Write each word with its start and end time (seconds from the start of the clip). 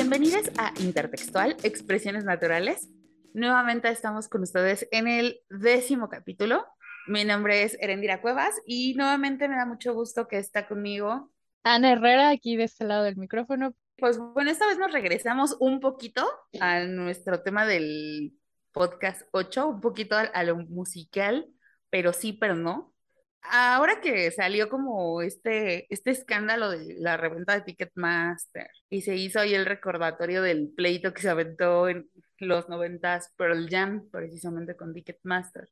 Bienvenidos 0.00 0.48
a 0.58 0.72
Intertextual, 0.78 1.56
Expresiones 1.64 2.22
Naturales. 2.22 2.88
Nuevamente 3.34 3.88
estamos 3.88 4.28
con 4.28 4.44
ustedes 4.44 4.86
en 4.92 5.08
el 5.08 5.40
décimo 5.50 6.08
capítulo. 6.08 6.64
Mi 7.08 7.24
nombre 7.24 7.64
es 7.64 7.76
Erendira 7.80 8.20
Cuevas 8.20 8.54
y 8.64 8.94
nuevamente 8.94 9.48
me 9.48 9.56
da 9.56 9.66
mucho 9.66 9.94
gusto 9.94 10.28
que 10.28 10.38
está 10.38 10.68
conmigo 10.68 11.32
Ana 11.64 11.90
Herrera, 11.90 12.28
aquí 12.28 12.54
de 12.54 12.62
este 12.62 12.84
lado 12.84 13.02
del 13.02 13.16
micrófono. 13.16 13.74
Pues 13.98 14.18
bueno, 14.18 14.52
esta 14.52 14.68
vez 14.68 14.78
nos 14.78 14.92
regresamos 14.92 15.56
un 15.58 15.80
poquito 15.80 16.24
a 16.60 16.84
nuestro 16.84 17.42
tema 17.42 17.66
del 17.66 18.34
podcast 18.70 19.22
8, 19.32 19.66
un 19.66 19.80
poquito 19.80 20.14
a, 20.14 20.20
a 20.20 20.44
lo 20.44 20.58
musical, 20.58 21.48
pero 21.90 22.12
sí, 22.12 22.32
pero 22.32 22.54
no. 22.54 22.94
Ahora 23.42 24.00
que 24.00 24.30
salió 24.30 24.68
como 24.68 25.22
este, 25.22 25.92
este 25.92 26.10
escándalo 26.10 26.70
de 26.70 26.96
la 26.98 27.16
reventa 27.16 27.54
de 27.54 27.62
Ticketmaster 27.62 28.68
y 28.90 29.02
se 29.02 29.16
hizo 29.16 29.40
ahí 29.40 29.54
el 29.54 29.64
recordatorio 29.64 30.42
del 30.42 30.68
pleito 30.76 31.14
que 31.14 31.22
se 31.22 31.30
aventó 31.30 31.88
en 31.88 32.10
los 32.38 32.68
noventas 32.68 33.32
Pearl 33.36 33.68
Jam, 33.70 34.08
precisamente 34.10 34.76
con 34.76 34.92
Ticketmaster, 34.92 35.68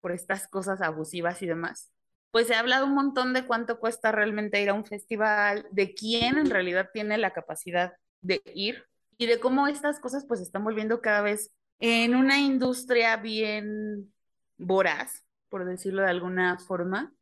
por 0.00 0.12
estas 0.12 0.48
cosas 0.48 0.82
abusivas 0.82 1.40
y 1.42 1.46
demás 1.46 1.92
pues 2.32 2.46
se 2.46 2.54
ha 2.54 2.60
hablado 2.60 2.86
un 2.86 2.94
montón 2.94 3.34
de 3.34 3.46
cuánto 3.46 3.78
cuesta 3.78 4.10
realmente 4.10 4.60
ir 4.60 4.70
a 4.70 4.74
un 4.74 4.86
festival, 4.86 5.66
de 5.70 5.94
quién 5.94 6.38
en 6.38 6.50
realidad 6.50 6.88
tiene 6.92 7.18
la 7.18 7.32
capacidad 7.32 7.92
de 8.22 8.40
ir 8.54 8.86
y 9.18 9.26
de 9.26 9.38
cómo 9.38 9.68
estas 9.68 10.00
cosas 10.00 10.24
pues 10.26 10.40
están 10.40 10.64
volviendo 10.64 11.02
cada 11.02 11.20
vez 11.20 11.52
en 11.78 12.14
una 12.14 12.40
industria 12.40 13.18
bien 13.18 14.12
voraz, 14.56 15.24
por 15.52 15.66
decirlo 15.66 16.00
de 16.00 16.08
alguna 16.08 16.58
forma. 16.58 17.12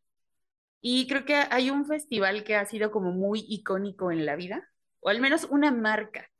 Y 0.80 1.08
creo 1.08 1.24
que 1.24 1.34
hay 1.34 1.68
un 1.68 1.84
festival 1.84 2.44
que 2.44 2.54
ha 2.54 2.64
sido 2.64 2.92
como 2.92 3.10
muy 3.10 3.44
icónico 3.48 4.12
en 4.12 4.24
la 4.24 4.36
vida, 4.36 4.70
o 5.00 5.08
al 5.08 5.20
menos 5.20 5.48
una 5.50 5.72
marca, 5.72 6.30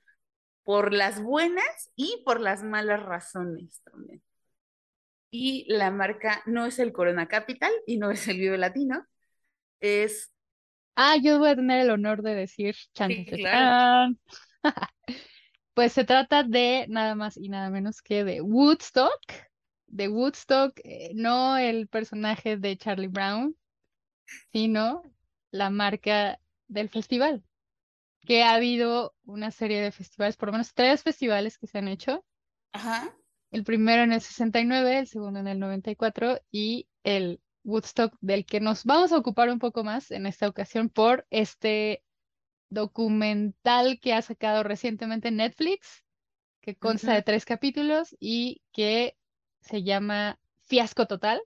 por 0.63 0.95
las 0.95 1.21
buenas 1.21 1.91
y 1.97 2.23
por 2.25 2.41
las 2.41 2.63
malas 2.63 3.03
razones 3.03 3.83
también. 3.83 4.23
Y 5.33 5.67
la 5.73 5.91
marca 5.91 6.43
no 6.47 6.65
es 6.65 6.79
el 6.79 6.93
Corona 6.93 7.27
Capital 7.27 7.73
y 7.89 7.99
no 7.99 8.13
es 8.13 8.29
el 8.29 8.39
Vive 8.39 8.57
Latino, 8.57 9.05
es... 9.81 10.33
Ah, 10.95 11.17
yo 11.21 11.41
voy 11.41 11.51
a 11.51 11.57
tener 11.57 11.81
el 11.81 11.91
honor 11.91 12.23
de 12.23 12.37
decir 12.37 12.77
chan, 12.95 13.11
Pues 15.75 15.93
se 15.93 16.05
trata 16.05 16.45
de 16.45 16.87
nada 16.89 17.17
más 17.17 17.37
y 17.37 17.49
nada 17.49 17.69
menos 17.71 18.01
que 18.01 18.23
de 18.23 18.41
Woodstock, 18.41 19.50
de 19.91 20.09
Woodstock, 20.09 20.79
eh, 20.85 21.13
no 21.15 21.57
el 21.57 21.89
personaje 21.89 22.57
de 22.57 22.77
Charlie 22.77 23.09
Brown, 23.09 23.57
sino 24.53 25.03
la 25.51 25.71
marca 25.71 26.41
del 26.69 26.89
festival. 26.89 27.45
Que 28.23 28.43
ha 28.43 28.55
habido 28.55 29.15
una 29.25 29.51
serie 29.51 29.81
de 29.81 29.93
festivales, 29.93 30.37
por 30.37 30.49
lo 30.49 30.53
menos 30.53 30.75
tres 30.75 31.03
festivales 31.03 31.59
que 31.59 31.67
se 31.67 31.79
han 31.79 31.89
hecho. 31.89 32.25
Ajá 32.73 33.15
el 33.51 33.65
primero 33.65 34.03
en 34.03 34.13
el 34.13 34.21
69, 34.21 34.99
el 34.99 35.07
segundo 35.07 35.41
en 35.41 35.49
el 35.49 35.59
94 35.59 36.41
y 36.51 36.89
el 37.05 37.41
Woodstock 37.65 38.17
del 38.21 38.47
que 38.47 38.61
nos 38.61 38.85
vamos 38.85 39.13
a 39.13 39.19
ocupar 39.19 39.51
un 39.51 39.59
poco 39.59 39.85
más 39.85 40.11
en 40.11 40.27
esta 40.27 40.49
ocasión 40.49 40.89
por 40.89 41.27
este 41.31 42.03
documental 42.71 43.99
que 44.01 44.15
ha 44.15 44.23
sacado 44.23 44.63
recientemente 44.63 45.31
Netflix, 45.31 46.05
que 46.61 46.77
consta 46.77 47.15
de 47.15 47.23
tres 47.23 47.45
capítulos 47.45 48.17
y 48.21 48.63
que 48.73 49.17
se 49.61 49.83
llama 49.83 50.39
Fiasco 50.63 51.07
Total, 51.07 51.41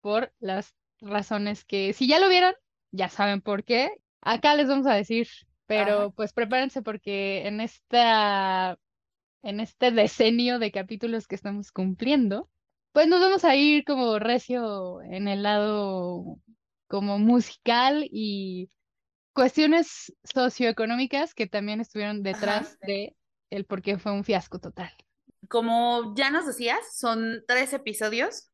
por 0.00 0.32
las 0.40 0.74
razones 1.00 1.64
que 1.64 1.92
si 1.92 2.06
ya 2.06 2.18
lo 2.18 2.28
vieron, 2.28 2.54
ya 2.90 3.08
saben 3.08 3.40
por 3.40 3.64
qué. 3.64 3.90
Acá 4.20 4.54
les 4.54 4.68
vamos 4.68 4.86
a 4.86 4.94
decir, 4.94 5.28
pero 5.66 6.12
pues 6.12 6.32
prepárense 6.32 6.82
porque 6.82 7.46
en 7.46 7.60
esta 7.60 8.78
en 9.42 9.58
este 9.58 9.90
decenio 9.90 10.58
de 10.58 10.70
capítulos 10.70 11.26
que 11.26 11.34
estamos 11.34 11.72
cumpliendo, 11.72 12.48
pues 12.92 13.08
nos 13.08 13.20
vamos 13.20 13.44
a 13.44 13.56
ir 13.56 13.84
como 13.84 14.18
recio 14.18 15.02
en 15.02 15.26
el 15.26 15.42
lado 15.42 16.38
como 16.86 17.18
musical 17.18 18.06
y 18.10 18.70
cuestiones 19.32 20.14
socioeconómicas 20.24 21.34
que 21.34 21.46
también 21.46 21.80
estuvieron 21.80 22.22
detrás 22.22 22.78
de 22.80 23.16
el 23.50 23.64
por 23.64 23.82
qué 23.82 23.98
fue 23.98 24.12
un 24.12 24.24
fiasco 24.24 24.60
total. 24.60 24.92
Como 25.48 26.14
ya 26.14 26.30
nos 26.30 26.46
decías, 26.46 26.96
son 26.96 27.44
tres 27.46 27.72
episodios 27.72 28.50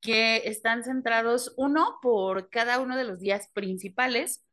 que 0.00 0.48
están 0.48 0.84
centrados 0.84 1.52
uno 1.56 1.98
por 2.00 2.48
cada 2.48 2.80
uno 2.80 2.96
de 2.96 3.04
los 3.04 3.20
días 3.20 3.48
principales 3.52 4.44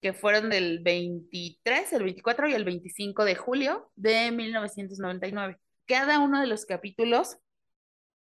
que 0.00 0.12
fueron 0.12 0.50
del 0.50 0.80
23, 0.80 1.92
el 1.94 2.02
24 2.02 2.48
y 2.48 2.52
el 2.52 2.64
25 2.64 3.24
de 3.24 3.36
julio 3.36 3.90
de 3.96 4.30
1999. 4.32 5.58
Cada 5.86 6.18
uno 6.18 6.40
de 6.40 6.46
los 6.46 6.66
capítulos 6.66 7.38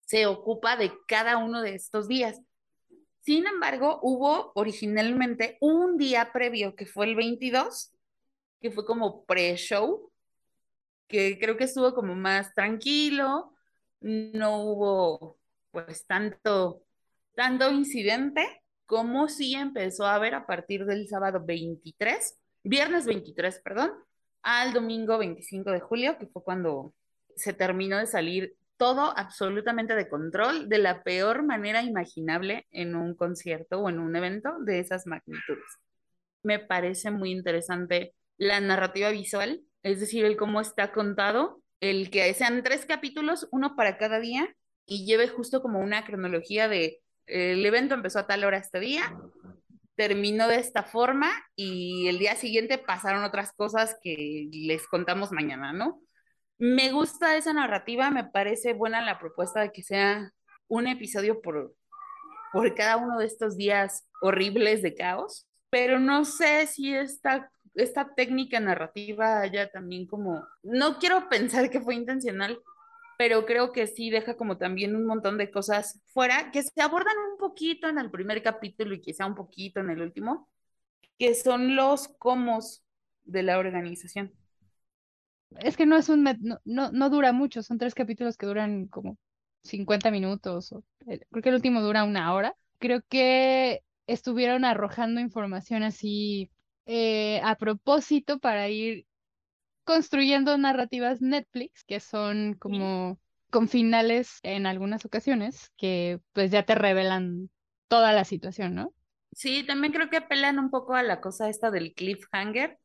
se 0.05 0.25
ocupa 0.25 0.75
de 0.75 0.91
cada 1.07 1.37
uno 1.37 1.61
de 1.61 1.75
estos 1.75 2.09
días. 2.09 2.41
Sin 3.21 3.47
embargo, 3.47 3.99
hubo 4.01 4.51
originalmente 4.55 5.57
un 5.61 5.97
día 5.97 6.33
previo, 6.33 6.75
que 6.75 6.85
fue 6.85 7.05
el 7.05 7.15
22, 7.15 7.93
que 8.59 8.71
fue 8.71 8.85
como 8.85 9.23
pre-show, 9.23 10.10
que 11.11 11.37
creo 11.37 11.57
que 11.57 11.65
estuvo 11.65 11.93
como 11.93 12.15
más 12.15 12.53
tranquilo, 12.55 13.53
no 13.99 14.63
hubo 14.63 15.37
pues 15.69 16.05
tanto, 16.07 16.83
tanto 17.35 17.69
incidente, 17.69 18.63
como 18.85 19.27
sí 19.27 19.53
empezó 19.55 20.05
a 20.05 20.17
ver 20.19 20.33
a 20.33 20.45
partir 20.45 20.85
del 20.85 21.07
sábado 21.07 21.43
23, 21.45 22.39
viernes 22.63 23.05
23, 23.05 23.61
perdón, 23.63 23.91
al 24.41 24.73
domingo 24.73 25.17
25 25.17 25.71
de 25.71 25.79
julio, 25.81 26.17
que 26.17 26.27
fue 26.27 26.43
cuando 26.43 26.93
se 27.35 27.53
terminó 27.53 27.97
de 27.97 28.07
salir 28.07 28.55
todo 28.77 29.13
absolutamente 29.15 29.95
de 29.95 30.09
control 30.09 30.67
de 30.67 30.79
la 30.79 31.03
peor 31.03 31.43
manera 31.43 31.83
imaginable 31.83 32.67
en 32.71 32.95
un 32.95 33.15
concierto 33.15 33.79
o 33.79 33.89
en 33.89 33.99
un 33.99 34.15
evento 34.15 34.59
de 34.59 34.79
esas 34.79 35.05
magnitudes. 35.05 35.77
Me 36.43 36.57
parece 36.57 37.11
muy 37.11 37.31
interesante 37.31 38.15
la 38.37 38.59
narrativa 38.59 39.11
visual, 39.11 39.61
es 39.83 39.99
decir, 39.99 40.25
el 40.25 40.37
cómo 40.37 40.61
está 40.61 40.91
contado, 40.91 41.61
el 41.79 42.09
que 42.09 42.33
sean 42.33 42.63
tres 42.63 42.85
capítulos, 42.85 43.47
uno 43.51 43.75
para 43.75 43.97
cada 43.97 44.19
día, 44.19 44.55
y 44.85 45.05
lleve 45.05 45.27
justo 45.27 45.61
como 45.61 45.79
una 45.79 46.05
cronología 46.05 46.67
de 46.67 47.01
el 47.27 47.65
evento 47.65 47.95
empezó 47.95 48.19
a 48.19 48.27
tal 48.27 48.43
hora 48.43 48.57
este 48.57 48.79
día, 48.79 49.15
terminó 49.95 50.47
de 50.47 50.55
esta 50.55 50.83
forma 50.83 51.31
y 51.55 52.07
el 52.07 52.19
día 52.19 52.35
siguiente 52.35 52.77
pasaron 52.77 53.23
otras 53.23 53.53
cosas 53.53 53.97
que 54.01 54.49
les 54.51 54.87
contamos 54.87 55.31
mañana, 55.31 55.73
¿no? 55.73 56.01
Me 56.57 56.91
gusta 56.91 57.37
esa 57.37 57.53
narrativa, 57.53 58.09
me 58.11 58.23
parece 58.23 58.73
buena 58.73 59.01
la 59.01 59.19
propuesta 59.19 59.61
de 59.61 59.71
que 59.71 59.83
sea 59.83 60.31
un 60.67 60.87
episodio 60.87 61.41
por, 61.41 61.73
por 62.51 62.75
cada 62.75 62.97
uno 62.97 63.17
de 63.17 63.25
estos 63.25 63.57
días 63.57 64.07
horribles 64.21 64.81
de 64.81 64.93
caos, 64.93 65.47
pero 65.69 65.99
no 65.99 66.25
sé 66.25 66.67
si 66.67 66.93
esta, 66.93 67.51
esta 67.73 68.13
técnica 68.13 68.59
narrativa 68.59 69.45
ya 69.47 69.69
también 69.69 70.05
como, 70.05 70.43
no 70.63 70.99
quiero 70.99 71.29
pensar 71.29 71.69
que 71.69 71.81
fue 71.81 71.95
intencional, 71.95 72.59
pero 73.17 73.45
creo 73.45 73.71
que 73.71 73.87
sí 73.87 74.09
deja 74.09 74.35
como 74.35 74.57
también 74.57 74.95
un 74.95 75.05
montón 75.05 75.37
de 75.37 75.51
cosas 75.51 76.01
fuera 76.07 76.51
que 76.51 76.63
se 76.63 76.81
abordan 76.81 77.15
un 77.31 77.37
poquito 77.37 77.87
en 77.87 77.99
el 77.99 78.09
primer 78.09 78.41
capítulo 78.41 78.95
y 78.95 79.01
quizá 79.01 79.25
un 79.25 79.35
poquito 79.35 79.79
en 79.79 79.91
el 79.91 80.01
último, 80.01 80.49
que 81.17 81.35
son 81.35 81.75
los 81.75 82.07
comos 82.07 82.83
de 83.23 83.43
la 83.43 83.59
organización. 83.59 84.33
Es 85.59 85.77
que 85.77 85.85
no 85.85 85.97
es 85.97 86.09
un 86.09 86.23
no, 86.65 86.91
no, 86.91 87.09
dura 87.09 87.33
mucho, 87.33 87.61
son 87.61 87.77
tres 87.77 87.93
capítulos 87.93 88.37
que 88.37 88.45
duran 88.45 88.87
como 88.87 89.17
50 89.63 90.09
minutos, 90.09 90.71
o, 90.71 90.83
eh, 91.07 91.19
creo 91.29 91.43
que 91.43 91.49
el 91.49 91.55
último 91.55 91.81
dura 91.81 92.05
una 92.05 92.33
hora. 92.33 92.55
Creo 92.79 93.01
que 93.07 93.83
estuvieron 94.07 94.65
arrojando 94.65 95.21
información 95.21 95.83
así 95.83 96.49
eh, 96.85 97.41
a 97.43 97.55
propósito 97.55 98.39
para 98.39 98.69
ir 98.69 99.05
construyendo 99.83 100.57
narrativas 100.57 101.21
Netflix 101.21 101.83
que 101.83 101.99
son 101.99 102.55
como 102.55 103.19
con 103.49 103.67
finales 103.67 104.39
en 104.43 104.65
algunas 104.65 105.05
ocasiones 105.05 105.71
que 105.77 106.19
pues 106.33 106.51
ya 106.51 106.63
te 106.63 106.75
revelan 106.75 107.49
toda 107.87 108.13
la 108.13 108.23
situación, 108.23 108.75
¿no? 108.75 108.93
Sí, 109.33 109.65
también 109.65 109.93
creo 109.93 110.09
que 110.09 110.17
apelan 110.17 110.59
un 110.59 110.69
poco 110.69 110.93
a 110.95 111.03
la 111.03 111.21
cosa 111.21 111.49
esta 111.49 111.71
del 111.71 111.93
cliffhanger, 111.93 112.77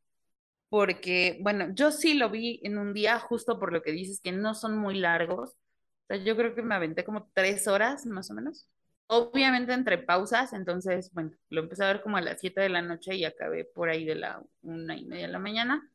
porque, 0.69 1.39
bueno, 1.43 1.69
yo 1.75 1.91
sí 1.93 2.15
lo 2.15 2.31
vi 2.31 2.61
en 2.65 2.79
un 2.79 2.93
día 2.93 3.19
justo 3.19 3.59
por 3.59 3.73
lo 3.73 3.83
que 3.83 3.93
dices, 3.93 4.21
que 4.23 4.33
no 4.33 4.55
son 4.55 4.79
muy 4.79 4.99
largos. 4.99 5.51
O 5.53 6.07
sea, 6.09 6.17
yo 6.19 6.37
creo 6.37 6.55
que 6.55 6.63
me 6.63 6.75
aventé 6.75 7.05
como 7.05 7.31
tres 7.35 7.69
horas 7.69 8.07
más 8.07 8.31
o 8.31 8.35
menos. 8.35 8.69
Obviamente 9.09 9.73
entre 9.73 9.99
pausas, 9.99 10.53
entonces, 10.53 11.13
bueno, 11.13 11.31
lo 11.49 11.63
empecé 11.63 11.85
a 11.85 11.89
ver 11.89 12.03
como 12.03 12.17
a 12.17 12.21
las 12.21 12.41
siete 12.41 12.61
de 12.61 12.69
la 12.69 12.83
noche 12.83 13.15
y 13.15 13.25
acabé 13.25 13.65
por 13.65 13.89
ahí 13.89 14.05
de 14.05 14.17
la 14.17 14.43
una 14.63 14.97
y 14.97 15.05
media 15.05 15.27
de 15.27 15.33
la 15.33 15.39
mañana 15.39 15.89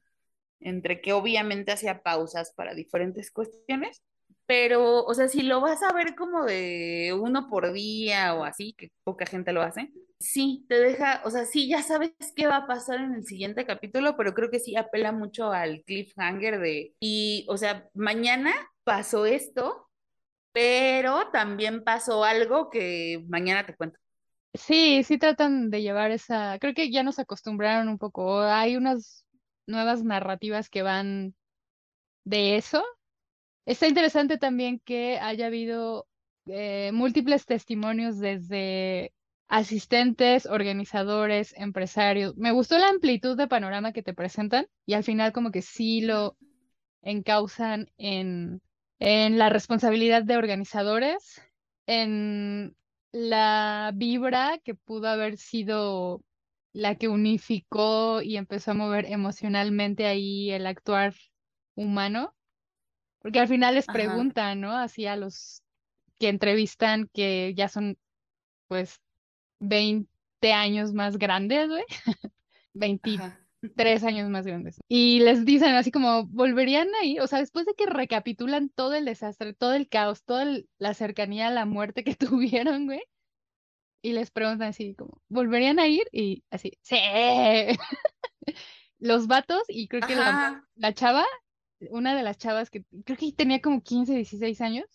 entre 0.62 1.02
que 1.02 1.14
obviamente 1.14 1.72
hacía 1.72 2.02
pausas 2.04 2.54
para 2.56 2.74
diferentes 2.74 3.32
cuestiones, 3.32 4.02
pero, 4.46 5.04
o 5.04 5.14
sea, 5.14 5.28
si 5.28 5.44
lo 5.44 5.62
vas 5.62 5.82
a 5.84 5.94
ver 5.94 6.16
como 6.16 6.46
de 6.46 7.18
uno 7.20 7.50
por 7.50 7.74
día 7.74 8.34
o 8.36 8.44
así, 8.44 8.74
que 8.74 8.92
poca 9.04 9.26
gente 9.26 9.54
lo 9.54 9.62
hace, 9.62 9.92
sí, 10.20 10.66
te 10.68 10.80
deja, 10.80 11.22
o 11.26 11.32
sea, 11.32 11.46
sí, 11.46 11.68
ya 11.68 11.82
sabes 11.82 12.12
qué 12.36 12.48
va 12.48 12.58
a 12.58 12.68
pasar 12.68 13.00
en 13.00 13.14
el 13.16 13.26
siguiente 13.26 13.66
capítulo, 13.66 14.16
pero 14.18 14.34
creo 14.34 14.50
que 14.52 14.60
sí 14.60 14.76
apela 14.76 15.12
mucho 15.12 15.52
al 15.52 15.84
cliffhanger 15.84 16.60
de, 16.60 16.94
y, 17.00 17.46
o 17.50 17.58
sea, 17.58 17.90
mañana 17.94 18.52
pasó 18.84 19.26
esto, 19.26 19.88
pero 20.52 21.30
también 21.32 21.84
pasó 21.84 22.24
algo 22.24 22.70
que 22.70 23.24
mañana 23.28 23.66
te 23.66 23.76
cuento. 23.76 24.00
Sí, 24.54 25.04
sí 25.04 25.18
tratan 25.18 25.70
de 25.70 25.82
llevar 25.82 26.12
esa, 26.12 26.58
creo 26.60 26.74
que 26.74 26.92
ya 26.92 27.04
nos 27.04 27.20
acostumbraron 27.20 27.88
un 27.88 27.98
poco, 27.98 28.42
hay 28.42 28.76
unas 28.76 29.26
nuevas 29.66 30.04
narrativas 30.04 30.70
que 30.70 30.82
van 30.82 31.34
de 32.26 32.58
eso. 32.58 32.84
Está 33.66 33.88
interesante 33.88 34.38
también 34.38 34.80
que 34.80 35.20
haya 35.20 35.48
habido 35.48 36.08
eh, 36.48 36.92
múltiples 36.94 37.46
testimonios 37.46 38.20
desde 38.20 39.14
asistentes, 39.48 40.46
organizadores, 40.46 41.54
empresarios. 41.58 42.36
Me 42.38 42.52
gustó 42.52 42.78
la 42.78 42.90
amplitud 42.90 43.38
de 43.38 43.48
panorama 43.48 43.94
que 43.94 44.04
te 44.04 44.14
presentan 44.14 44.68
y 44.86 44.94
al 44.94 45.04
final 45.04 45.32
como 45.32 45.52
que 45.52 45.62
sí 45.62 46.02
lo 46.02 46.38
encausan 47.02 47.90
en, 47.98 48.62
en 49.02 49.40
la 49.40 49.50
responsabilidad 49.50 50.24
de 50.24 50.38
organizadores, 50.38 51.42
en 51.88 52.76
la 53.12 53.92
vibra 53.96 54.60
que 54.64 54.76
pudo 54.76 55.08
haber 55.08 55.38
sido 55.38 56.22
la 56.72 56.94
que 56.94 57.08
unificó 57.08 58.22
y 58.22 58.38
empezó 58.38 58.72
a 58.72 58.76
mover 58.76 59.06
emocionalmente 59.08 60.06
ahí 60.06 60.52
el 60.52 60.68
actuar 60.68 61.16
humano, 61.76 62.36
porque 63.24 63.40
al 63.40 63.48
final 63.48 63.74
les 63.74 63.88
preguntan, 63.88 64.62
¿no? 64.62 64.78
Así 64.78 65.08
a 65.08 65.16
los 65.16 65.64
que 66.20 66.30
entrevistan 66.30 67.10
que 67.12 67.56
ya 67.56 67.70
son 67.70 67.98
pues 68.68 69.02
20 69.62 70.54
años 70.54 70.94
más 70.94 71.18
grandes, 71.18 71.70
güey, 71.70 71.86
23 72.74 73.41
ajá, 73.78 74.08
años 74.08 74.30
más 74.30 74.46
grandes. 74.46 74.80
Y 74.88 75.20
les 75.22 75.46
dicen 75.46 75.76
así 75.76 75.92
como, 75.92 76.26
¿volverían 76.28 76.90
ahí? 77.02 77.20
O 77.20 77.28
sea, 77.28 77.40
después 77.40 77.66
de 77.66 77.74
que 77.76 77.86
recapitulan 77.86 78.70
todo 78.70 78.94
el 78.94 79.06
desastre, 79.06 79.54
todo 79.54 79.74
el 79.74 79.88
caos, 79.90 80.24
toda 80.24 80.44
el- 80.44 80.70
la 80.78 80.94
cercanía 80.94 81.48
a 81.48 81.52
la 81.52 81.66
muerte 81.66 82.04
que 82.04 82.16
tuvieron, 82.16 82.86
güey, 82.88 83.02
y 84.02 84.14
les 84.14 84.32
preguntan 84.32 84.70
así 84.70 84.96
como, 84.96 85.22
¿volverían 85.30 85.80
a 85.80 85.88
ir? 85.88 86.08
Y 86.12 86.44
así, 86.50 86.78
sí. 86.82 86.96
Los 89.00 89.28
vatos, 89.28 89.64
y 89.68 89.88
creo 89.88 90.04
que 90.06 90.16
la, 90.16 90.64
la 90.76 90.94
chava, 90.94 91.26
una 91.90 92.16
de 92.16 92.24
las 92.24 92.38
chavas 92.38 92.70
que 92.70 92.84
creo 93.06 93.18
que 93.18 93.32
tenía 93.34 93.60
como 93.62 93.82
15, 93.82 94.14
16 94.16 94.62
años 94.62 94.86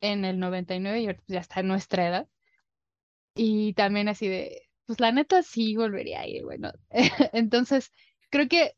en 0.00 0.24
el 0.24 0.38
99 0.38 1.00
y 1.02 1.32
ya 1.32 1.40
está 1.40 1.60
en 1.60 1.68
nuestra 1.68 2.08
edad. 2.08 2.28
Y 3.34 3.72
también 3.74 4.08
así 4.08 4.28
de, 4.28 4.67
pues 4.88 5.00
la 5.00 5.12
neta 5.12 5.42
sí 5.42 5.76
volvería 5.76 6.22
a 6.22 6.26
ir, 6.26 6.44
bueno. 6.44 6.72
Entonces, 7.34 7.92
creo 8.30 8.48
que 8.48 8.72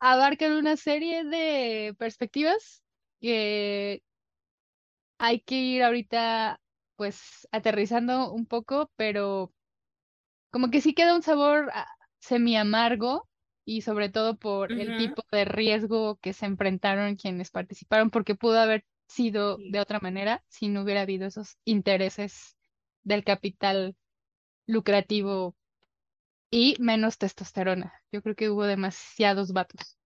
abarcan 0.00 0.52
una 0.52 0.76
serie 0.76 1.24
de 1.24 1.94
perspectivas 1.98 2.84
que 3.22 4.02
hay 5.18 5.40
que 5.40 5.54
ir 5.54 5.82
ahorita 5.82 6.60
pues 6.96 7.48
aterrizando 7.52 8.34
un 8.34 8.44
poco, 8.44 8.90
pero 8.96 9.54
como 10.50 10.70
que 10.70 10.82
sí 10.82 10.92
queda 10.92 11.16
un 11.16 11.22
sabor 11.22 11.70
ah, 11.72 11.88
semi 12.18 12.54
amargo 12.58 13.26
y 13.64 13.80
sobre 13.80 14.10
todo 14.10 14.36
por 14.36 14.72
el 14.72 14.98
tipo 14.98 15.22
de 15.32 15.46
riesgo 15.46 16.16
que 16.16 16.34
se 16.34 16.44
enfrentaron 16.44 17.16
quienes 17.16 17.50
participaron, 17.50 18.10
porque 18.10 18.34
pudo 18.34 18.60
haber 18.60 18.84
sido 19.08 19.56
sí. 19.56 19.70
de 19.70 19.80
otra 19.80 20.00
manera 20.00 20.44
si 20.48 20.68
no 20.68 20.82
hubiera 20.82 21.00
habido 21.00 21.26
esos 21.26 21.56
intereses 21.64 22.58
del 23.04 23.24
capital 23.24 23.96
lucrativo 24.66 25.56
y 26.50 26.76
menos 26.80 27.18
testosterona. 27.18 27.94
Yo 28.12 28.22
creo 28.22 28.34
que 28.36 28.50
hubo 28.50 28.64
demasiados 28.64 29.52
vatos. 29.52 29.98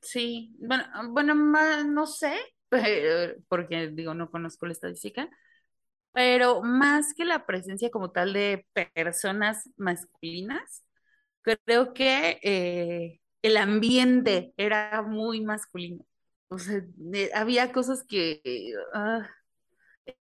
Sí, 0.00 0.54
bueno, 0.60 0.84
bueno, 1.10 1.34
ma- 1.34 1.82
no 1.84 2.06
sé, 2.06 2.36
pero- 2.68 3.34
porque 3.48 3.88
digo, 3.92 4.14
no 4.14 4.30
conozco 4.30 4.66
la 4.66 4.72
estadística, 4.72 5.28
pero 6.12 6.62
más 6.62 7.14
que 7.14 7.24
la 7.24 7.46
presencia 7.46 7.90
como 7.90 8.10
tal 8.12 8.32
de 8.34 8.66
personas 8.94 9.70
masculinas, 9.76 10.84
creo 11.42 11.94
que 11.94 12.40
eh, 12.42 13.20
el 13.42 13.56
ambiente 13.58 14.54
era 14.56 15.02
muy 15.02 15.42
masculino. 15.42 16.06
De- 16.96 17.32
había 17.34 17.72
cosas 17.72 18.04
que 18.08 18.42
ah, 18.94 19.28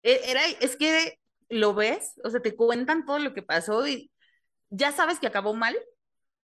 e- 0.03 0.21
era, 0.31 0.41
es 0.61 0.75
que 0.77 1.19
lo 1.53 1.73
ves, 1.73 2.19
o 2.23 2.29
sea, 2.29 2.41
te 2.41 2.55
cuentan 2.55 3.05
todo 3.05 3.19
lo 3.19 3.33
que 3.33 3.43
pasó 3.43 3.87
y 3.87 4.11
ya 4.69 4.91
sabes 4.91 5.19
que 5.19 5.27
acabó 5.27 5.53
mal, 5.53 5.75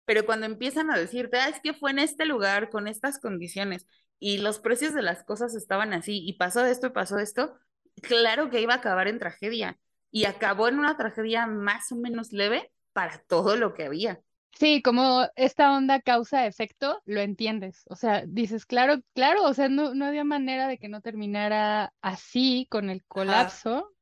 pero 0.05 0.25
cuando 0.25 0.45
empiezan 0.45 0.91
a 0.91 0.97
decirte, 0.97 1.37
ah, 1.37 1.49
es 1.49 1.59
que 1.61 1.73
fue 1.73 1.91
en 1.91 1.99
este 1.99 2.25
lugar, 2.25 2.69
con 2.69 2.87
estas 2.87 3.19
condiciones, 3.19 3.87
y 4.19 4.39
los 4.39 4.59
precios 4.59 4.93
de 4.93 5.01
las 5.01 5.23
cosas 5.23 5.55
estaban 5.55 5.93
así, 5.93 6.23
y 6.27 6.33
pasó 6.33 6.65
esto 6.65 6.87
y 6.87 6.91
pasó 6.91 7.19
esto, 7.19 7.57
claro 8.01 8.49
que 8.49 8.61
iba 8.61 8.73
a 8.73 8.77
acabar 8.77 9.07
en 9.07 9.19
tragedia, 9.19 9.79
y 10.11 10.25
acabó 10.25 10.67
en 10.69 10.79
una 10.79 10.97
tragedia 10.97 11.47
más 11.47 11.91
o 11.91 11.95
menos 11.97 12.31
leve 12.33 12.71
para 12.93 13.19
todo 13.27 13.55
lo 13.57 13.73
que 13.73 13.85
había. 13.85 14.21
Sí, 14.53 14.81
como 14.81 15.27
esta 15.35 15.75
onda 15.75 16.01
causa-efecto, 16.01 17.01
lo 17.05 17.21
entiendes. 17.21 17.83
O 17.89 17.95
sea, 17.95 18.23
dices, 18.27 18.65
claro, 18.65 19.01
claro, 19.13 19.43
o 19.43 19.53
sea, 19.53 19.69
no, 19.69 19.93
no 19.93 20.05
había 20.05 20.23
manera 20.23 20.67
de 20.67 20.79
que 20.79 20.89
no 20.89 21.01
terminara 21.01 21.93
así 22.01 22.67
con 22.71 22.89
el 22.89 23.05
Ajá, 23.25 23.61
colapso 23.61 23.93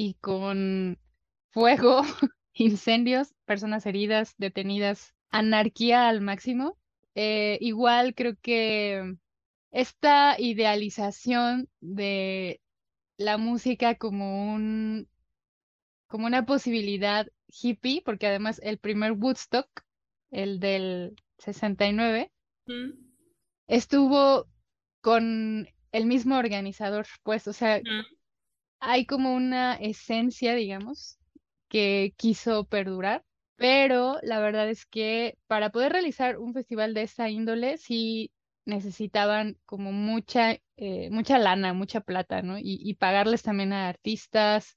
y 0.00 0.14
con 0.14 0.98
fuego, 1.50 2.00
incendios, 2.54 3.34
personas 3.44 3.84
heridas, 3.84 4.34
detenidas, 4.38 5.12
anarquía 5.28 6.08
al 6.08 6.22
máximo. 6.22 6.78
Eh, 7.14 7.58
igual 7.60 8.14
creo 8.14 8.34
que 8.40 9.16
esta 9.70 10.40
idealización 10.40 11.68
de 11.80 12.62
la 13.18 13.36
música 13.36 13.94
como 13.96 14.54
un, 14.54 15.06
como 16.06 16.24
una 16.24 16.46
posibilidad 16.46 17.26
hippie, 17.48 18.00
porque 18.02 18.26
además 18.26 18.58
el 18.64 18.78
primer 18.78 19.12
Woodstock, 19.12 19.68
el 20.30 20.60
del 20.60 21.14
69, 21.36 22.32
Mm, 22.66 22.92
estuvo 23.66 24.46
con 25.00 25.68
el 25.92 26.06
mismo 26.06 26.38
organizador, 26.38 27.06
pues, 27.22 27.48
o 27.48 27.52
sea, 27.52 27.80
mm, 27.80 28.19
hay 28.80 29.06
como 29.06 29.34
una 29.34 29.74
esencia, 29.76 30.54
digamos, 30.54 31.18
que 31.68 32.14
quiso 32.16 32.64
perdurar, 32.66 33.24
pero 33.56 34.18
la 34.22 34.40
verdad 34.40 34.68
es 34.70 34.86
que 34.86 35.38
para 35.46 35.70
poder 35.70 35.92
realizar 35.92 36.38
un 36.38 36.54
festival 36.54 36.94
de 36.94 37.02
esta 37.02 37.28
índole, 37.30 37.76
sí 37.78 38.32
necesitaban 38.64 39.58
como 39.66 39.92
mucha, 39.92 40.58
eh, 40.76 41.10
mucha 41.10 41.38
lana, 41.38 41.72
mucha 41.74 42.00
plata, 42.00 42.42
¿no? 42.42 42.58
Y, 42.58 42.64
y 42.82 42.94
pagarles 42.94 43.42
también 43.42 43.72
a 43.72 43.88
artistas, 43.88 44.76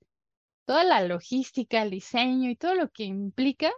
toda 0.65 0.83
la 0.83 1.01
logística, 1.03 1.81
el 1.83 1.91
diseño 1.91 2.49
y 2.51 2.55
todo 2.57 2.75
lo 2.75 2.89
que 2.91 3.05
implica, 3.05 3.71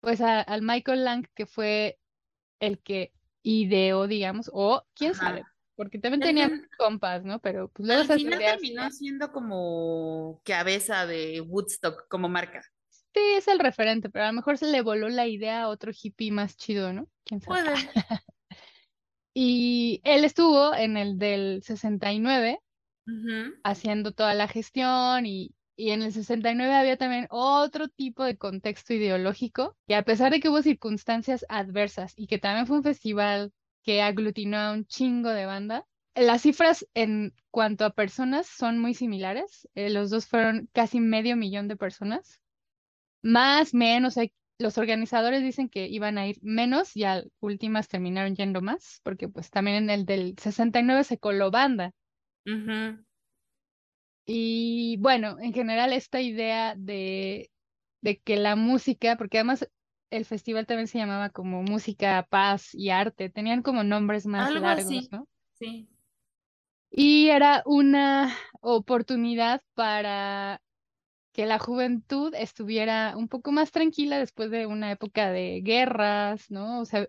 pues 0.00 0.20
a- 0.20 0.40
al 0.40 0.62
Michael 0.62 1.04
Lang, 1.04 1.26
que 1.34 1.46
fue 1.46 1.98
el 2.60 2.80
que 2.82 3.14
ideó, 3.42 4.06
digamos, 4.08 4.50
o 4.54 4.84
quién 4.94 5.14
sabe. 5.14 5.48
Porque 5.78 6.00
también 6.00 6.20
tenía 6.20 6.50
compas, 6.76 7.24
¿no? 7.24 7.38
Pero 7.38 7.70
pues 7.70 7.86
luego 7.86 8.02
al 8.02 8.08
final 8.08 8.40
terminó 8.40 8.82
ya 8.82 8.90
siendo 8.90 9.30
como 9.30 10.42
cabeza 10.44 11.06
de 11.06 11.40
Woodstock 11.40 12.08
como 12.08 12.28
marca. 12.28 12.62
Sí, 12.90 13.20
es 13.36 13.46
el 13.46 13.60
referente, 13.60 14.10
pero 14.10 14.24
a 14.24 14.28
lo 14.28 14.34
mejor 14.34 14.58
se 14.58 14.66
le 14.66 14.82
voló 14.82 15.08
la 15.08 15.28
idea 15.28 15.62
a 15.62 15.68
otro 15.68 15.92
hippie 15.94 16.32
más 16.32 16.56
chido, 16.56 16.92
¿no? 16.92 17.08
¿Quién 17.24 17.40
sabe? 17.40 17.60
Puede. 17.62 17.74
Y 19.34 20.00
él 20.04 20.24
estuvo 20.24 20.74
en 20.74 20.96
el 20.96 21.16
del 21.18 21.62
69 21.62 22.58
Ujú, 23.08 23.54
haciendo 23.62 24.12
toda 24.12 24.34
la 24.34 24.48
gestión 24.48 25.26
y, 25.26 25.54
y 25.76 25.90
en 25.90 26.02
el 26.02 26.12
69 26.12 26.74
había 26.74 26.96
también 26.96 27.26
otro 27.30 27.88
tipo 27.88 28.24
de 28.24 28.36
contexto 28.36 28.94
ideológico 28.94 29.76
y 29.86 29.94
a 29.94 30.02
pesar 30.02 30.32
de 30.32 30.40
que 30.40 30.48
hubo 30.48 30.62
circunstancias 30.62 31.44
adversas 31.48 32.14
y 32.16 32.26
que 32.26 32.38
también 32.38 32.66
fue 32.66 32.78
un 32.78 32.82
festival 32.82 33.52
que 33.88 34.02
aglutinó 34.02 34.58
a 34.58 34.72
un 34.74 34.84
chingo 34.86 35.30
de 35.30 35.46
banda, 35.46 35.86
las 36.14 36.42
cifras 36.42 36.86
en 36.92 37.32
cuanto 37.50 37.86
a 37.86 37.90
personas 37.94 38.46
son 38.46 38.78
muy 38.78 38.92
similares. 38.92 39.66
Eh, 39.74 39.88
los 39.88 40.10
dos 40.10 40.26
fueron 40.26 40.68
casi 40.74 41.00
medio 41.00 41.36
millón 41.36 41.68
de 41.68 41.76
personas. 41.78 42.38
Más, 43.22 43.74
menos, 43.74 44.18
hay- 44.18 44.34
los 44.58 44.78
organizadores 44.78 45.42
dicen 45.42 45.68
que 45.70 45.88
iban 45.88 46.18
a 46.18 46.28
ir 46.28 46.38
menos 46.42 46.96
y 46.96 47.04
a 47.04 47.24
últimas 47.40 47.88
terminaron 47.88 48.36
yendo 48.36 48.60
más, 48.62 49.00
porque 49.04 49.28
pues 49.28 49.50
también 49.50 49.78
en 49.78 49.90
el 49.90 50.04
del 50.06 50.36
69 50.38 51.04
se 51.04 51.18
coló 51.18 51.50
banda. 51.50 51.92
Y 54.26 54.96
bueno, 55.00 55.38
en 55.40 55.52
general 55.54 55.92
esta 55.92 56.20
idea 56.20 56.74
de, 56.76 57.50
de 58.02 58.20
que 58.20 58.36
la 58.36 58.56
música, 58.56 59.16
porque 59.16 59.38
además 59.38 59.68
el 60.10 60.24
festival 60.24 60.66
también 60.66 60.88
se 60.88 60.98
llamaba 60.98 61.30
como 61.30 61.62
música, 61.62 62.26
paz 62.28 62.74
y 62.74 62.90
arte, 62.90 63.30
tenían 63.30 63.62
como 63.62 63.84
nombres 63.84 64.26
más 64.26 64.48
Algo 64.48 64.60
largos, 64.60 64.86
así. 64.86 65.08
¿no? 65.12 65.28
Sí. 65.58 65.88
Y 66.90 67.28
era 67.28 67.62
una 67.66 68.34
oportunidad 68.60 69.62
para 69.74 70.62
que 71.32 71.46
la 71.46 71.58
juventud 71.58 72.34
estuviera 72.34 73.14
un 73.16 73.28
poco 73.28 73.52
más 73.52 73.70
tranquila 73.70 74.18
después 74.18 74.50
de 74.50 74.66
una 74.66 74.90
época 74.90 75.30
de 75.30 75.60
guerras, 75.62 76.50
¿no? 76.50 76.80
O 76.80 76.84
sea, 76.84 77.06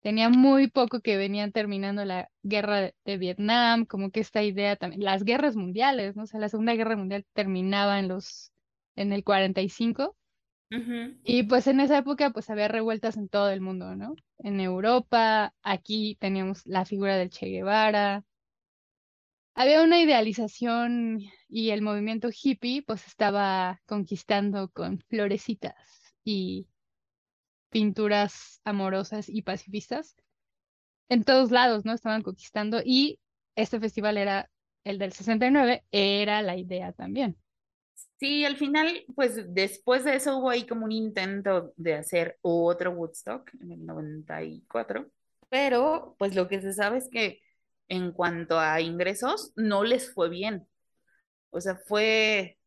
tenía 0.00 0.28
muy 0.28 0.68
poco 0.68 1.00
que 1.00 1.16
venían 1.16 1.50
terminando 1.50 2.04
la 2.04 2.30
guerra 2.42 2.92
de 3.04 3.18
Vietnam, 3.18 3.84
como 3.84 4.10
que 4.10 4.20
esta 4.20 4.42
idea 4.42 4.76
también, 4.76 5.02
las 5.02 5.24
guerras 5.24 5.56
mundiales, 5.56 6.14
¿no? 6.14 6.24
O 6.24 6.26
sea, 6.26 6.38
la 6.38 6.48
Segunda 6.48 6.74
Guerra 6.74 6.96
Mundial 6.96 7.26
terminaba 7.32 7.98
en 7.98 8.08
los, 8.08 8.52
en 8.94 9.12
el 9.12 9.24
45. 9.24 10.14
Y 10.70 11.44
pues 11.44 11.66
en 11.66 11.80
esa 11.80 11.98
época 11.98 12.30
pues 12.30 12.50
había 12.50 12.68
revueltas 12.68 13.16
en 13.16 13.28
todo 13.28 13.50
el 13.50 13.60
mundo, 13.60 13.96
¿no? 13.96 14.14
En 14.38 14.60
Europa, 14.60 15.54
aquí 15.62 16.16
teníamos 16.20 16.66
la 16.66 16.84
figura 16.84 17.16
del 17.16 17.30
Che 17.30 17.46
Guevara. 17.46 18.24
Había 19.54 19.82
una 19.82 20.00
idealización 20.00 21.20
y 21.48 21.70
el 21.70 21.82
movimiento 21.82 22.28
hippie 22.30 22.82
pues 22.82 23.06
estaba 23.06 23.80
conquistando 23.86 24.68
con 24.68 25.00
florecitas 25.08 25.74
y 26.22 26.68
pinturas 27.70 28.60
amorosas 28.64 29.28
y 29.28 29.42
pacifistas. 29.42 30.16
En 31.08 31.24
todos 31.24 31.50
lados, 31.50 31.84
¿no? 31.84 31.92
Estaban 31.92 32.22
conquistando 32.22 32.80
y 32.84 33.18
este 33.56 33.80
festival 33.80 34.18
era 34.18 34.50
el 34.84 34.98
del 34.98 35.12
69, 35.12 35.84
era 35.90 36.42
la 36.42 36.56
idea 36.56 36.92
también. 36.92 37.36
Sí, 38.18 38.44
al 38.44 38.56
final, 38.56 39.04
pues 39.14 39.54
después 39.54 40.04
de 40.04 40.16
eso 40.16 40.38
hubo 40.38 40.50
ahí 40.50 40.66
como 40.66 40.84
un 40.84 40.92
intento 40.92 41.72
de 41.76 41.94
hacer 41.94 42.36
otro 42.42 42.90
Woodstock 42.90 43.48
en 43.60 43.72
el 43.72 43.86
94, 43.86 45.08
pero 45.48 46.16
pues 46.18 46.34
lo 46.34 46.48
que 46.48 46.60
se 46.60 46.72
sabe 46.72 46.98
es 46.98 47.08
que 47.10 47.40
en 47.88 48.12
cuanto 48.12 48.58
a 48.58 48.80
ingresos 48.80 49.52
no 49.54 49.84
les 49.84 50.12
fue 50.12 50.28
bien. 50.30 50.66
O 51.50 51.60
sea, 51.60 51.76
fue, 51.76 52.58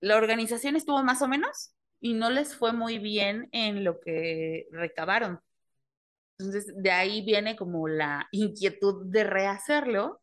la 0.00 0.16
organización 0.16 0.76
estuvo 0.76 1.02
más 1.02 1.22
o 1.22 1.28
menos 1.28 1.72
y 2.00 2.14
no 2.14 2.30
les 2.30 2.54
fue 2.54 2.72
muy 2.74 2.98
bien 2.98 3.48
en 3.52 3.82
lo 3.82 3.98
que 4.00 4.68
recabaron. 4.72 5.40
Entonces, 6.38 6.72
de 6.76 6.90
ahí 6.90 7.24
viene 7.24 7.56
como 7.56 7.88
la 7.88 8.28
inquietud 8.30 9.06
de 9.06 9.24
rehacerlo 9.24 10.20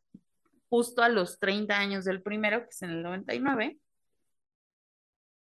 justo 0.70 1.02
a 1.02 1.10
los 1.10 1.40
30 1.40 1.78
años 1.78 2.06
del 2.06 2.22
primero, 2.22 2.62
que 2.62 2.70
es 2.70 2.82
en 2.84 2.92
el 2.92 3.04
99 3.04 3.80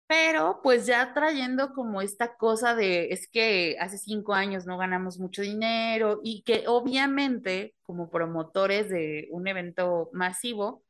pero 0.09 0.61
pues 0.63 0.87
ya 0.87 1.13
trayendo 1.13 1.71
como 1.73 2.01
esta 2.01 2.35
cosa 2.35 2.73
de, 2.73 3.09
es 3.11 3.29
que 3.29 3.77
hace 3.79 3.99
cinco 3.99 4.33
años 4.33 4.65
no 4.65 4.75
ganamos 4.79 5.19
mucho 5.19 5.43
dinero 5.43 6.19
y 6.23 6.41
que 6.43 6.63
obviamente 6.67 7.75
como 7.83 8.09
promotores 8.09 8.89
de 8.89 9.27
un 9.31 9.47
evento 9.47 10.09
masivo, 10.13 10.83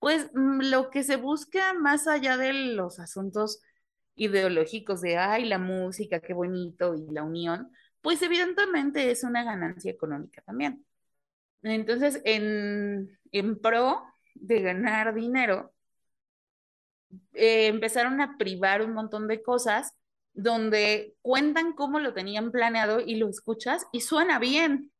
pues 0.00 0.30
mm, 0.34 0.62
lo 0.70 0.90
que 0.90 1.04
se 1.04 1.16
busca 1.16 1.74
más 1.74 2.08
allá 2.08 2.36
de 2.36 2.52
los 2.52 3.00
asuntos 3.00 3.62
ideológicos 4.16 5.00
de, 5.02 5.18
ay, 5.18 5.46
la 5.46 5.58
música, 5.58 6.20
qué 6.20 6.34
bonito 6.34 6.94
y 6.94 7.06
la 7.12 7.22
unión, 7.24 7.72
pues 8.02 8.22
evidentemente 8.22 9.10
es 9.10 9.24
una 9.24 9.44
ganancia 9.44 9.90
económica 9.92 10.42
también. 10.42 10.86
Entonces, 11.62 12.20
en, 12.24 13.18
en 13.32 13.60
pro 13.60 14.02
de 14.34 14.62
ganar 14.62 15.14
dinero, 15.14 15.72
eh, 17.34 17.66
empezaron 17.66 18.20
a 18.20 18.36
privar 18.38 18.82
un 18.82 18.92
montón 18.92 19.28
de 19.28 19.42
cosas 19.42 19.94
donde 20.34 21.14
cuentan 21.22 21.74
cómo 21.74 22.00
lo 22.00 22.14
tenían 22.14 22.50
planeado 22.52 23.00
y 23.00 23.16
lo 23.16 23.28
escuchas 23.28 23.86
y 23.92 24.00
suena 24.00 24.38
bien, 24.38 24.92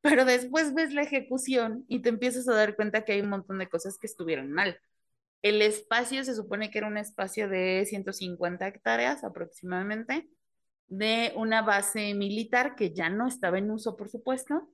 pero 0.00 0.24
después 0.24 0.74
ves 0.74 0.92
la 0.92 1.02
ejecución 1.02 1.84
y 1.88 2.00
te 2.00 2.10
empiezas 2.10 2.48
a 2.48 2.54
dar 2.54 2.76
cuenta 2.76 3.04
que 3.04 3.12
hay 3.12 3.20
un 3.20 3.30
montón 3.30 3.58
de 3.58 3.68
cosas 3.68 3.98
que 3.98 4.06
estuvieron 4.06 4.52
mal. 4.52 4.78
El 5.42 5.62
espacio 5.62 6.24
se 6.24 6.34
supone 6.34 6.70
que 6.70 6.78
era 6.78 6.88
un 6.88 6.98
espacio 6.98 7.48
de 7.48 7.84
150 7.86 8.66
hectáreas 8.66 9.24
aproximadamente, 9.24 10.28
de 10.88 11.32
una 11.36 11.62
base 11.62 12.14
militar 12.14 12.74
que 12.74 12.92
ya 12.94 13.10
no 13.10 13.28
estaba 13.28 13.58
en 13.58 13.70
uso, 13.70 13.96
por 13.96 14.08
supuesto. 14.08 14.68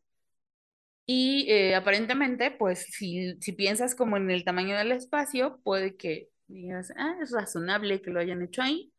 Y 1.06 1.50
eh, 1.50 1.74
aparentemente, 1.74 2.50
pues 2.50 2.86
si, 2.90 3.36
si 3.40 3.52
piensas 3.52 3.94
como 3.94 4.16
en 4.16 4.30
el 4.30 4.44
tamaño 4.44 4.76
del 4.76 4.92
espacio, 4.92 5.60
puede 5.62 5.96
que 5.96 6.30
digas, 6.46 6.92
ah, 6.96 7.16
es 7.22 7.30
razonable 7.30 8.02
que 8.02 8.10
lo 8.10 8.20
hayan 8.20 8.42
hecho 8.42 8.62
ahí, 8.62 8.92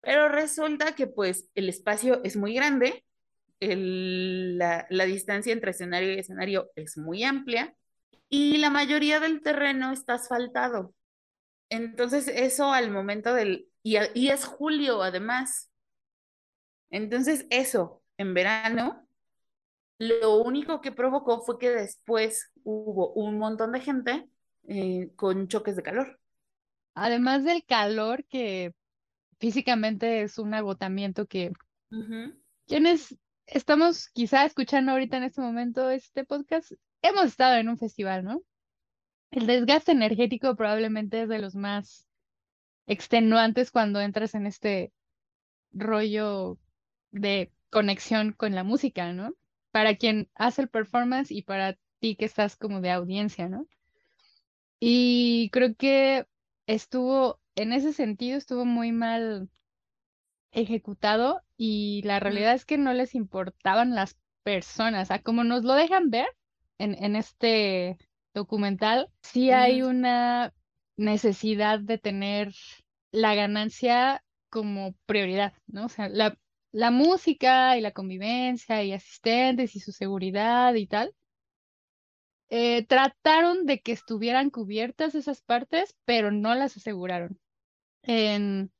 pero 0.00 0.28
resulta 0.28 0.94
que 0.94 1.06
pues 1.06 1.48
el 1.54 1.68
espacio 1.68 2.22
es 2.24 2.36
muy 2.36 2.54
grande, 2.54 3.04
la, 3.60 4.86
la 4.90 5.04
distancia 5.04 5.52
entre 5.52 5.70
escenario 5.70 6.12
y 6.12 6.18
escenario 6.18 6.70
es 6.74 6.98
muy 6.98 7.24
amplia 7.24 7.74
y 8.28 8.58
la 8.58 8.70
mayoría 8.70 9.20
del 9.20 9.40
terreno 9.40 9.92
está 9.92 10.14
asfaltado. 10.14 10.94
Entonces 11.68 12.28
eso 12.28 12.72
al 12.72 12.90
momento 12.90 13.34
del, 13.34 13.68
y, 13.82 13.96
y 14.14 14.28
es 14.28 14.44
julio 14.44 15.02
además. 15.02 15.70
Entonces 16.90 17.46
eso, 17.50 18.02
en 18.18 18.34
verano, 18.34 19.08
lo 19.98 20.38
único 20.38 20.80
que 20.80 20.92
provocó 20.92 21.40
fue 21.42 21.58
que 21.58 21.70
después 21.70 22.52
hubo 22.64 23.12
un 23.14 23.38
montón 23.38 23.72
de 23.72 23.80
gente 23.80 24.28
eh, 24.68 25.10
con 25.16 25.48
choques 25.48 25.76
de 25.76 25.82
calor. 25.82 26.20
Además 26.96 27.44
del 27.44 27.62
calor 27.62 28.24
que 28.24 28.74
físicamente 29.38 30.22
es 30.22 30.38
un 30.38 30.54
agotamiento 30.54 31.26
que 31.26 31.52
quienes 32.66 33.14
estamos 33.46 34.08
quizá 34.08 34.46
escuchando 34.46 34.92
ahorita 34.92 35.18
en 35.18 35.24
este 35.24 35.42
momento 35.42 35.90
este 35.90 36.24
podcast, 36.24 36.72
hemos 37.02 37.26
estado 37.26 37.56
en 37.56 37.68
un 37.68 37.76
festival, 37.76 38.24
¿no? 38.24 38.42
El 39.30 39.46
desgaste 39.46 39.92
energético 39.92 40.56
probablemente 40.56 41.22
es 41.22 41.28
de 41.28 41.38
los 41.38 41.54
más 41.54 42.08
extenuantes 42.86 43.70
cuando 43.70 44.00
entras 44.00 44.34
en 44.34 44.46
este 44.46 44.90
rollo 45.72 46.58
de 47.10 47.52
conexión 47.68 48.32
con 48.32 48.54
la 48.54 48.64
música, 48.64 49.12
¿no? 49.12 49.34
Para 49.70 49.96
quien 49.96 50.30
hace 50.34 50.62
el 50.62 50.70
performance 50.70 51.30
y 51.30 51.42
para 51.42 51.76
ti 51.98 52.16
que 52.16 52.24
estás 52.24 52.56
como 52.56 52.80
de 52.80 52.90
audiencia, 52.90 53.50
¿no? 53.50 53.66
Y 54.80 55.50
creo 55.50 55.74
que 55.74 56.26
estuvo, 56.66 57.40
en 57.54 57.72
ese 57.72 57.92
sentido, 57.92 58.38
estuvo 58.38 58.64
muy 58.64 58.92
mal 58.92 59.50
ejecutado 60.52 61.42
y 61.56 62.02
la 62.04 62.20
realidad 62.20 62.54
es 62.54 62.64
que 62.64 62.78
no 62.78 62.92
les 62.92 63.14
importaban 63.14 63.94
las 63.94 64.16
personas, 64.42 65.10
a 65.10 65.20
como 65.20 65.44
nos 65.44 65.64
lo 65.64 65.74
dejan 65.74 66.10
ver 66.10 66.28
en, 66.78 66.94
en 67.02 67.16
este 67.16 67.98
documental, 68.34 69.10
sí 69.22 69.50
hay 69.50 69.82
una 69.82 70.54
necesidad 70.96 71.80
de 71.80 71.98
tener 71.98 72.54
la 73.10 73.34
ganancia 73.34 74.24
como 74.50 74.94
prioridad, 75.06 75.54
¿no? 75.66 75.86
O 75.86 75.88
sea, 75.88 76.08
la, 76.08 76.38
la 76.72 76.90
música 76.90 77.76
y 77.76 77.80
la 77.80 77.92
convivencia 77.92 78.82
y 78.84 78.92
asistentes 78.92 79.74
y 79.76 79.80
su 79.80 79.92
seguridad 79.92 80.74
y 80.74 80.86
tal, 80.86 81.12
eh, 82.50 82.86
trataron 82.86 83.66
de 83.66 83.80
que 83.80 83.92
estuvieran 83.92 84.50
cubiertas 84.50 85.14
esas 85.14 85.42
partes, 85.42 85.96
pero 86.04 86.30
no 86.30 86.54
las 86.54 86.76
aseguraron. 86.76 87.38
En 88.02 88.72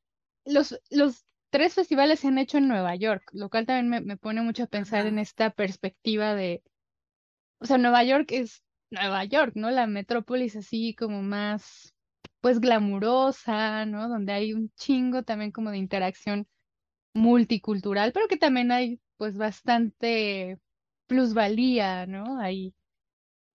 los, 0.45 0.79
los 0.91 1.25
tres 1.51 1.75
festivales 1.75 2.21
se 2.21 2.29
han 2.29 2.39
hecho 2.39 2.59
en 2.59 2.69
Nueva 2.69 2.95
York, 2.97 3.25
lo 3.33 3.51
cual 3.51 3.67
también 3.67 4.07
me, 4.07 4.17
pone 4.17 4.43
mucho 4.43 4.65
a 4.65 4.67
pensar 4.69 5.07
en 5.07 5.19
esta 5.19 5.51
perspectiva 5.51 6.35
de, 6.35 6.63
o 7.61 7.67
sea, 7.67 7.79
Nueva 7.79 8.05
York 8.05 8.31
es 8.33 8.63
Nueva 8.91 9.25
York, 9.25 9.53
¿no? 9.57 9.71
La 9.71 9.87
metrópolis 9.87 10.57
así 10.57 10.95
como 10.95 11.23
más, 11.23 11.95
pues, 12.41 12.61
glamurosa, 12.61 13.87
¿no? 13.87 14.09
Donde 14.09 14.33
hay 14.33 14.53
un 14.55 14.71
chingo 14.77 15.23
también 15.25 15.53
como 15.53 15.71
de 15.71 15.79
interacción 15.79 16.47
multicultural, 17.15 18.13
pero 18.13 18.29
que 18.29 18.37
también 18.37 18.73
hay, 18.73 19.01
pues, 19.17 19.37
bastante 19.39 20.59
plusvalía, 21.07 22.07
¿no? 22.07 22.39
Hay 22.41 22.75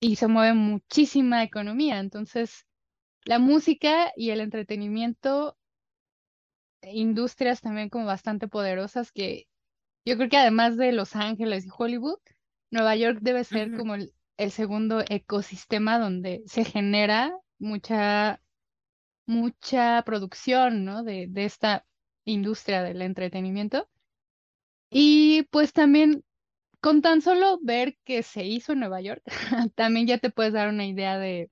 y 0.01 0.15
se 0.17 0.27
mueve 0.27 0.53
muchísima 0.55 1.43
economía. 1.43 1.99
Entonces, 1.99 2.65
la 3.23 3.39
música 3.39 4.11
y 4.17 4.31
el 4.31 4.41
entretenimiento, 4.41 5.57
industrias 6.81 7.61
también 7.61 7.89
como 7.89 8.05
bastante 8.05 8.47
poderosas 8.47 9.11
que 9.11 9.47
yo 10.03 10.17
creo 10.17 10.29
que 10.29 10.37
además 10.37 10.75
de 10.77 10.91
Los 10.91 11.15
Ángeles 11.15 11.65
y 11.65 11.69
Hollywood, 11.77 12.17
Nueva 12.71 12.95
York 12.95 13.19
debe 13.21 13.43
ser 13.43 13.77
como 13.77 13.95
el, 13.95 14.11
segundo 14.49 15.03
ecosistema 15.07 15.99
donde 15.99 16.41
se 16.47 16.65
genera 16.65 17.37
mucha, 17.59 18.41
mucha 19.27 20.01
producción, 20.03 20.83
¿no? 20.83 21.03
De, 21.03 21.27
de 21.29 21.45
esta 21.45 21.85
industria 22.25 22.81
del 22.81 23.03
entretenimiento. 23.03 23.87
Y 24.89 25.43
pues 25.51 25.73
también 25.73 26.23
con 26.81 27.01
tan 27.01 27.21
solo 27.21 27.59
ver 27.61 27.97
que 28.03 28.23
se 28.23 28.43
hizo 28.45 28.73
en 28.73 28.79
Nueva 28.79 29.01
York, 29.01 29.23
también 29.75 30.07
ya 30.07 30.17
te 30.17 30.31
puedes 30.31 30.53
dar 30.53 30.69
una 30.69 30.85
idea 30.85 31.17
de 31.17 31.51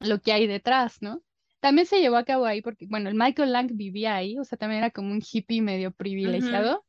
lo 0.00 0.20
que 0.20 0.32
hay 0.32 0.46
detrás, 0.46 1.02
¿no? 1.02 1.22
También 1.60 1.86
se 1.86 2.00
llevó 2.00 2.16
a 2.16 2.24
cabo 2.24 2.46
ahí 2.46 2.62
porque, 2.62 2.86
bueno, 2.88 3.08
el 3.08 3.14
Michael 3.14 3.52
Lang 3.52 3.70
vivía 3.74 4.14
ahí, 4.16 4.38
o 4.38 4.44
sea, 4.44 4.58
también 4.58 4.78
era 4.78 4.90
como 4.90 5.12
un 5.12 5.22
hippie 5.22 5.62
medio 5.62 5.90
privilegiado. 5.92 6.84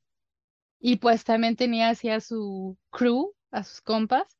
Y 0.80 0.98
pues 0.98 1.24
también 1.24 1.56
tenía 1.56 1.90
así 1.90 2.10
a 2.10 2.20
su 2.20 2.78
crew, 2.92 3.34
a 3.52 3.64
sus 3.64 3.82
compas, 3.82 4.38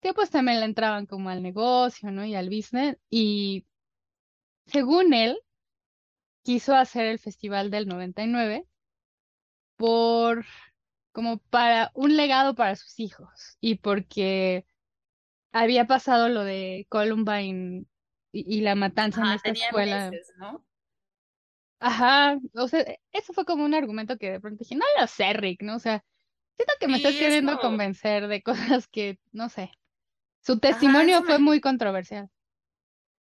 que 0.00 0.14
pues 0.14 0.30
también 0.30 0.60
le 0.60 0.66
entraban 0.66 1.06
como 1.06 1.30
al 1.30 1.42
negocio, 1.42 2.10
¿no? 2.12 2.24
Y 2.24 2.34
al 2.34 2.48
business. 2.48 2.96
Y 3.10 3.66
según 4.66 5.12
él, 5.14 5.40
quiso 6.42 6.74
hacer 6.74 7.06
el 7.06 7.18
festival 7.18 7.70
del 7.70 7.88
99 7.88 8.66
por 9.76 10.44
como 11.12 11.38
para 11.38 11.90
un 11.94 12.16
legado 12.16 12.54
para 12.54 12.76
sus 12.76 12.98
hijos 13.00 13.56
y 13.60 13.76
porque 13.76 14.66
había 15.52 15.86
pasado 15.86 16.28
lo 16.28 16.44
de 16.44 16.86
Columbine 16.90 17.86
y, 18.32 18.58
y 18.58 18.62
la 18.62 18.74
matanza 18.76 19.22
en 19.22 19.32
esta 19.32 19.52
escuela. 19.52 20.18
meses, 20.20 20.32
¿no? 20.36 20.64
Ajá, 21.80 22.38
o 22.54 22.68
sea, 22.68 22.80
e- 22.82 23.00
eso 23.12 23.32
fue 23.32 23.44
como 23.44 23.64
un 23.64 23.74
argumento 23.74 24.18
que 24.18 24.30
de 24.30 24.40
pronto 24.40 24.58
dije, 24.60 24.74
no 24.76 24.84
lo 25.00 25.06
sé, 25.06 25.32
Rick, 25.32 25.62
¿no? 25.62 25.76
O 25.76 25.78
sea, 25.78 26.04
siento 26.56 26.74
que 26.80 26.88
me 26.88 26.96
estás 26.98 27.16
Sí, 27.16 27.20
eso, 27.22 27.46
queriendo 27.46 27.58
convencer 27.58 28.28
de 28.28 28.42
cosas 28.42 28.88
que, 28.88 29.18
no 29.32 29.48
sé. 29.48 29.70
Su 30.42 30.60
testimonio 30.60 31.22
fue 31.24 31.38
me, 31.38 31.40
muy 31.40 31.60
controversial. 31.62 32.30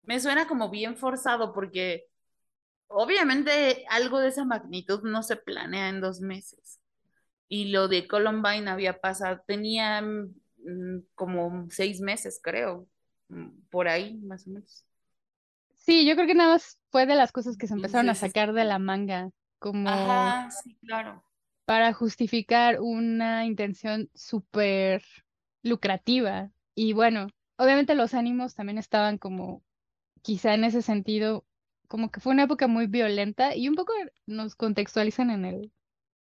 me 0.04 0.20
suena 0.20 0.46
como 0.48 0.70
bien 0.70 0.96
forzado 0.96 1.52
porque 1.52 2.06
obviamente 2.88 3.86
algo 3.90 4.20
de 4.20 4.28
esa 4.30 4.44
magnitud 4.44 5.02
no 5.04 5.22
se 5.22 5.36
planea 5.36 5.88
en 5.90 6.00
dos 6.00 6.20
meses. 6.20 6.80
Y 7.48 7.70
lo 7.70 7.88
de 7.88 8.08
Columbine 8.08 8.68
había 8.68 9.00
pasado, 9.00 9.40
tenía 9.46 10.02
mm, 10.02 11.00
como 11.14 11.68
seis 11.70 12.00
meses, 12.00 12.40
creo, 12.42 12.88
mm, 13.28 13.48
por 13.70 13.88
ahí, 13.88 14.14
más 14.18 14.46
o 14.46 14.50
menos. 14.50 14.84
Sí, 15.76 16.04
yo 16.06 16.16
creo 16.16 16.26
que 16.26 16.34
nada 16.34 16.54
más 16.54 16.80
fue 16.90 17.06
de 17.06 17.14
las 17.14 17.30
cosas 17.30 17.56
que 17.56 17.68
se 17.68 17.74
empezaron 17.74 18.10
a 18.10 18.14
sacar 18.16 18.52
de 18.52 18.64
la 18.64 18.80
manga, 18.80 19.30
como 19.60 19.88
ajá, 19.88 20.50
sí, 20.50 20.76
claro. 20.84 21.22
para 21.64 21.92
justificar 21.92 22.80
una 22.80 23.44
intención 23.46 24.10
súper 24.14 25.04
lucrativa. 25.62 26.50
Y 26.74 26.92
bueno, 26.92 27.28
obviamente 27.56 27.94
los 27.94 28.14
ánimos 28.14 28.54
también 28.54 28.78
estaban 28.78 29.18
como, 29.18 29.62
quizá 30.22 30.54
en 30.54 30.64
ese 30.64 30.82
sentido, 30.82 31.46
como 31.88 32.10
que 32.10 32.20
fue 32.20 32.32
una 32.32 32.44
época 32.44 32.66
muy 32.66 32.86
violenta 32.88 33.54
y 33.54 33.68
un 33.68 33.76
poco 33.76 33.92
nos 34.26 34.56
contextualizan 34.56 35.30
en 35.30 35.44
el, 35.44 35.72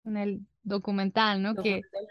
en 0.05 0.17
el 0.17 0.39
documental, 0.63 1.41
¿no? 1.41 1.55
Que 1.55 1.81
Documental. 1.81 2.07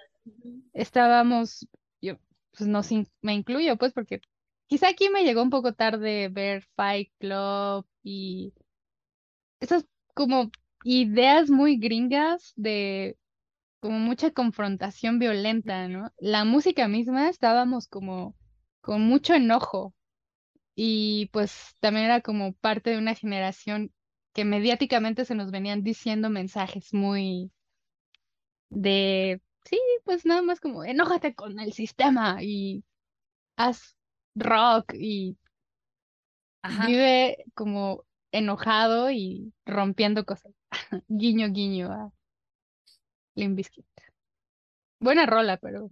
Estábamos, 0.72 1.66
yo 2.00 2.16
pues 2.56 2.68
no 2.68 2.80
me 3.22 3.34
incluyo 3.34 3.76
pues 3.76 3.92
porque 3.92 4.20
quizá 4.66 4.88
aquí 4.88 5.08
me 5.10 5.24
llegó 5.24 5.42
un 5.42 5.50
poco 5.50 5.74
tarde 5.74 6.28
ver 6.28 6.62
Fight 6.76 7.10
Club 7.18 7.86
y 8.02 8.52
esas 9.60 9.84
como 10.14 10.50
ideas 10.84 11.50
muy 11.50 11.76
gringas 11.76 12.52
de 12.56 13.16
como 13.80 13.98
mucha 13.98 14.30
confrontación 14.30 15.18
violenta, 15.18 15.88
¿no? 15.88 16.12
La 16.18 16.44
música 16.44 16.86
misma 16.86 17.28
estábamos 17.28 17.88
como 17.88 18.36
con 18.80 19.02
mucho 19.02 19.34
enojo 19.34 19.94
y 20.74 21.28
pues 21.32 21.74
también 21.80 22.06
era 22.06 22.20
como 22.20 22.52
parte 22.54 22.90
de 22.90 22.98
una 22.98 23.14
generación 23.14 23.92
que 24.32 24.44
mediáticamente 24.44 25.24
se 25.24 25.34
nos 25.34 25.50
venían 25.50 25.82
diciendo 25.82 26.30
mensajes 26.30 26.94
muy 26.94 27.50
de, 28.72 29.40
sí, 29.64 29.78
pues 30.04 30.24
nada 30.24 30.42
más 30.42 30.60
como 30.60 30.84
enójate 30.84 31.34
con 31.34 31.60
el 31.60 31.72
sistema 31.72 32.42
y 32.42 32.84
haz 33.56 33.96
rock 34.34 34.94
y 34.94 35.36
Ajá. 36.62 36.86
vive 36.86 37.44
como 37.54 38.04
enojado 38.32 39.10
y 39.10 39.52
rompiendo 39.66 40.24
cosas. 40.24 40.52
Guiño, 41.08 41.48
guiño 41.50 41.92
a 41.92 42.12
Limp 43.34 43.56
Bizkit. 43.56 43.86
Buena 45.00 45.26
rola, 45.26 45.58
pero 45.58 45.90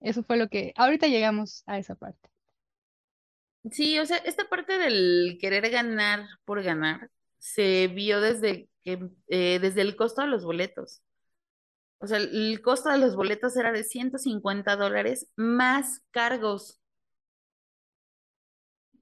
eso 0.00 0.22
fue 0.22 0.36
lo 0.36 0.48
que... 0.48 0.72
Ahorita 0.76 1.06
llegamos 1.06 1.62
a 1.66 1.78
esa 1.78 1.94
parte. 1.94 2.28
Sí, 3.70 3.98
o 3.98 4.06
sea, 4.06 4.18
esta 4.18 4.48
parte 4.48 4.78
del 4.78 5.38
querer 5.40 5.70
ganar 5.70 6.26
por 6.44 6.62
ganar 6.62 7.10
se 7.38 7.86
vio 7.88 8.20
desde 8.20 8.68
que, 8.82 9.08
eh, 9.28 9.58
desde 9.60 9.82
el 9.82 9.96
costo 9.96 10.22
de 10.22 10.28
los 10.28 10.44
boletos. 10.44 11.02
O 11.98 12.06
sea, 12.06 12.18
el 12.18 12.60
costo 12.62 12.90
de 12.90 12.98
los 12.98 13.16
boletos 13.16 13.56
era 13.56 13.72
de 13.72 13.84
150 13.84 14.76
dólares 14.76 15.28
más 15.36 16.02
cargos. 16.10 16.80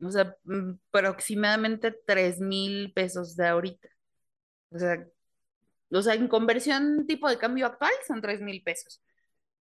O 0.03 0.11
sea, 0.11 0.37
mm, 0.45 0.73
aproximadamente 0.93 1.93
tres 2.07 2.41
mil 2.41 2.93
pesos 2.93 3.37
de 3.37 3.47
ahorita. 3.47 3.89
O 4.71 4.79
sea, 4.79 5.07
o 5.91 6.03
sea, 6.03 6.15
en 6.15 6.29
conversión 6.29 7.07
tipo 7.07 7.29
de 7.29 7.39
cambio 7.39 7.67
actual 7.67 7.93
son 8.07 8.21
tres 8.23 8.41
mil 8.41 8.63
pesos. 8.63 9.01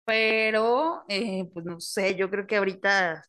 Pero, 0.06 1.04
eh, 1.10 1.50
pues 1.54 1.66
no 1.66 1.80
sé, 1.82 2.16
yo 2.16 2.30
creo 2.30 2.48
que 2.48 2.58
ahorita 2.58 3.26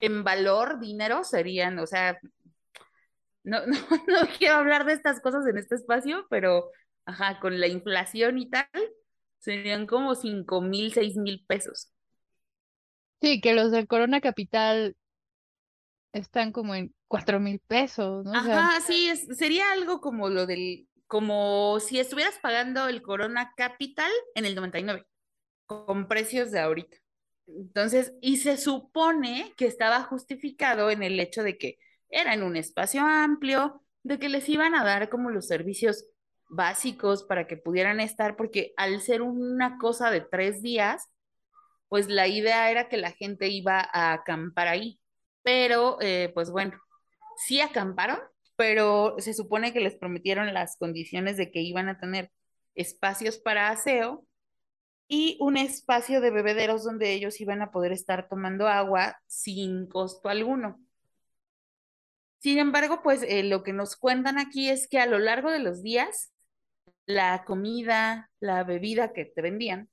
en 0.00 0.24
valor, 0.24 0.80
dinero 0.80 1.24
serían, 1.24 1.78
o 1.78 1.86
sea, 1.86 2.18
no, 3.44 3.66
no, 3.66 3.76
no 4.08 4.28
quiero 4.38 4.56
hablar 4.56 4.84
de 4.84 4.92
estas 4.94 5.20
cosas 5.20 5.46
en 5.46 5.58
este 5.58 5.76
espacio, 5.76 6.26
pero, 6.30 6.70
ajá, 7.06 7.40
con 7.40 7.58
la 7.60 7.68
inflación 7.68 8.38
y 8.38 8.50
tal, 8.50 8.68
serían 9.38 9.86
como 9.86 10.14
cinco 10.14 10.60
mil, 10.60 10.92
seis 10.92 11.16
mil 11.16 11.44
pesos. 11.46 11.90
Sí, 13.22 13.40
que 13.40 13.54
los 13.54 13.70
del 13.70 13.86
Corona 13.86 14.20
Capital 14.20 14.94
están 16.12 16.52
como 16.52 16.74
en 16.74 16.94
cuatro 17.08 17.40
mil 17.40 17.60
pesos, 17.60 18.24
¿no? 18.24 18.32
O 18.32 18.42
sea, 18.42 18.68
Ajá, 18.68 18.80
sí, 18.80 19.08
es, 19.08 19.26
sería 19.36 19.72
algo 19.72 20.00
como 20.00 20.28
lo 20.28 20.46
del, 20.46 20.88
como 21.06 21.78
si 21.80 21.98
estuvieras 21.98 22.38
pagando 22.42 22.88
el 22.88 23.02
Corona 23.02 23.52
Capital 23.56 24.10
en 24.34 24.44
el 24.44 24.54
99 24.54 25.06
con 25.66 26.08
precios 26.08 26.50
de 26.50 26.60
ahorita. 26.60 26.96
Entonces, 27.46 28.12
y 28.20 28.38
se 28.38 28.56
supone 28.56 29.52
que 29.56 29.66
estaba 29.66 30.02
justificado 30.02 30.90
en 30.90 31.02
el 31.02 31.18
hecho 31.20 31.42
de 31.42 31.58
que 31.58 31.78
era 32.08 32.34
en 32.34 32.42
un 32.42 32.56
espacio 32.56 33.02
amplio, 33.02 33.82
de 34.02 34.18
que 34.18 34.28
les 34.28 34.48
iban 34.48 34.74
a 34.74 34.84
dar 34.84 35.08
como 35.08 35.30
los 35.30 35.46
servicios 35.46 36.06
básicos 36.48 37.24
para 37.24 37.46
que 37.46 37.56
pudieran 37.56 38.00
estar, 38.00 38.36
porque 38.36 38.72
al 38.76 39.00
ser 39.00 39.22
una 39.22 39.78
cosa 39.78 40.10
de 40.10 40.20
tres 40.20 40.62
días, 40.62 41.08
pues 41.88 42.08
la 42.08 42.26
idea 42.28 42.70
era 42.70 42.88
que 42.88 42.96
la 42.96 43.12
gente 43.12 43.48
iba 43.48 43.80
a 43.92 44.12
acampar 44.12 44.68
ahí. 44.68 45.00
Pero, 45.42 45.98
eh, 46.00 46.30
pues 46.34 46.50
bueno, 46.50 46.80
sí 47.36 47.60
acamparon, 47.60 48.18
pero 48.56 49.16
se 49.18 49.34
supone 49.34 49.72
que 49.72 49.80
les 49.80 49.96
prometieron 49.96 50.52
las 50.54 50.76
condiciones 50.76 51.36
de 51.36 51.50
que 51.50 51.60
iban 51.60 51.88
a 51.88 51.98
tener 51.98 52.30
espacios 52.74 53.38
para 53.38 53.70
aseo 53.70 54.26
y 55.08 55.36
un 55.40 55.56
espacio 55.56 56.20
de 56.20 56.30
bebederos 56.30 56.84
donde 56.84 57.12
ellos 57.12 57.40
iban 57.40 57.62
a 57.62 57.70
poder 57.70 57.92
estar 57.92 58.28
tomando 58.28 58.66
agua 58.66 59.18
sin 59.26 59.86
costo 59.88 60.28
alguno. 60.28 60.80
Sin 62.38 62.58
embargo, 62.58 63.00
pues 63.02 63.22
eh, 63.22 63.42
lo 63.42 63.62
que 63.62 63.72
nos 63.72 63.96
cuentan 63.96 64.38
aquí 64.38 64.68
es 64.68 64.88
que 64.88 64.98
a 64.98 65.06
lo 65.06 65.18
largo 65.18 65.50
de 65.50 65.58
los 65.58 65.82
días, 65.82 66.32
la 67.06 67.44
comida, 67.44 68.30
la 68.40 68.64
bebida 68.64 69.12
que 69.12 69.24
te 69.24 69.42
vendían, 69.42 69.88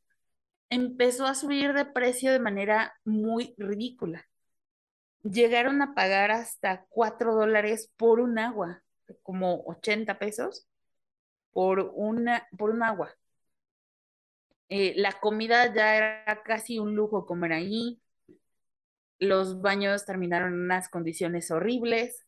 empezó 0.69 1.25
a 1.25 1.35
subir 1.35 1.73
de 1.73 1.85
precio 1.85 2.31
de 2.31 2.39
manera 2.39 2.95
muy 3.05 3.55
ridícula. 3.57 4.27
Llegaron 5.23 5.81
a 5.81 5.93
pagar 5.95 6.31
hasta 6.31 6.85
4 6.89 7.35
dólares 7.35 7.91
por 7.97 8.19
un 8.19 8.39
agua, 8.39 8.83
como 9.23 9.63
80 9.65 10.19
pesos 10.19 10.67
por 11.51 11.91
una, 11.95 12.47
por 12.57 12.71
un 12.71 12.83
agua. 12.83 13.15
Eh, 14.69 14.93
la 14.97 15.13
comida 15.19 15.73
ya 15.73 15.95
era 15.95 16.43
casi 16.43 16.79
un 16.79 16.95
lujo 16.95 17.25
comer 17.25 17.53
ahí. 17.53 18.01
Los 19.19 19.61
baños 19.61 20.05
terminaron 20.05 20.53
en 20.53 20.61
unas 20.61 20.89
condiciones 20.89 21.51
horribles 21.51 22.25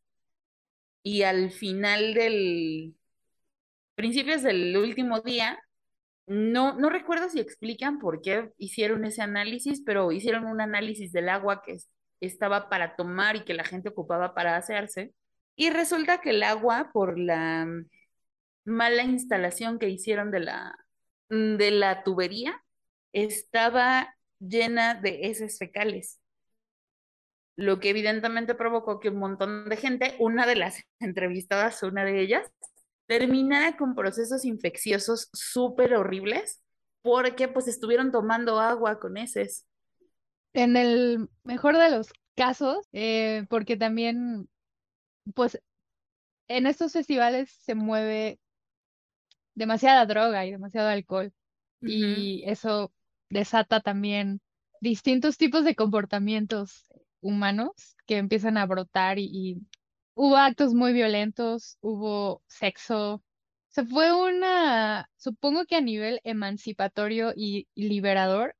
y 1.04 1.24
al 1.24 1.52
final 1.52 2.13
del, 2.13 2.95
principios 3.95 4.43
del 4.43 4.75
último 4.77 5.21
día, 5.21 5.60
no, 6.27 6.75
no 6.79 6.89
recuerdo 6.89 7.29
si 7.29 7.39
explican 7.39 7.99
por 7.99 8.21
qué 8.21 8.51
hicieron 8.58 9.05
ese 9.05 9.21
análisis, 9.21 9.81
pero 9.86 10.12
hicieron 10.12 10.45
un 10.47 10.62
análisis 10.62 11.12
del 11.12 11.29
agua 11.29 11.62
que 11.63 11.73
es- 11.73 11.89
estaba 12.21 12.69
para 12.69 12.95
tomar 12.95 13.36
y 13.38 13.45
que 13.45 13.53
la 13.53 13.63
gente 13.65 13.89
ocupaba 13.89 14.34
para 14.36 14.58
hacerse. 14.58 15.13
Y 15.55 15.69
resulta 15.71 16.19
que 16.21 16.31
el 16.31 16.43
agua, 16.43 16.91
por 16.93 17.19
la 17.19 17.67
mala 18.65 19.03
instalación 19.03 19.79
que 19.79 19.89
hicieron 19.89 20.31
de 20.31 20.39
la, 20.41 20.75
de 21.29 21.71
la 21.71 22.03
tubería, 22.03 22.62
estaba 23.13 24.15
llena 24.39 24.95
de 24.95 25.27
heces 25.27 25.58
fecales. 25.60 26.19
lo 27.55 27.79
que 27.79 27.89
evidentemente 27.89 28.55
provocó 28.55 28.99
que 28.99 29.10
un 29.10 29.17
montón 29.17 29.69
de 29.69 29.77
gente, 29.77 30.15
una 30.19 30.45
de 30.45 30.55
las 30.55 30.81
entrevistadas, 30.99 31.81
una 31.84 32.03
de 32.05 32.21
ellas, 32.21 32.51
terminara 33.08 33.78
con 33.78 33.96
procesos 33.96 34.46
infecciosos 34.46 35.30
súper 35.34 35.96
horribles 35.96 36.62
porque 37.02 37.48
pues 37.48 37.68
estuvieron 37.68 38.12
tomando 38.12 38.60
agua 38.60 39.00
con 39.00 39.18
heces. 39.18 39.65
en 40.54 40.78
el 40.78 41.30
mejor 41.44 41.78
de 41.78 41.91
los 41.91 42.12
casos, 42.36 42.88
eh, 42.94 43.46
porque 43.50 43.78
también, 43.78 44.50
pues, 45.34 45.62
en 46.48 46.68
estos 46.68 46.94
festivales 46.94 47.52
se 47.52 47.76
mueve 47.76 48.39
demasiada 49.54 50.06
droga 50.06 50.46
y 50.46 50.52
demasiado 50.52 50.89
alcohol 50.89 51.32
y 51.82 52.44
eso 52.46 52.91
desata 53.30 53.80
también 53.80 54.41
distintos 54.82 55.38
tipos 55.38 55.63
de 55.63 55.76
comportamientos 55.76 56.91
humanos 57.22 57.96
que 58.08 58.18
empiezan 58.18 58.58
a 58.58 58.65
brotar 58.65 59.20
y, 59.20 59.30
y 59.32 59.58
hubo 60.15 60.38
actos 60.38 60.73
muy 60.73 60.93
violentos, 60.93 61.78
hubo 61.82 62.41
sexo. 62.47 63.21
Se 63.69 63.86
fue 63.86 64.12
una, 64.13 65.10
supongo 65.17 65.65
que 65.65 65.75
a 65.75 65.82
nivel 65.82 66.21
emancipatorio 66.23 67.34
y 67.36 67.67
liberador, 67.75 68.56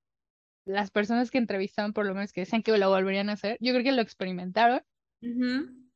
las 0.66 0.92
personas 0.92 1.32
que 1.32 1.38
entrevistaban 1.38 1.94
por 1.94 2.06
lo 2.06 2.14
menos 2.14 2.34
que 2.34 2.42
decían 2.42 2.64
que 2.64 2.78
lo 2.78 2.90
volverían 2.90 3.30
a 3.30 3.34
hacer, 3.34 3.58
yo 3.62 3.72
creo 3.72 3.84
que 3.84 3.92
lo 3.94 4.02
experimentaron 4.02 4.82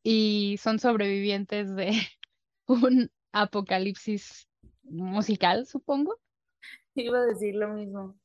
y 0.01 0.57
son 0.59 0.79
sobrevivientes 0.79 1.75
de 1.75 1.91
un 2.67 3.11
apocalipsis 3.31 4.47
musical, 4.83 5.65
supongo. 5.67 6.17
Iba 6.95 7.19
a 7.19 7.25
decir 7.25 7.55
lo 7.55 7.73
mismo. 7.73 8.17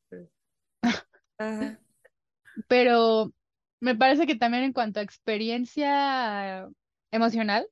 Pero 2.69 3.33
me 3.81 3.97
parece 3.97 4.27
que 4.27 4.37
también 4.37 4.65
en 4.65 4.73
cuanto 4.73 5.01
a 5.01 5.03
experiencia 5.03 6.69
emocional, 7.15 7.67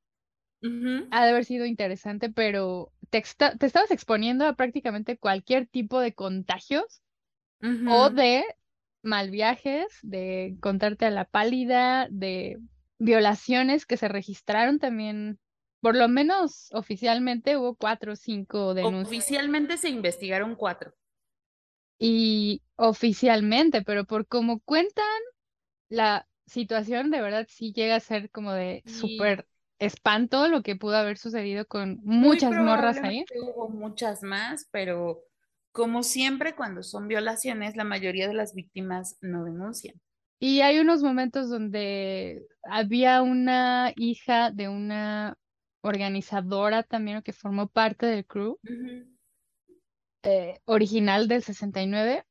ha 1.10 1.24
de 1.24 1.30
haber 1.30 1.44
sido 1.44 1.66
interesante, 1.66 2.30
pero 2.30 2.92
te, 3.10 3.22
te 3.58 3.66
estabas 3.66 3.90
exponiendo 3.90 4.46
a 4.46 4.54
prácticamente 4.54 5.18
cualquier 5.18 5.66
tipo 5.66 5.98
de 5.98 6.14
contagios 6.14 7.02
o 7.88 8.10
de 8.10 8.44
mal 9.02 9.30
viajes, 9.30 9.86
de 10.02 10.56
contarte 10.60 11.06
a 11.06 11.10
la 11.10 11.24
pálida, 11.24 12.06
de 12.10 12.58
violaciones 12.98 13.86
que 13.86 13.96
se 13.96 14.08
registraron 14.08 14.78
también, 14.78 15.40
por 15.80 15.96
lo 15.96 16.08
menos 16.08 16.68
oficialmente 16.72 17.56
hubo 17.56 17.74
cuatro 17.74 18.12
o 18.12 18.16
cinco 18.16 18.74
denuncias. 18.74 19.08
Oficialmente 19.08 19.76
se 19.76 19.88
investigaron 19.88 20.54
cuatro. 20.54 20.94
Y 21.98 22.62
oficialmente, 22.76 23.82
pero 23.82 24.04
por 24.04 24.26
cómo 24.26 24.60
cuentan 24.60 25.04
la 25.88 26.28
situación, 26.46 27.10
de 27.10 27.20
verdad 27.20 27.46
sí 27.48 27.72
llega 27.72 27.96
a 27.96 28.00
ser 28.00 28.30
como 28.30 28.52
de 28.52 28.82
súper 28.86 29.46
espanto 29.78 30.48
lo 30.48 30.62
que 30.62 30.76
pudo 30.76 30.96
haber 30.96 31.18
sucedido 31.18 31.66
con 31.66 31.98
muchas 32.04 32.52
morras 32.52 32.98
ahí. 33.02 33.24
Hubo 33.34 33.68
muchas 33.68 34.22
más, 34.22 34.68
pero 34.70 35.24
como 35.72 36.02
siempre 36.02 36.54
cuando 36.54 36.82
son 36.82 37.08
violaciones, 37.08 37.76
la 37.76 37.84
mayoría 37.84 38.28
de 38.28 38.34
las 38.34 38.54
víctimas 38.54 39.18
no 39.20 39.44
denuncian. 39.44 40.00
Y 40.38 40.60
hay 40.60 40.78
unos 40.78 41.02
momentos 41.02 41.48
donde 41.48 42.46
había 42.64 43.22
una 43.22 43.92
hija 43.96 44.50
de 44.50 44.68
una 44.68 45.36
organizadora 45.82 46.82
también 46.82 47.22
que 47.22 47.32
formó 47.32 47.68
parte 47.68 48.06
del 48.06 48.26
crew 48.26 48.58
eh, 50.22 50.60
original 50.64 51.28
del 51.28 51.42
69 51.42 52.24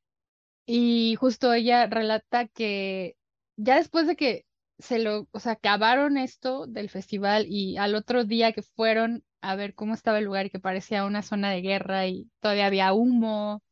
y 0.65 1.15
justo 1.15 1.53
ella 1.53 1.87
relata 1.87 2.47
que 2.47 3.15
ya 3.57 3.77
después 3.77 4.07
de 4.07 4.15
que 4.15 4.45
se 4.79 4.99
lo, 4.99 5.27
o 5.31 5.39
sea, 5.39 5.53
acabaron 5.53 6.17
esto 6.17 6.67
del 6.67 6.89
festival 6.89 7.45
y 7.47 7.77
al 7.77 7.95
otro 7.95 8.25
día 8.25 8.51
que 8.53 8.63
fueron 8.63 9.23
a 9.41 9.55
ver 9.55 9.75
cómo 9.75 9.93
estaba 9.93 10.19
el 10.19 10.25
lugar 10.25 10.51
que 10.51 10.59
parecía 10.59 11.05
una 11.05 11.21
zona 11.23 11.51
de 11.51 11.61
guerra 11.61 12.07
y 12.07 12.29
todavía 12.39 12.67
había 12.67 12.93
humo 12.93 13.63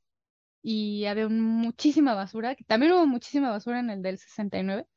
y 0.61 1.05
había 1.05 1.29
muchísima 1.29 2.13
basura, 2.15 2.55
que 2.55 2.63
también 2.65 2.93
hubo 2.93 3.05
muchísima 3.07 3.49
basura 3.51 3.79
en 3.79 3.89
el 3.91 4.01
del 4.01 4.17
69. 4.17 4.87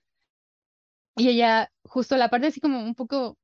Y 1.17 1.29
ella, 1.29 1.71
justo 1.85 2.17
la 2.19 2.29
parte 2.31 2.49
así 2.49 2.61
como 2.61 2.83
un 2.83 2.95
poco, 2.95 3.39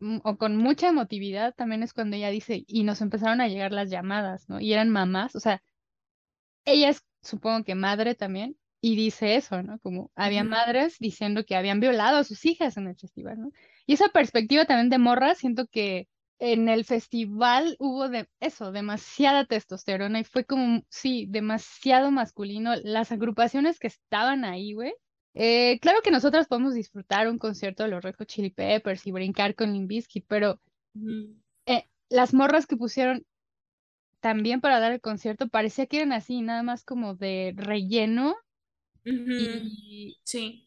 mm, 0.00 0.18
o 0.24 0.36
con 0.38 0.56
mucha 0.56 0.88
emotividad, 0.88 1.54
también 1.54 1.82
es 1.82 1.92
cuando 1.92 2.16
ella 2.16 2.30
dice, 2.30 2.64
y 2.66 2.84
nos 2.84 3.00
empezaron 3.00 3.40
a 3.40 3.48
llegar 3.48 3.72
las 3.72 3.90
llamadas, 3.90 4.48
¿no? 4.48 4.60
Y 4.60 4.72
eran 4.72 4.90
mamás, 4.90 5.34
o 5.36 5.40
sea, 5.40 5.62
ella 6.66 6.90
es, 6.90 7.02
supongo 7.22 7.64
que 7.64 7.74
madre 7.74 8.14
también, 8.14 8.56
y 8.86 8.94
dice 8.94 9.34
eso, 9.34 9.64
¿no? 9.64 9.80
Como 9.80 10.12
había 10.14 10.44
madres 10.44 11.00
diciendo 11.00 11.44
que 11.44 11.56
habían 11.56 11.80
violado 11.80 12.18
a 12.18 12.24
sus 12.24 12.46
hijas 12.46 12.76
en 12.76 12.86
el 12.86 12.94
festival, 12.94 13.40
¿no? 13.40 13.50
Y 13.84 13.94
esa 13.94 14.10
perspectiva 14.10 14.64
también 14.64 14.90
de 14.90 14.98
morra, 14.98 15.34
siento 15.34 15.66
que 15.66 16.06
en 16.38 16.68
el 16.68 16.84
festival 16.84 17.74
hubo 17.80 18.08
de 18.08 18.28
eso, 18.38 18.70
demasiada 18.70 19.44
testosterona 19.44 20.20
y 20.20 20.24
fue 20.24 20.44
como, 20.44 20.84
sí, 20.88 21.26
demasiado 21.28 22.12
masculino. 22.12 22.76
Las 22.84 23.10
agrupaciones 23.10 23.80
que 23.80 23.88
estaban 23.88 24.44
ahí, 24.44 24.72
güey. 24.72 24.94
Eh, 25.34 25.80
claro 25.80 25.98
que 26.00 26.12
nosotros 26.12 26.46
podemos 26.46 26.72
disfrutar 26.72 27.28
un 27.28 27.38
concierto 27.38 27.82
de 27.82 27.88
los 27.88 28.04
Red 28.04 28.14
Hot 28.20 28.28
Chili 28.28 28.50
Peppers 28.50 29.04
y 29.04 29.10
brincar 29.10 29.56
con 29.56 29.72
Limp 29.72 29.90
pero 30.28 30.60
eh, 31.66 31.88
las 32.08 32.32
morras 32.32 32.68
que 32.68 32.76
pusieron 32.76 33.26
también 34.20 34.60
para 34.60 34.78
dar 34.78 34.92
el 34.92 35.00
concierto 35.00 35.48
parecía 35.48 35.86
que 35.86 35.96
eran 35.96 36.12
así, 36.12 36.40
nada 36.40 36.62
más 36.62 36.84
como 36.84 37.16
de 37.16 37.52
relleno. 37.56 38.36
Y 39.06 40.16
sí 40.24 40.66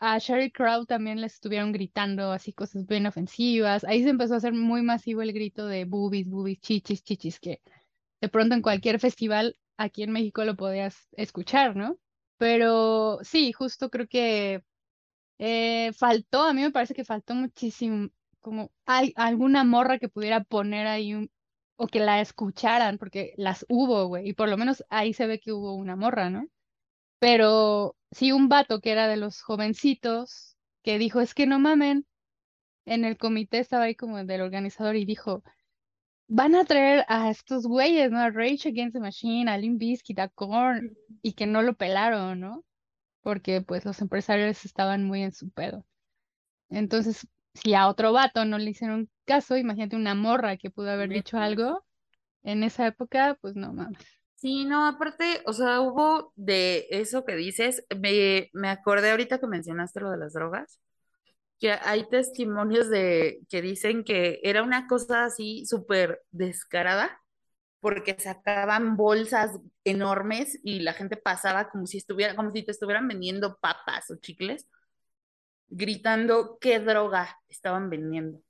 a 0.00 0.18
Sherry 0.18 0.50
Crow 0.50 0.86
también 0.86 1.20
les 1.20 1.34
estuvieron 1.34 1.72
gritando 1.72 2.32
así 2.32 2.52
cosas 2.52 2.86
bien 2.86 3.06
ofensivas. 3.06 3.84
Ahí 3.84 4.02
se 4.02 4.08
empezó 4.08 4.34
a 4.34 4.36
hacer 4.38 4.54
muy 4.54 4.82
masivo 4.82 5.22
el 5.22 5.32
grito 5.32 5.66
de 5.66 5.84
boobies, 5.84 6.26
boobies, 6.26 6.58
chichis, 6.60 7.04
chichis, 7.04 7.38
que 7.38 7.60
de 8.20 8.28
pronto 8.30 8.54
en 8.54 8.62
cualquier 8.62 8.98
festival 8.98 9.56
aquí 9.76 10.02
en 10.02 10.12
México 10.12 10.44
lo 10.44 10.56
podías 10.56 11.08
escuchar, 11.12 11.76
¿no? 11.76 11.98
Pero 12.38 13.18
sí, 13.22 13.52
justo 13.52 13.90
creo 13.90 14.08
que 14.08 14.64
eh, 15.38 15.92
faltó, 15.94 16.42
a 16.44 16.54
mí 16.54 16.62
me 16.62 16.72
parece 16.72 16.94
que 16.94 17.04
faltó 17.04 17.34
muchísimo, 17.34 18.08
como 18.40 18.72
hay 18.86 19.12
alguna 19.16 19.64
morra 19.64 19.98
que 19.98 20.08
pudiera 20.08 20.44
poner 20.44 20.86
ahí 20.86 21.14
un, 21.14 21.30
o 21.76 21.86
que 21.88 22.00
la 22.00 22.20
escucharan, 22.22 22.98
porque 22.98 23.34
las 23.36 23.66
hubo, 23.68 24.06
güey, 24.06 24.30
y 24.30 24.34
por 24.34 24.48
lo 24.48 24.56
menos 24.56 24.84
ahí 24.90 25.12
se 25.14 25.26
ve 25.26 25.40
que 25.40 25.52
hubo 25.52 25.74
una 25.74 25.96
morra, 25.96 26.30
¿no? 26.30 26.46
Pero 27.20 27.96
sí, 28.10 28.32
un 28.32 28.48
vato 28.48 28.80
que 28.80 28.92
era 28.92 29.06
de 29.06 29.16
los 29.16 29.42
jovencitos, 29.42 30.56
que 30.82 30.98
dijo, 30.98 31.20
es 31.20 31.34
que 31.34 31.46
no 31.46 31.60
mamen, 31.60 32.06
en 32.86 33.04
el 33.04 33.18
comité 33.18 33.60
estaba 33.60 33.84
ahí 33.84 33.94
como 33.94 34.24
del 34.24 34.40
organizador 34.40 34.96
y 34.96 35.04
dijo, 35.04 35.44
van 36.28 36.54
a 36.54 36.64
traer 36.64 37.04
a 37.08 37.30
estos 37.30 37.66
güeyes, 37.66 38.10
¿no? 38.10 38.20
A 38.20 38.30
Rage 38.30 38.68
Against 38.68 38.94
the 38.94 39.00
Machine, 39.00 39.50
a 39.50 39.58
Limp 39.58 39.78
Bizkit, 39.78 40.18
a 40.18 40.28
Korn, 40.28 40.96
y 41.22 41.34
que 41.34 41.46
no 41.46 41.62
lo 41.62 41.74
pelaron, 41.74 42.40
¿no? 42.40 42.64
Porque 43.22 43.60
pues 43.62 43.84
los 43.84 44.00
empresarios 44.00 44.64
estaban 44.64 45.04
muy 45.04 45.22
en 45.22 45.32
su 45.32 45.50
pedo. 45.50 45.86
Entonces, 46.70 47.26
si 47.54 47.74
a 47.74 47.88
otro 47.88 48.12
vato 48.12 48.44
no 48.44 48.58
le 48.58 48.70
hicieron 48.70 49.10
caso, 49.24 49.56
imagínate 49.56 49.96
una 49.96 50.14
morra 50.14 50.56
que 50.56 50.70
pudo 50.70 50.90
haber 50.90 51.10
dicho 51.10 51.38
algo 51.38 51.84
en 52.44 52.62
esa 52.64 52.86
época, 52.86 53.38
pues 53.40 53.56
no 53.56 53.72
mames. 53.72 54.19
Sí, 54.40 54.64
no, 54.64 54.86
aparte, 54.86 55.42
o 55.46 55.52
sea, 55.52 55.80
hubo 55.82 56.32
de 56.34 56.86
eso 56.90 57.24
que 57.26 57.36
dices, 57.36 57.84
me, 58.00 58.48
me 58.54 58.70
acordé 58.70 59.10
ahorita 59.10 59.38
que 59.38 59.46
mencionaste 59.46 60.00
lo 60.00 60.10
de 60.10 60.16
las 60.16 60.32
drogas, 60.32 60.80
que 61.60 61.72
hay 61.72 62.08
testimonios 62.10 62.90
de 62.90 63.40
que 63.50 63.62
dicen 63.62 64.04
que 64.04 64.40
era 64.44 64.62
una 64.62 64.86
cosa 64.88 65.24
así 65.26 65.66
súper 65.66 66.22
descarada, 66.32 67.20
porque 67.80 68.16
sacaban 68.20 68.96
bolsas 68.96 69.52
enormes 69.84 70.58
y 70.64 70.80
la 70.80 70.94
gente 70.94 71.16
pasaba 71.16 71.70
como 71.70 71.86
si 71.86 71.98
estuviera, 71.98 72.36
como 72.36 72.52
si 72.52 72.64
te 72.64 72.72
estuvieran 72.72 73.08
vendiendo 73.08 73.58
papas 73.60 74.10
o 74.10 74.16
chicles, 74.16 74.66
gritando 75.70 76.58
qué 76.60 76.78
droga 76.80 77.38
estaban 77.48 77.90
vendiendo. 77.90 78.40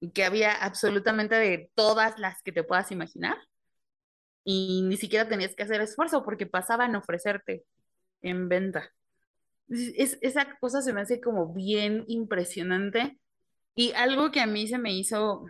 Y 0.00 0.10
que 0.12 0.24
había 0.24 0.52
absolutamente 0.52 1.34
de 1.36 1.70
todas 1.74 2.18
las 2.18 2.42
que 2.42 2.52
te 2.52 2.64
puedas 2.64 2.90
imaginar 2.92 3.36
y 4.48 4.82
ni 4.82 4.96
siquiera 4.96 5.28
tenías 5.28 5.56
que 5.56 5.64
hacer 5.64 5.80
esfuerzo 5.80 6.24
porque 6.24 6.46
pasaban 6.46 6.94
a 6.94 6.98
ofrecerte 6.98 7.64
en 8.22 8.48
venta. 8.48 8.92
Es, 9.68 10.18
esa 10.22 10.56
cosa 10.60 10.82
se 10.82 10.92
me 10.92 11.00
hace 11.00 11.20
como 11.20 11.52
bien 11.52 12.04
impresionante 12.06 13.18
y 13.74 13.92
algo 13.92 14.30
que 14.30 14.40
a 14.40 14.46
mí 14.46 14.68
se 14.68 14.78
me 14.78 14.94
hizo, 14.94 15.46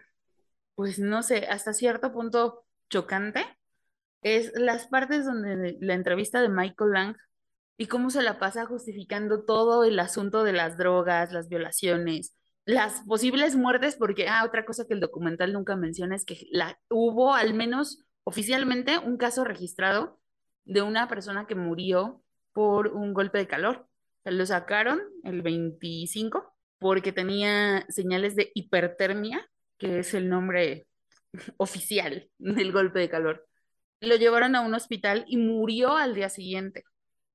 pues 0.75 0.99
no 0.99 1.23
sé, 1.23 1.47
hasta 1.47 1.75
cierto 1.75 2.11
punto 2.11 2.65
chocante, 2.89 3.45
es 4.23 4.53
las 4.55 4.87
partes 4.89 5.27
donde 5.27 5.77
la 5.81 5.93
entrevista 5.93 6.41
de 6.41 6.49
Michael 6.49 6.93
Lang 6.93 7.17
y 7.77 7.89
cómo 7.89 8.09
se 8.09 8.23
la 8.23 8.39
pasa 8.39 8.65
justificando 8.65 9.45
todo 9.45 9.85
el 9.85 9.99
asunto 10.01 10.43
de 10.43 10.55
las 10.55 10.79
drogas, 10.79 11.33
las 11.33 11.51
violaciones, 11.51 12.35
las 12.65 13.03
posibles 13.03 13.57
muertes, 13.57 13.97
porque, 13.97 14.27
ah, 14.27 14.43
otra 14.47 14.65
cosa 14.65 14.87
que 14.87 14.95
el 14.95 15.01
documental 15.01 15.53
nunca 15.53 15.77
menciona 15.77 16.17
es 16.17 16.25
que 16.25 16.47
la, 16.51 16.81
hubo 16.89 17.35
al 17.35 17.53
menos 17.53 18.06
oficialmente 18.27 18.99
un 18.99 19.17
caso 19.17 19.45
registrado 19.45 20.19
de 20.65 20.83
una 20.83 21.07
persona 21.07 21.47
que 21.47 21.55
murió 21.55 22.25
por 22.53 22.89
un 22.89 23.15
golpe 23.15 23.39
de 23.39 23.47
calor. 23.47 23.87
Lo 24.25 24.45
sacaron 24.45 25.01
el 25.23 25.43
25 25.43 26.53
porque 26.81 27.13
tenía 27.13 27.87
señales 27.89 28.35
de 28.35 28.51
hipertermia, 28.53 29.49
que 29.79 30.01
es 30.01 30.13
el 30.13 30.29
nombre 30.29 30.89
oficial 31.57 32.29
del 32.39 32.73
golpe 32.73 32.99
de 32.99 33.09
calor. 33.09 33.47
Lo 34.01 34.17
llevaron 34.17 34.57
a 34.57 34.61
un 34.61 34.75
hospital 34.75 35.25
y 35.29 35.37
murió 35.37 35.97
al 35.97 36.17
día 36.17 36.29
siguiente 36.29 36.83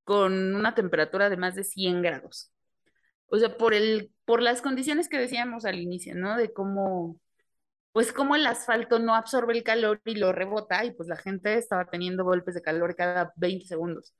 con 0.04 0.56
una 0.56 0.76
temperatura 0.76 1.30
de 1.30 1.38
más 1.38 1.56
de 1.56 1.64
100 1.64 2.02
grados. 2.02 2.52
O 3.28 3.38
sea, 3.38 3.56
por, 3.56 3.74
el, 3.74 4.12
por 4.26 4.42
las 4.42 4.62
condiciones 4.62 5.08
que 5.08 5.18
decíamos 5.18 5.64
al 5.64 5.80
inicio, 5.80 6.16
¿no? 6.16 6.36
De 6.36 6.52
cómo 6.52 7.18
pues 7.92 8.14
como 8.14 8.36
el 8.36 8.46
asfalto 8.48 9.00
no 9.00 9.16
absorbe 9.16 9.54
el 9.54 9.64
calor 9.64 10.02
y 10.06 10.16
lo 10.16 10.32
rebota, 10.32 10.86
y 10.86 10.92
pues 10.92 11.10
la 11.10 11.18
gente 11.18 11.56
estaba 11.58 11.86
teniendo 11.90 12.24
golpes 12.24 12.56
de 12.56 12.62
calor 12.62 12.96
cada 12.96 13.34
20 13.36 13.66
segundos. 13.66 14.14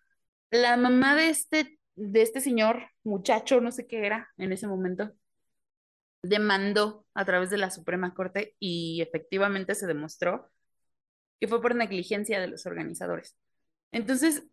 La 0.52 0.78
mamá 0.78 1.16
de 1.16 1.30
este, 1.30 1.80
de 1.96 2.22
este 2.22 2.42
señor, 2.42 2.84
muchacho, 3.04 3.62
no 3.62 3.72
sé 3.72 3.88
qué 3.88 4.06
era 4.06 4.30
en 4.38 4.52
ese 4.54 4.68
momento, 4.68 5.14
demandó 6.24 7.06
a 7.14 7.26
través 7.26 7.50
de 7.50 7.58
la 7.58 7.72
Suprema 7.72 8.14
Corte 8.14 8.56
y 8.60 9.02
efectivamente 9.02 9.76
se 9.76 9.88
demostró 9.88 10.52
que 11.40 11.48
fue 11.48 11.62
por 11.62 11.76
negligencia 11.76 12.40
de 12.40 12.48
los 12.48 12.66
organizadores. 12.66 13.38
Entonces, 13.92 14.44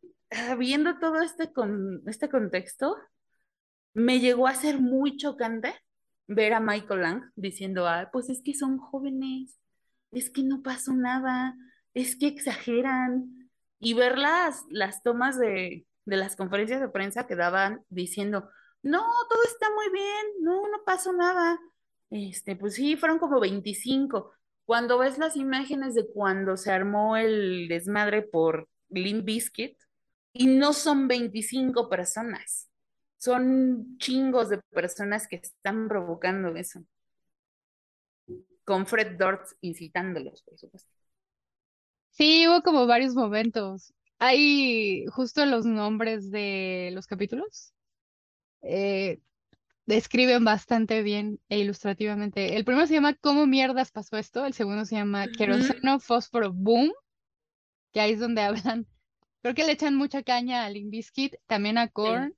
viendo 0.59 0.99
todo 0.99 1.21
este, 1.23 1.53
con, 1.53 2.03
este 2.07 2.29
contexto, 2.29 2.97
me 3.95 4.21
llegó 4.21 4.47
a 4.47 4.55
ser 4.55 4.81
muy 4.81 5.17
chocante 5.17 5.75
ver 6.29 6.53
a 6.53 6.61
Michael 6.61 7.01
Lang 7.01 7.33
diciendo, 7.35 7.89
ah, 7.89 8.09
pues 8.13 8.29
es 8.31 8.43
que 8.43 8.55
son 8.55 8.79
jóvenes, 8.79 9.59
es 10.13 10.31
que 10.31 10.45
no 10.45 10.63
pasó 10.63 10.95
nada, 10.95 11.57
es 11.95 12.17
que 12.17 12.29
exageran, 12.29 13.39
y 13.81 13.95
ver 13.95 14.19
las, 14.19 14.65
tomas 15.03 15.39
de, 15.39 15.87
de 16.05 16.17
las 16.17 16.37
conferencias 16.37 16.81
de 16.81 16.89
prensa 16.89 17.27
que 17.27 17.37
daban 17.37 17.85
diciendo, 17.89 18.51
no, 18.83 19.03
todo 19.29 19.43
está 19.45 19.67
muy 19.75 19.91
bien, 19.91 20.27
no, 20.43 20.69
no 20.69 20.85
pasó 20.85 21.13
nada. 21.13 21.59
Este, 22.11 22.57
pues 22.57 22.75
sí, 22.75 22.97
fueron 22.97 23.19
como 23.19 23.41
25. 23.41 24.33
Cuando 24.65 24.99
ves 24.99 25.19
las 25.19 25.37
imágenes 25.37 25.95
de 25.95 26.07
cuando 26.07 26.57
se 26.57 26.73
armó 26.73 27.17
el 27.17 27.69
desmadre 27.69 28.23
por 28.23 28.69
Limp 28.89 29.25
Biscuit, 29.25 29.77
y 30.33 30.47
no 30.47 30.73
son 30.73 31.09
25 31.09 31.89
personas, 31.89 32.68
son 33.19 33.99
chingos 33.99 34.49
de 34.49 34.59
personas 34.71 35.29
que 35.29 35.37
están 35.37 35.89
provocando 35.89 36.57
eso. 36.57 36.81
Con 38.65 38.87
Fred 38.87 39.17
Dortz 39.19 39.57
incitándolos, 39.61 40.43
por 40.43 40.59
supuesto. 40.59 40.91
Sí, 42.11 42.47
hubo 42.49 42.63
como 42.63 42.87
varios 42.87 43.15
momentos. 43.15 43.93
Hay 44.19 45.07
justo 45.07 45.47
los 45.47 45.65
nombres 45.65 46.31
de 46.31 46.91
los 46.93 47.07
capítulos. 47.07 47.73
Eh, 48.63 49.21
describen 49.87 50.45
bastante 50.45 51.03
bien 51.03 51.41
e 51.49 51.59
ilustrativamente. 51.59 52.57
El 52.57 52.65
primero 52.65 52.87
se 52.87 52.95
llama 52.95 53.15
¿Cómo 53.15 53.47
mierdas 53.47 53.91
pasó 53.91 54.17
esto? 54.19 54.45
El 54.45 54.53
segundo 54.53 54.85
se 54.85 54.97
llama 54.97 55.29
Queroseno, 55.29 55.99
Fósforo, 55.99 56.53
Boom, 56.53 56.93
que 57.93 58.01
ahí 58.01 58.13
es 58.13 58.21
donde 58.21 58.43
hablan. 58.73 58.87
Creo 59.43 59.55
que 59.55 59.65
le 59.65 59.73
echan 59.73 59.95
mucha 59.95 60.23
caña 60.23 60.65
a 60.65 60.71
Limp 60.71 60.91
Bizkit, 60.91 61.37
también 61.47 61.79
a 61.79 61.89
Korn. 61.89 62.35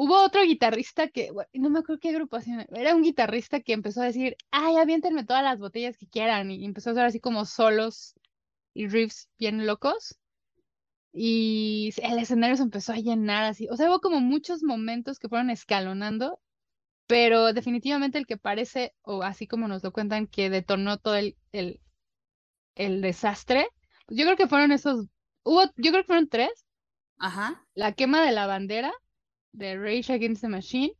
Hubo 0.00 0.22
otro 0.22 0.44
guitarrista 0.44 1.08
que, 1.08 1.32
no 1.54 1.70
me 1.70 1.80
acuerdo 1.80 1.98
qué 1.98 2.10
agrupación, 2.10 2.64
era 2.70 2.94
un 2.94 3.02
guitarrista 3.02 3.58
que 3.58 3.72
empezó 3.72 4.00
a 4.00 4.04
decir, 4.04 4.36
ay, 4.52 4.76
aviéntenme 4.76 5.24
todas 5.24 5.42
las 5.42 5.58
botellas 5.58 5.98
que 5.98 6.06
quieran, 6.06 6.52
y 6.52 6.64
empezó 6.64 6.90
a 6.90 6.92
hacer 6.92 7.04
así 7.04 7.18
como 7.18 7.44
solos 7.44 8.14
y 8.74 8.86
riffs 8.86 9.28
bien 9.40 9.66
locos. 9.66 10.16
Y 11.12 11.92
el 12.00 12.16
escenario 12.20 12.56
se 12.56 12.62
empezó 12.62 12.92
a 12.92 12.98
llenar 12.98 13.42
así. 13.42 13.66
O 13.72 13.76
sea, 13.76 13.90
hubo 13.90 13.98
como 13.98 14.20
muchos 14.20 14.62
momentos 14.62 15.18
que 15.18 15.28
fueron 15.28 15.50
escalonando, 15.50 16.38
pero 17.08 17.52
definitivamente 17.52 18.18
el 18.18 18.26
que 18.26 18.36
parece, 18.36 18.94
o 19.02 19.24
así 19.24 19.48
como 19.48 19.66
nos 19.66 19.82
lo 19.82 19.90
cuentan, 19.90 20.28
que 20.28 20.48
detonó 20.48 20.98
todo 20.98 21.16
el, 21.16 21.36
el, 21.50 21.80
el 22.76 23.00
desastre, 23.00 23.66
yo 24.06 24.24
creo 24.26 24.36
que 24.36 24.46
fueron 24.46 24.70
esos, 24.70 25.08
hubo, 25.42 25.64
yo 25.74 25.90
creo 25.90 26.02
que 26.02 26.06
fueron 26.06 26.28
tres. 26.28 26.66
Ajá. 27.18 27.66
La 27.74 27.94
quema 27.94 28.24
de 28.24 28.30
la 28.30 28.46
bandera 28.46 28.94
de 29.52 29.76
Rage 29.76 30.12
Against 30.12 30.42
the 30.42 30.48
Machine, 30.48 30.92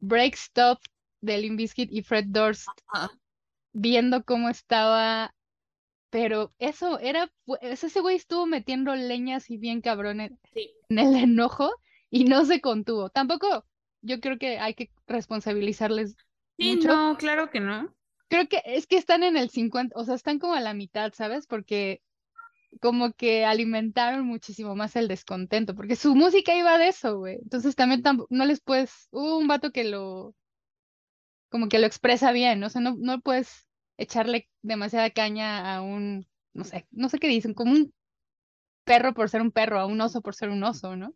Break 0.00 0.34
Stop 0.34 0.80
de 1.20 1.38
Limp 1.38 1.58
Bizkit 1.58 1.90
y 1.92 2.02
Fred 2.02 2.26
Durst 2.28 2.68
viendo 3.72 4.24
cómo 4.24 4.48
estaba 4.48 5.34
pero 6.14 6.54
eso 6.60 7.00
era, 7.00 7.28
ese 7.60 8.00
güey 8.00 8.14
estuvo 8.14 8.46
metiendo 8.46 8.94
leñas 8.94 9.50
y 9.50 9.56
bien 9.56 9.80
cabrón 9.80 10.20
en, 10.20 10.38
el 10.88 11.16
enojo 11.16 11.72
y 12.08 12.22
no 12.22 12.44
se 12.44 12.60
contuvo. 12.60 13.10
Tampoco, 13.10 13.66
yo 14.00 14.20
creo 14.20 14.38
que 14.38 14.60
hay 14.60 14.74
que 14.74 14.92
responsabilizarles. 15.08 16.16
Sí, 16.56 16.76
no, 16.76 17.16
claro 17.18 17.50
que 17.50 17.58
no. 17.58 17.92
Creo 18.28 18.46
que 18.46 18.62
es 18.64 18.86
que 18.86 18.96
están 18.96 19.24
en 19.24 19.36
el 19.36 19.50
50, 19.50 19.98
o 19.98 20.04
sea, 20.04 20.14
están 20.14 20.38
como 20.38 20.54
a 20.54 20.60
la 20.60 20.72
mitad, 20.72 21.12
¿sabes? 21.12 21.48
Porque 21.48 22.00
como 22.80 23.12
que 23.12 23.44
alimentaron 23.44 24.26
muchísimo 24.26 24.74
más 24.76 24.96
el 24.96 25.08
descontento, 25.08 25.74
porque 25.74 25.96
su 25.96 26.14
música 26.14 26.56
iba 26.56 26.78
de 26.78 26.88
eso, 26.88 27.18
güey. 27.18 27.36
Entonces 27.42 27.76
también 27.76 28.02
no 28.30 28.44
les 28.44 28.60
puedes, 28.60 29.08
hubo 29.10 29.38
un 29.38 29.46
vato 29.48 29.70
que 29.72 29.84
lo, 29.84 30.34
como 31.48 31.68
que 31.68 31.78
lo 31.78 31.86
expresa 31.86 32.32
bien, 32.32 32.62
o 32.64 32.70
sea, 32.70 32.80
no, 32.80 32.96
no 32.98 33.20
puedes 33.20 33.66
echarle 33.96 34.48
demasiada 34.62 35.10
caña 35.10 35.74
a 35.74 35.82
un, 35.82 36.26
no 36.52 36.64
sé, 36.64 36.86
no 36.90 37.08
sé 37.08 37.18
qué 37.18 37.28
dicen, 37.28 37.54
como 37.54 37.72
un 37.72 37.92
perro 38.84 39.14
por 39.14 39.28
ser 39.30 39.40
un 39.42 39.52
perro, 39.52 39.78
a 39.80 39.86
un 39.86 40.00
oso 40.00 40.20
por 40.22 40.34
ser 40.34 40.50
un 40.50 40.62
oso, 40.64 40.96
¿no? 40.96 41.14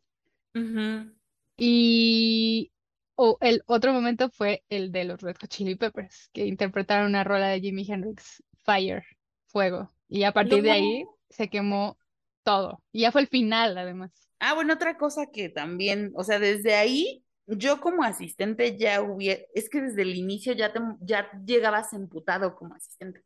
Y 1.57 2.73
o 3.17 3.37
el 3.41 3.63
otro 3.67 3.93
momento 3.93 4.31
fue 4.31 4.65
el 4.69 4.93
de 4.93 5.05
los 5.05 5.21
Red 5.21 5.37
Hot 5.41 5.51
Chili 5.51 5.75
Peppers, 5.75 6.31
que 6.33 6.47
interpretaron 6.47 7.09
una 7.09 7.25
rola 7.25 7.49
de 7.49 7.61
Jimi 7.61 7.85
Hendrix, 7.89 8.45
Fire, 8.65 9.05
Fuego. 9.47 9.91
Y 10.09 10.23
a 10.23 10.33
partir 10.33 10.63
de 10.63 10.71
ahí 10.71 11.05
se 11.31 11.49
quemó 11.49 11.99
todo. 12.43 12.83
Y 12.93 13.03
ya 13.03 13.13
fue 13.13 13.23
el 13.23 13.29
final, 13.29 13.77
además. 13.79 14.11
Ah, 14.41 14.55
bueno, 14.55 14.75
otra 14.75 14.97
cosa 14.97 15.27
que 15.33 15.49
también, 15.49 16.13
o 16.15 16.25
sea, 16.25 16.39
desde 16.39 16.75
ahí 16.75 17.25
yo 17.47 17.81
como 17.81 18.03
asistente 18.05 18.77
ya 18.77 19.01
hubiera, 19.03 19.43
es 19.55 19.71
que 19.71 19.81
desde 19.81 20.03
el 20.03 20.15
inicio 20.15 20.53
ya, 20.53 20.73
te, 20.73 20.81
ya 21.01 21.31
llegabas 21.45 21.93
emputado 21.95 22.55
como 22.55 22.75
asistente. 22.75 23.23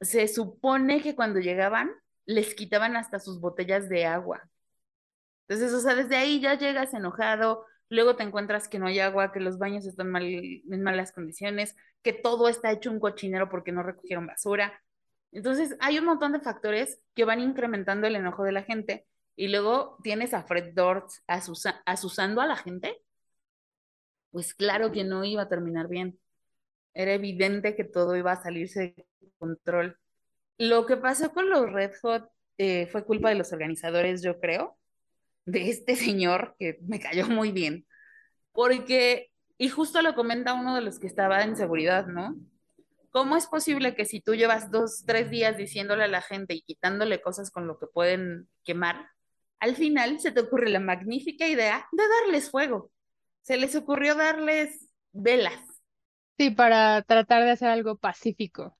Se 0.00 0.28
supone 0.28 1.02
que 1.02 1.14
cuando 1.16 1.40
llegaban 1.40 1.90
les 2.26 2.54
quitaban 2.54 2.96
hasta 2.96 3.18
sus 3.20 3.40
botellas 3.40 3.88
de 3.88 4.06
agua. 4.06 4.48
Entonces, 5.48 5.74
o 5.74 5.80
sea, 5.80 5.94
desde 5.94 6.16
ahí 6.16 6.40
ya 6.40 6.54
llegas 6.56 6.94
enojado, 6.94 7.66
luego 7.88 8.16
te 8.16 8.22
encuentras 8.22 8.68
que 8.68 8.78
no 8.78 8.86
hay 8.86 9.00
agua, 9.00 9.32
que 9.32 9.40
los 9.40 9.58
baños 9.58 9.86
están 9.86 10.10
mal, 10.10 10.24
en 10.24 10.82
malas 10.82 11.12
condiciones, 11.12 11.76
que 12.02 12.12
todo 12.12 12.48
está 12.48 12.70
hecho 12.72 12.90
un 12.90 13.00
cochinero 13.00 13.50
porque 13.50 13.72
no 13.72 13.82
recogieron 13.82 14.26
basura. 14.26 14.82
Entonces, 15.34 15.76
hay 15.80 15.98
un 15.98 16.04
montón 16.04 16.30
de 16.32 16.38
factores 16.38 17.00
que 17.14 17.24
van 17.24 17.40
incrementando 17.40 18.06
el 18.06 18.14
enojo 18.14 18.44
de 18.44 18.52
la 18.52 18.62
gente 18.62 19.04
y 19.34 19.48
luego 19.48 19.98
tienes 20.04 20.32
a 20.32 20.44
Fred 20.44 20.74
Dortz 20.74 21.24
asusando 21.26 22.40
a 22.40 22.46
la 22.46 22.54
gente, 22.56 23.02
pues 24.30 24.54
claro 24.54 24.92
que 24.92 25.02
no 25.02 25.24
iba 25.24 25.42
a 25.42 25.48
terminar 25.48 25.88
bien. 25.88 26.20
Era 26.94 27.14
evidente 27.14 27.74
que 27.74 27.82
todo 27.82 28.16
iba 28.16 28.30
a 28.30 28.42
salirse 28.42 28.94
de 29.20 29.32
control. 29.38 29.98
Lo 30.56 30.86
que 30.86 30.96
pasó 30.96 31.32
con 31.32 31.50
los 31.50 31.70
Red 31.72 31.94
Hot 32.02 32.30
eh, 32.58 32.86
fue 32.86 33.04
culpa 33.04 33.30
de 33.30 33.34
los 33.34 33.52
organizadores, 33.52 34.22
yo 34.22 34.38
creo, 34.38 34.78
de 35.46 35.68
este 35.68 35.96
señor 35.96 36.54
que 36.60 36.78
me 36.82 37.00
cayó 37.00 37.26
muy 37.26 37.50
bien, 37.50 37.86
porque, 38.52 39.32
y 39.58 39.68
justo 39.68 40.00
lo 40.00 40.14
comenta 40.14 40.54
uno 40.54 40.76
de 40.76 40.82
los 40.82 41.00
que 41.00 41.08
estaba 41.08 41.42
en 41.42 41.56
seguridad, 41.56 42.06
¿no? 42.06 42.36
¿Cómo 43.14 43.36
es 43.36 43.46
posible 43.46 43.94
que 43.94 44.06
si 44.06 44.20
tú 44.20 44.34
llevas 44.34 44.72
dos, 44.72 45.04
tres 45.06 45.30
días 45.30 45.56
diciéndole 45.56 46.02
a 46.02 46.08
la 46.08 46.20
gente 46.20 46.52
y 46.54 46.62
quitándole 46.62 47.22
cosas 47.22 47.52
con 47.52 47.68
lo 47.68 47.78
que 47.78 47.86
pueden 47.86 48.48
quemar, 48.64 49.06
al 49.60 49.76
final 49.76 50.18
se 50.18 50.32
te 50.32 50.40
ocurre 50.40 50.68
la 50.68 50.80
magnífica 50.80 51.46
idea 51.46 51.86
de 51.92 52.02
darles 52.08 52.50
fuego. 52.50 52.90
Se 53.42 53.56
les 53.56 53.76
ocurrió 53.76 54.16
darles 54.16 54.90
velas. 55.12 55.60
Sí, 56.38 56.50
para 56.50 57.02
tratar 57.02 57.44
de 57.44 57.52
hacer 57.52 57.68
algo 57.68 57.96
pacífico. 57.96 58.76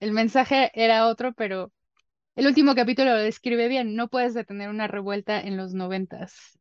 El 0.00 0.12
mensaje 0.12 0.70
era 0.74 1.06
otro, 1.06 1.32
pero 1.32 1.72
el 2.36 2.46
último 2.46 2.74
capítulo 2.74 3.14
lo 3.14 3.20
describe 3.20 3.68
bien. 3.68 3.96
No 3.96 4.08
puedes 4.08 4.34
detener 4.34 4.68
una 4.68 4.86
revuelta 4.86 5.40
en 5.40 5.56
los 5.56 5.72
noventas. 5.72 6.58